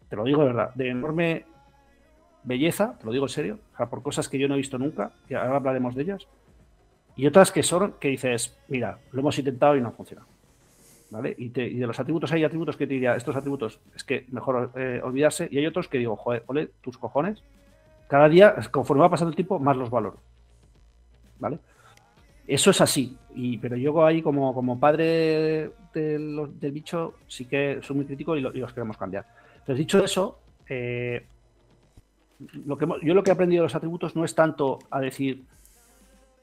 [0.10, 1.46] te lo digo de verdad, de enorme
[2.44, 4.78] belleza, te lo digo en serio, o sea, por cosas que yo no he visto
[4.78, 6.28] nunca, y ahora hablaremos de ellas,
[7.16, 10.26] y otras que son que dices, mira, lo hemos intentado y no funciona.
[11.12, 11.34] ¿Vale?
[11.40, 15.02] Y, de los atributos hay atributos que te diría, estos atributos es que mejor eh,
[15.04, 17.44] olvidarse, y hay otros que digo, joder, ole, tus cojones,
[18.08, 20.18] cada día, conforme va pasando el tiempo, más los valoro.
[21.40, 21.60] ¿Vale?
[22.48, 27.96] Eso es así, y, pero yo ahí como, como padre del bicho sí que soy
[27.96, 29.26] muy crítico y, los queremos cambiar.
[29.60, 31.26] Entonces, dicho eso, eh,
[32.40, 35.44] yo lo que he aprendido de los atributos no es tanto a decir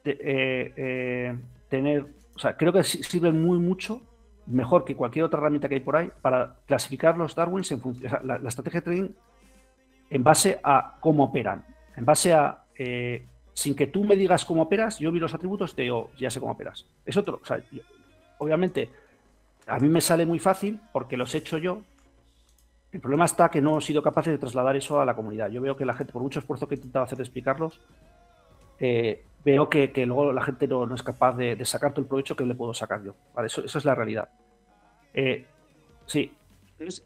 [0.04, 1.36] eh, eh,
[1.68, 4.02] tener, o sea, creo que sirven muy mucho,
[4.46, 8.12] mejor que cualquier otra herramienta que hay por ahí, para clasificar los Darwins en función,
[8.24, 9.08] la, estrategia de trading
[10.10, 11.64] en base a cómo operan,
[11.96, 12.62] en base a,
[13.54, 16.30] sin que tú me digas cómo operas, yo vi los atributos y te digo, ya
[16.30, 16.86] sé cómo operas.
[17.04, 17.60] Es otro, o sea,
[18.38, 18.90] obviamente,
[19.66, 21.82] a mí me sale muy fácil porque los he hecho yo,
[22.92, 25.50] el problema está que no hemos sido capaces de trasladar eso a la comunidad.
[25.50, 27.80] Yo veo que la gente, por mucho esfuerzo que he intentado hacer de explicarlos,
[28.78, 32.44] eh, veo que, luego la gente no, es capaz de, sacar todo el provecho que
[32.44, 33.14] le puedo sacar yo.
[33.44, 34.28] eso, es la realidad.
[35.14, 35.46] Eh,
[36.06, 36.32] sí.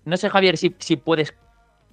[0.04, 1.34] No sé, Javier, si, puedes,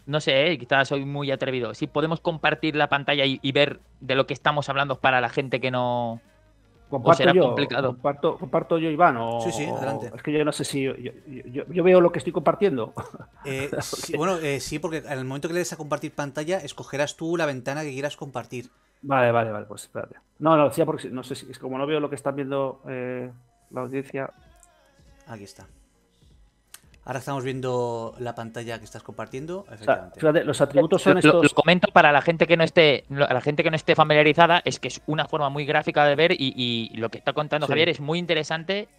[0.06, 4.16] no sé, eh, quizás soy muy atrevido, si podemos compartir la pantalla y, ver de
[4.16, 6.22] lo que estamos hablando para la gente que no,
[6.90, 7.56] Comparto yo,
[7.88, 9.18] Comparto, comparto, yo, Iván.
[9.18, 10.10] O, sí, sí, adelante.
[10.16, 10.84] es que yo no sé si.
[10.84, 12.94] Yo, veo lo que estoy compartiendo.
[13.44, 13.70] Eh,
[14.18, 17.36] bueno, eh, sí, porque en el momento que le des a compartir pantalla, escogerás tú
[17.36, 18.70] la ventana que quieras compartir.
[19.02, 20.16] Vale, vale, vale, pues espérate.
[20.40, 21.52] No, no, decía porque no sé si.
[21.52, 23.32] Es como no veo lo que están viendo eh,
[23.72, 24.32] la audiencia.
[25.28, 25.68] Aquí está.
[27.08, 29.66] Ahora estamos viendo la pantalla que estás compartiendo.
[30.44, 31.42] los atributos son estos.
[31.42, 34.78] Lo, comento para la gente que no esté, la gente que no esté familiarizada, es
[34.78, 38.02] que es una forma muy gráfica de ver y, lo que está contando Javier es
[38.02, 38.90] muy interesante.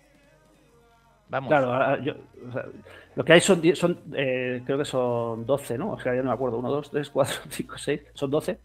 [1.29, 1.49] Vamos.
[1.51, 1.99] Claro,
[3.15, 5.91] lo que hay son, son eh, creo que son 12, ¿no?
[5.91, 6.57] O sea, ya no me acuerdo.
[6.57, 8.01] 1, 2, 3, 4, 5, 6.
[8.15, 8.59] Son 12.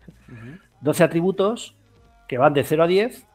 [0.79, 1.75] 12 atributos
[2.29, 3.27] que van de 0 a 10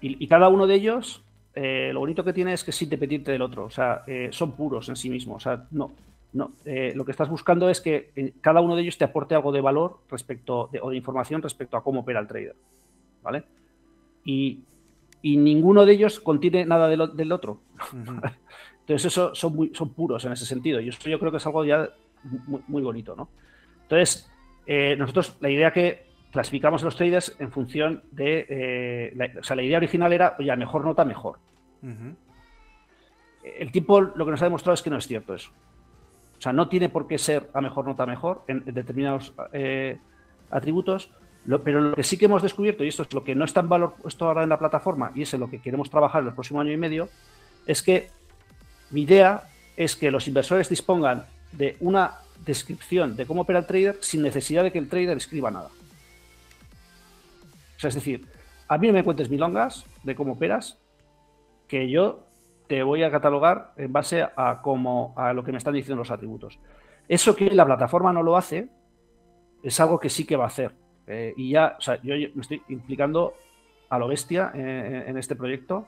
[0.00, 1.22] y cada uno de ellos
[1.58, 4.52] eh, lo bonito que tiene es que es independiente del otro, o sea, eh, son
[4.52, 5.90] puros en sí mismos, o sea, no,
[6.34, 9.52] no, eh, lo que estás buscando es que cada uno de ellos te aporte algo
[9.52, 12.56] de valor respecto o de información respecto a cómo opera el trader,
[13.22, 13.44] ¿vale?
[14.22, 14.64] Y,
[15.22, 17.58] ninguno de ellos contiene nada del, otro.
[18.80, 20.80] Entonces, eso son, muy, son puros en ese sentido.
[20.80, 21.88] Y eso yo creo que es algo ya
[22.68, 23.28] muy, bonito, ¿no?
[23.82, 24.30] Entonces,
[24.96, 26.05] nosotros, la idea que
[26.36, 29.10] clasificamos los traders en función de.
[29.16, 31.38] la, o sea, la idea original era, oye, mejor nota, mejor.
[33.42, 35.50] El tiempo lo que nos ha demostrado es que no es cierto eso.
[36.38, 39.96] O sea, no tiene por qué ser a mejor nota mejor en, determinados eh,
[40.50, 41.10] atributos,
[41.64, 43.70] pero lo que sí que hemos descubierto, y esto es lo que no está en
[43.70, 46.34] valor puesto ahora en la plataforma, y es en lo que queremos trabajar en el
[46.34, 47.08] próximo año y medio,
[47.66, 48.10] es que
[48.90, 49.44] mi idea
[49.74, 54.64] es que los inversores dispongan de una descripción de cómo opera el trader sin necesidad
[54.64, 55.70] de que el trader escriba nada.
[57.88, 58.26] Es decir,
[58.68, 60.78] a mí no me cuentes milongas de cómo operas,
[61.68, 62.26] que yo
[62.66, 66.10] te voy a catalogar en base a, como, a lo que me están diciendo los
[66.10, 66.58] atributos.
[67.08, 68.68] Eso que la plataforma no lo hace,
[69.62, 70.72] es algo que sí que va a hacer.
[71.06, 73.34] Eh, y ya, o sea, yo, me estoy implicando
[73.88, 75.86] a lo bestia en, este proyecto.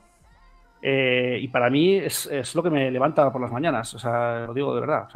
[0.81, 4.53] Eh, y para mí es, lo que me levanta por las mañanas, o sea, lo
[4.53, 5.09] digo de verdad.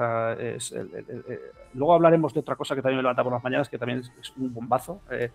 [1.74, 4.34] Luego hablaremos de otra cosa que también me levanta por las mañanas, que también es,
[4.38, 5.32] un bombazo, eh,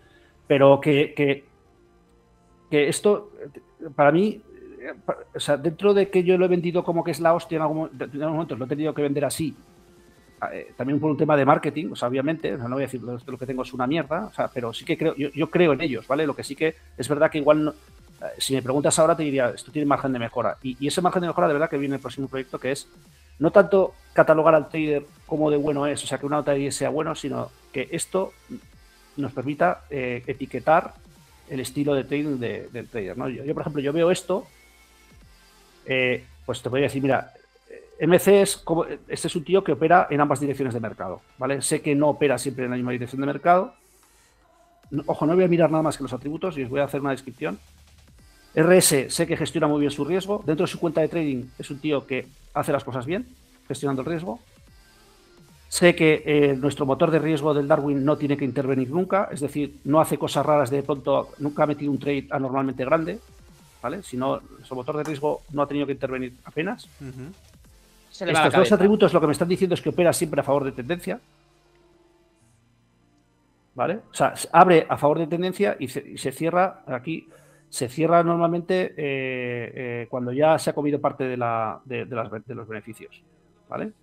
[0.49, 1.13] pero que,
[2.71, 3.29] que, esto,
[3.95, 4.41] para mí,
[5.35, 7.61] o sea, dentro de que yo lo he vendido como que es la hostia en
[7.61, 9.55] algún, en momento, lo he tenido que vender así,
[10.51, 13.61] eh, también por un tema de marketing, obviamente, no voy a decir lo que tengo
[13.61, 16.25] es una mierda, pero sí que creo, yo, creo en ellos, ¿vale?
[16.25, 17.75] Lo que sí que es verdad que igual,
[18.19, 20.57] eh, si me preguntas ahora, te diría, esto tiene margen de mejora.
[20.63, 22.87] Y, ese margen de mejora, de verdad, que viene el próximo proyecto, que es
[23.37, 26.89] no tanto catalogar al trader como de bueno es, o sea, que una nota sea
[26.89, 28.33] bueno, sino que esto
[29.17, 30.93] nos permita eh, etiquetar
[31.49, 33.27] el estilo de trading del trader, ¿no?
[33.27, 34.45] Yo, por ejemplo, yo veo esto,
[36.45, 37.33] pues te voy a decir, mira,
[37.99, 41.61] MC es como, este es un tío que opera en ambas direcciones de mercado, ¿vale?
[41.61, 43.73] Sé que no opera siempre en la misma dirección de mercado.
[45.05, 47.01] Ojo, no voy a mirar nada más que los atributos y os voy a hacer
[47.01, 47.59] una descripción.
[48.55, 50.41] RS, sé que gestiona muy bien su riesgo.
[50.45, 53.27] Dentro de su cuenta de trading es un tío que hace las cosas bien,
[53.67, 54.39] gestionando el riesgo.
[55.69, 59.39] Sé que eh, nuestro motor de riesgo del Darwin no tiene que intervenir nunca, es
[59.39, 63.19] decir, no hace cosas raras de pronto, nunca ha metido un trade anormalmente grande,
[63.79, 64.01] ¿vale?
[64.01, 66.89] Si no, nuestro motor de riesgo no ha tenido que intervenir apenas.
[68.09, 70.71] Estos dos atributos lo que me están diciendo es que opera siempre a favor de
[70.71, 71.19] tendencia.
[73.75, 73.99] ¿Vale?
[74.11, 77.29] O sea, abre a favor de tendencia y se, cierra aquí.
[77.69, 83.21] Se cierra normalmente eh, eh, cuando ya se ha comido parte de, los beneficios.
[83.69, 83.93] ¿Vale?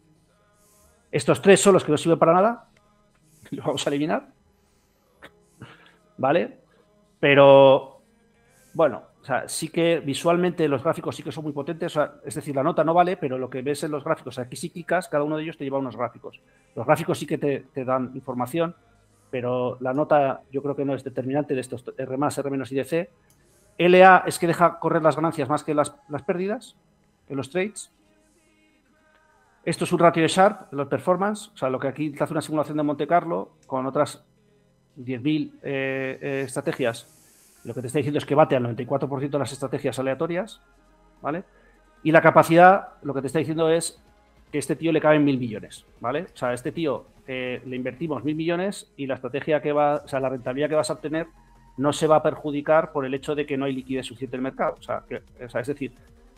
[1.10, 2.68] Estos tres son los que no sirven para nada.
[3.50, 4.26] Los vamos a eliminar.
[6.18, 6.58] ¿Vale?
[7.20, 8.00] Pero,
[8.74, 9.02] bueno,
[9.46, 12.94] sí que visualmente los gráficos sí que son muy potentes, es decir, la nota no
[12.94, 15.56] vale, pero lo que ves en los gráficos, aquí sí clicas, cada uno de ellos
[15.56, 16.40] te lleva unos gráficos.
[16.74, 18.74] Los gráficos sí que te, dan información,
[19.30, 23.10] pero la nota yo creo que no es determinante de estos R R y DC.
[23.78, 25.94] LA es que deja correr las ganancias más que las,
[26.26, 26.76] pérdidas
[27.28, 27.92] en los trades.
[29.66, 32.32] Esto es un ratio de Sharp, los performance, o sea, lo que aquí te hace
[32.32, 34.24] una simulación de Monte Carlo con otras
[34.96, 37.12] 10.000 eh, eh, estrategias
[37.66, 40.60] lo que te está diciendo es que bate al 94% de las estrategias aleatorias,
[41.20, 41.42] ¿vale?
[42.04, 44.00] Y la capacidad, lo que te está diciendo es
[44.52, 46.28] que este tío le caben mil millones, ¿vale?
[46.32, 49.96] O sea, a este tío eh, le invertimos mil millones y la estrategia que va,
[49.96, 51.26] o sea, la rentabilidad que vas a obtener
[51.76, 54.40] no se va a perjudicar por el hecho de que no hay liquidez suficiente en
[54.40, 54.76] el mercado.
[54.78, 55.02] O sea,
[55.40, 55.92] es decir,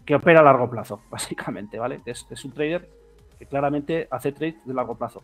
[0.07, 2.01] que opera a largo plazo, básicamente, ¿vale?
[2.07, 2.89] Es, un trader
[3.39, 5.23] que claramente hace trades de largo plazo.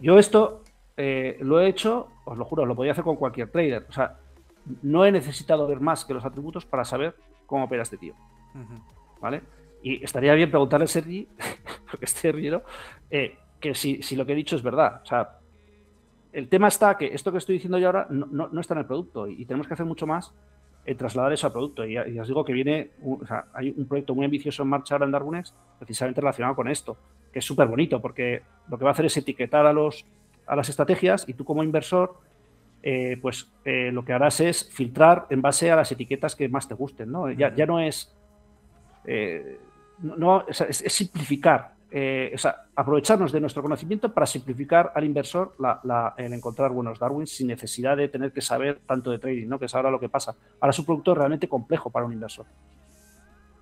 [0.00, 0.62] Yo esto
[0.96, 3.86] eh, lo he hecho, os lo juro, lo podía hacer con cualquier trader.
[3.88, 4.16] O sea,
[4.82, 7.14] no he necesitado ver más que los atributos para saber
[7.46, 8.14] cómo opera este tío.
[9.20, 9.42] ¿Vale?
[9.82, 11.28] Y estaría bien preguntarle a Sergi,
[11.90, 12.62] porque este río,
[13.10, 15.00] eh, que si, lo que he dicho es verdad.
[15.02, 15.38] O sea,
[16.32, 19.28] el tema está que esto que estoy diciendo yo ahora no, está en el producto
[19.28, 20.34] y, tenemos que hacer mucho más
[20.86, 21.84] en trasladar eso al producto.
[21.84, 22.90] Y, y os digo que viene,
[23.52, 26.96] hay un proyecto muy ambicioso en marcha ahora en Darwines, precisamente relacionado con esto,
[27.32, 30.06] que es súper bonito porque lo que va a hacer es etiquetar a, los,
[30.46, 32.16] a las estrategias y tú como inversor
[32.88, 36.68] eh, pues eh, lo que harás es filtrar en base a las etiquetas que más
[36.68, 37.28] te gusten, ¿no?
[37.32, 38.14] Ya, no es,
[39.04, 39.58] eh,
[39.98, 40.58] no, es,
[40.92, 45.54] simplificar, o sea, aprovecharnos de nuestro conocimiento para simplificar al inversor
[46.18, 49.58] el encontrar buenos Darwins sin necesidad de tener que saber tanto de trading, ¿no?
[49.58, 50.34] Que es ahora lo que pasa.
[50.60, 52.46] Ahora es un producto realmente complejo para un inversor.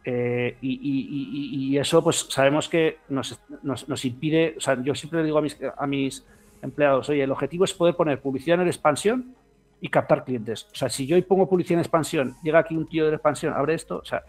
[0.04, 5.40] y, eso, pues sabemos que nos, impide, o sea, yo siempre le digo
[5.76, 6.24] a mis
[6.64, 9.34] empleados, oye, el objetivo es poder poner publicidad en expansión
[9.80, 10.66] y captar clientes.
[10.72, 13.74] O sea, si yo pongo publicidad en expansión, llega aquí un tío de expansión, abre
[13.74, 14.24] esto, o sea,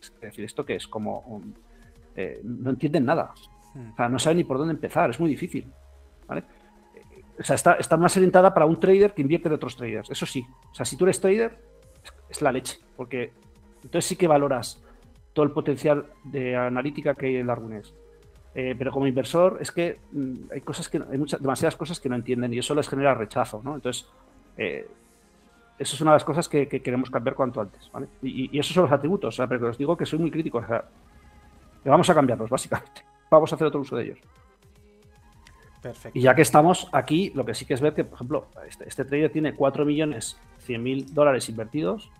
[0.00, 1.42] es decir, esto que es como
[2.16, 3.32] eh, no entienden nada.
[3.92, 5.66] O sea, no saben ni por dónde empezar, es muy difícil.
[6.26, 6.44] ¿vale?
[7.38, 10.10] O sea, está, está, más orientada para un trader que invierte en otros traders.
[10.10, 10.44] Eso sí.
[10.70, 11.58] O sea, si tú eres trader,
[12.28, 12.78] es, la leche.
[12.96, 13.32] Porque
[13.82, 14.82] entonces sí que valoras
[15.32, 17.94] todo el potencial de analítica que hay en Darwinés.
[18.54, 22.10] Eh, pero como inversor es que mm, hay cosas que hay muchas, demasiadas cosas que
[22.10, 23.74] no entienden y eso les genera rechazo, ¿no?
[23.74, 24.06] Entonces,
[24.58, 24.86] eh,
[25.78, 28.08] eso es una de las cosas que, queremos cambiar cuanto antes, ¿vale?
[28.22, 30.66] Y, esos son los atributos, o sea, pero os digo que soy muy crítico, o
[30.66, 30.84] sea,
[31.82, 33.02] que vamos a cambiarlos, básicamente.
[33.30, 34.18] Vamos a hacer otro uso de ellos.
[35.80, 36.16] Perfecto.
[36.16, 38.88] Y ya que estamos aquí, lo que sí que es ver que, por ejemplo, este,
[38.88, 42.10] este trader tiene 4 millones 100 mil dólares invertidos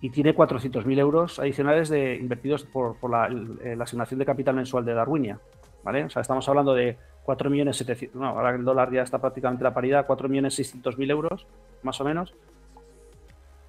[0.00, 4.94] y tiene 400.000 euros adicionales de, invertidos por, eh, la, asignación de capital mensual de
[4.94, 5.38] Darwinia.
[5.84, 6.04] ¿vale?
[6.04, 10.06] O sea, estamos hablando de 4.700.000, no, ahora el dólar ya está prácticamente la paridad,
[10.06, 11.46] 4.600.000 euros,
[11.84, 12.34] más o menos.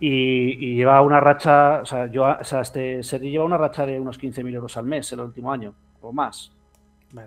[0.06, 3.98] Y, lleva una racha, o sea, yo, o sea, este serie lleva una racha de
[3.98, 6.52] unos 15.000 euros al mes el último año, o más,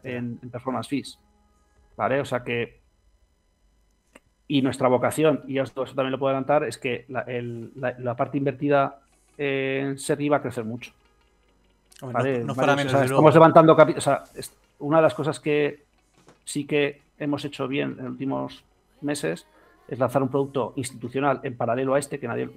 [0.03, 1.19] en, performance fees.
[1.97, 2.21] ¿Vale?
[2.21, 2.83] O sea que.
[4.47, 9.01] Y nuestra vocación, y esto, eso también lo puedo adelantar, es que la, parte invertida
[9.39, 10.93] en serie va a crecer mucho.
[11.95, 14.23] estamos levantando o sea,
[14.81, 15.83] una de las cosas que
[16.45, 18.65] sí que hemos hecho bien en los últimos
[19.01, 19.47] meses
[19.89, 22.51] es lanzar un producto institucional en paralelo a este, que nadie,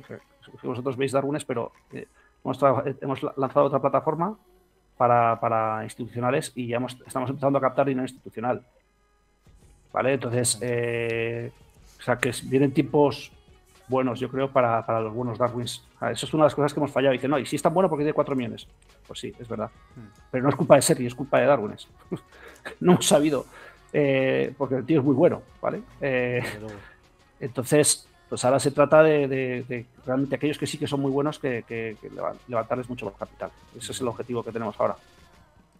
[0.63, 2.07] vosotros veis Darwines, pero eh,
[3.01, 4.37] hemos, lanzado otra plataforma
[4.97, 8.63] para, institucionales y ya estamos empezando a captar dinero institucional.
[9.93, 10.13] ¿Vale?
[10.13, 11.51] Entonces, eh,
[11.99, 13.31] o sea, que vienen tiempos
[13.87, 15.83] buenos, yo creo, para, los buenos Darwins.
[16.11, 17.13] Eso es una de las cosas que hemos fallado.
[17.13, 18.67] Dice, no, y si es tan bueno porque tiene 4 millones.
[19.07, 19.71] Pues sí, es verdad.
[19.95, 20.07] Hmm.
[20.31, 21.87] Pero no es culpa de Sergi, es culpa de Darwins.
[22.79, 23.45] no hemos sabido,
[23.91, 25.81] eh, porque el tío es muy bueno, ¿vale?
[27.39, 31.97] Entonces, pues ahora se trata de, realmente aquellos que sí que son muy buenos que,
[32.47, 33.49] levantarles mucho más capital.
[33.75, 34.95] Ese es el objetivo que tenemos ahora.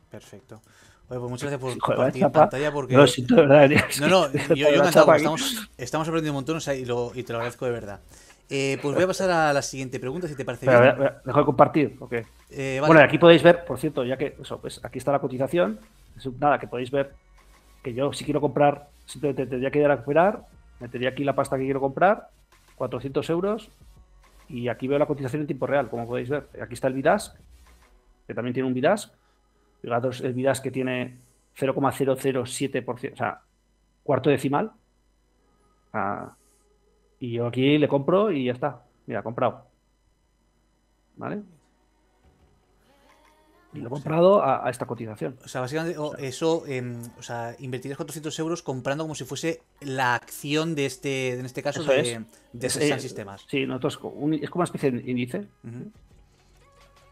[0.10, 0.60] Perfecto.
[1.08, 2.96] pues muchas gracias por compartir pantalla porque...
[2.96, 7.66] No, no, no, yo, yo encantado, estamos, estamos, aprendiendo un montón y, te lo agradezco
[7.66, 8.00] de verdad.
[8.50, 11.12] Eh, pues voy a pasar a la siguiente pregunta, si te parece bien.
[11.24, 12.14] dejo de compartir, ok.
[12.50, 15.80] Eh, bueno, aquí podéis ver, por cierto, ya que eso, pues aquí está la cotización.
[16.40, 17.14] nada, que podéis ver
[17.84, 20.42] que yo si quiero comprar, simplemente tendría que ir a recuperar
[20.80, 22.30] metería aquí la pasta que quiero comprar,
[22.76, 23.70] 400 euros,
[24.48, 26.50] y aquí veo la cotización en tiempo real, como podéis ver.
[26.62, 27.38] Aquí está el Vidask,
[28.28, 29.14] que también tiene un Vidask.
[29.82, 31.18] Fijaros, el Vidask que tiene
[31.58, 33.42] 0,007%, o sea,
[34.04, 34.72] cuarto decimal.
[35.94, 36.34] Ah,
[37.20, 38.82] y yo aquí le compro y ya está.
[39.06, 39.66] Mira, comprado.
[41.18, 41.42] ¿Vale?
[43.72, 45.38] Y lo he comprado a, esta cotización.
[45.46, 50.16] O sea, básicamente, eso, em, o sea, invertirías 400 euros comprando como si fuese la
[50.16, 53.46] acción de este, en este caso, de, de Sistemas.
[53.48, 55.46] Sí, nosotros, es como una especie de índice.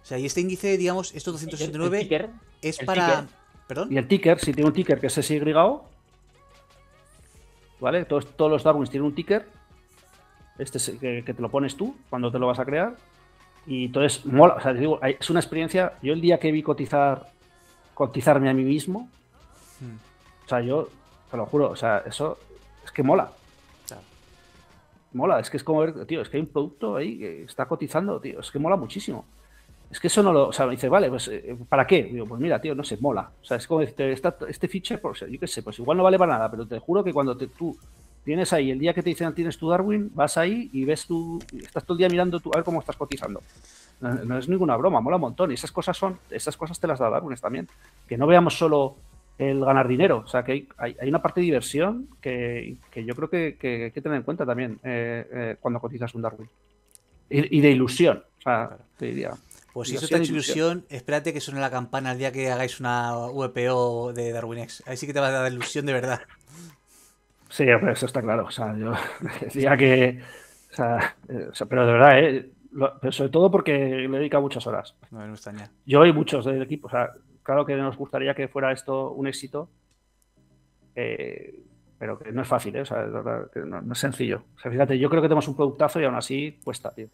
[0.01, 2.31] O sea, y este índice, digamos, estos 269
[2.63, 3.27] es para.
[3.67, 3.91] ¿Perdón?
[3.91, 5.43] Y el ticker, si tiene un ticker que es SY,
[7.79, 8.05] ¿vale?
[8.05, 9.47] Todos, todos los Darwins tienen un ticker.
[10.57, 12.95] Este es, que, que te lo pones tú cuando te lo vas a crear.
[13.67, 15.93] Y entonces, mola, o sea, digo, es una experiencia.
[16.01, 17.29] Yo el día que vi cotizar,
[17.93, 19.09] cotizarme a mí mismo,
[19.81, 20.45] hmm.
[20.45, 20.89] o sea, yo
[21.29, 22.39] te lo juro, o sea, eso
[22.83, 23.31] es que mola.
[25.13, 27.65] Mola, es que es como ver, tío, es que hay un producto ahí que está
[27.65, 29.25] cotizando, tío, es que mola muchísimo.
[29.89, 32.03] Es que eso no lo, o sea, me dice, vale, pues, eh, ¿para qué?
[32.03, 33.31] Digo, pues mira, tío, no sé, mola.
[33.41, 36.33] O sea, es como decirte, este feature, yo qué sé, pues igual no vale para
[36.33, 37.75] nada, pero te juro que cuando te, tú
[38.27, 41.39] tienes ahí, el día que te dicen tienes tu Darwin, vas ahí y ves tú,
[41.63, 43.41] estás todo el día mirando tú, a ver cómo estás cotizando.
[44.01, 45.51] No, es ninguna broma, mola un montón.
[45.51, 47.69] Y esas cosas son, esas cosas te las da Darwin también.
[48.05, 48.97] Que no veamos solo
[49.37, 53.57] el ganar dinero, o sea, que hay, una parte de diversión que, yo creo que,
[53.85, 56.49] hay que tener en cuenta también eh, eh, cuando cotizas un Darwin.
[57.29, 59.31] Y, de ilusión, o sea, te diría.
[59.71, 63.13] Pues si eso te ilusión, espérate que suene la campana el día que hagáis una
[63.13, 64.83] VPO de DarwinX.
[64.85, 66.21] Ahí sí que te va a dar ilusión de verdad.
[67.49, 68.45] Sí, eso está claro.
[68.45, 68.93] O sea, yo
[69.41, 70.21] decía que.
[70.71, 72.51] O sea, eh, pero de verdad, ¿eh?
[73.11, 74.95] sobre todo porque le dedica muchas horas.
[75.11, 75.35] No, no
[75.85, 76.87] Yo y muchos del equipo.
[76.87, 77.11] O sea,
[77.43, 79.69] claro que nos gustaría que fuera esto un éxito.
[80.95, 81.63] Eh,
[81.99, 82.81] pero que no es fácil, ¿eh?
[82.81, 83.05] O sea,
[83.65, 84.43] no, es sencillo.
[84.55, 87.07] O sea, fíjate, yo creo que tenemos un productazo y aún así cuesta, tío.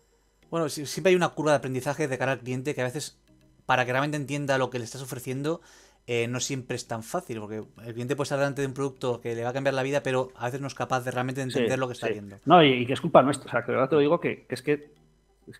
[0.50, 3.18] Bueno, siempre hay una curva de aprendizaje de cara al cliente que a veces,
[3.66, 5.62] para que realmente entienda lo que le estás ofreciendo,
[6.06, 9.22] eh, no siempre es tan fácil, porque el cliente puede estar delante de un producto
[9.22, 11.42] que le va a cambiar la vida, pero a veces no es capaz de realmente
[11.42, 12.38] entender lo que está viendo.
[12.46, 13.48] No, y, que es culpa nuestra.
[13.48, 14.90] O sea, que de verdad te lo digo que, es, que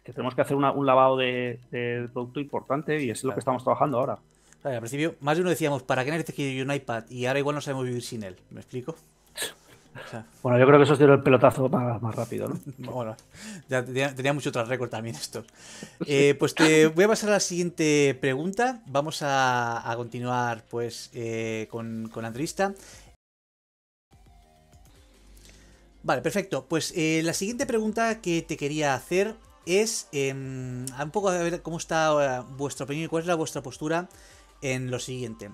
[0.04, 1.60] tenemos que hacer un lavado de,
[2.12, 4.20] producto importante y es lo que estamos trabajando ahora.
[4.64, 7.06] al principio, más de uno decíamos, ¿para qué necesitas que un iPad?
[7.10, 8.36] Y ahora igual no sabemos vivir sin él.
[8.50, 8.96] ¿Me explico?
[10.42, 12.60] Bueno, yo creo que eso es el pelotazo más, rápido, ¿no?
[12.92, 13.16] bueno,
[13.70, 15.44] ya tenía, mucho otro récord también esto.
[16.06, 18.82] Eh, pues te voy a pasar a la siguiente pregunta.
[18.88, 22.74] Vamos a, continuar pues eh, con, la entrevista.
[26.04, 26.66] Vale, perfecto.
[26.68, 31.62] Pues eh, la siguiente pregunta que te quería hacer es em, un poco a ver
[31.62, 34.10] cómo está vuestra opinión y cuál es la vuestra postura
[34.62, 35.52] en lo siguiente.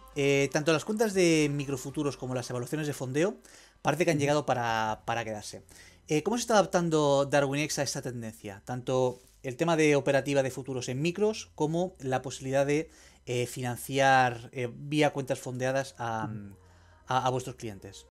[0.52, 3.38] tanto las cuentas de microfuturos como las evaluaciones de fondeo
[3.81, 5.64] parece que han llegado para, quedarse.
[6.07, 8.61] Eh, ¿Cómo se está adaptando DarwinX a esta tendencia?
[8.65, 12.89] Tanto el tema de operativa de futuros en micros como la posibilidad de
[13.26, 16.30] eh, financiar eh, vía cuentas fondeadas a,
[17.07, 18.07] a vuestros clientes.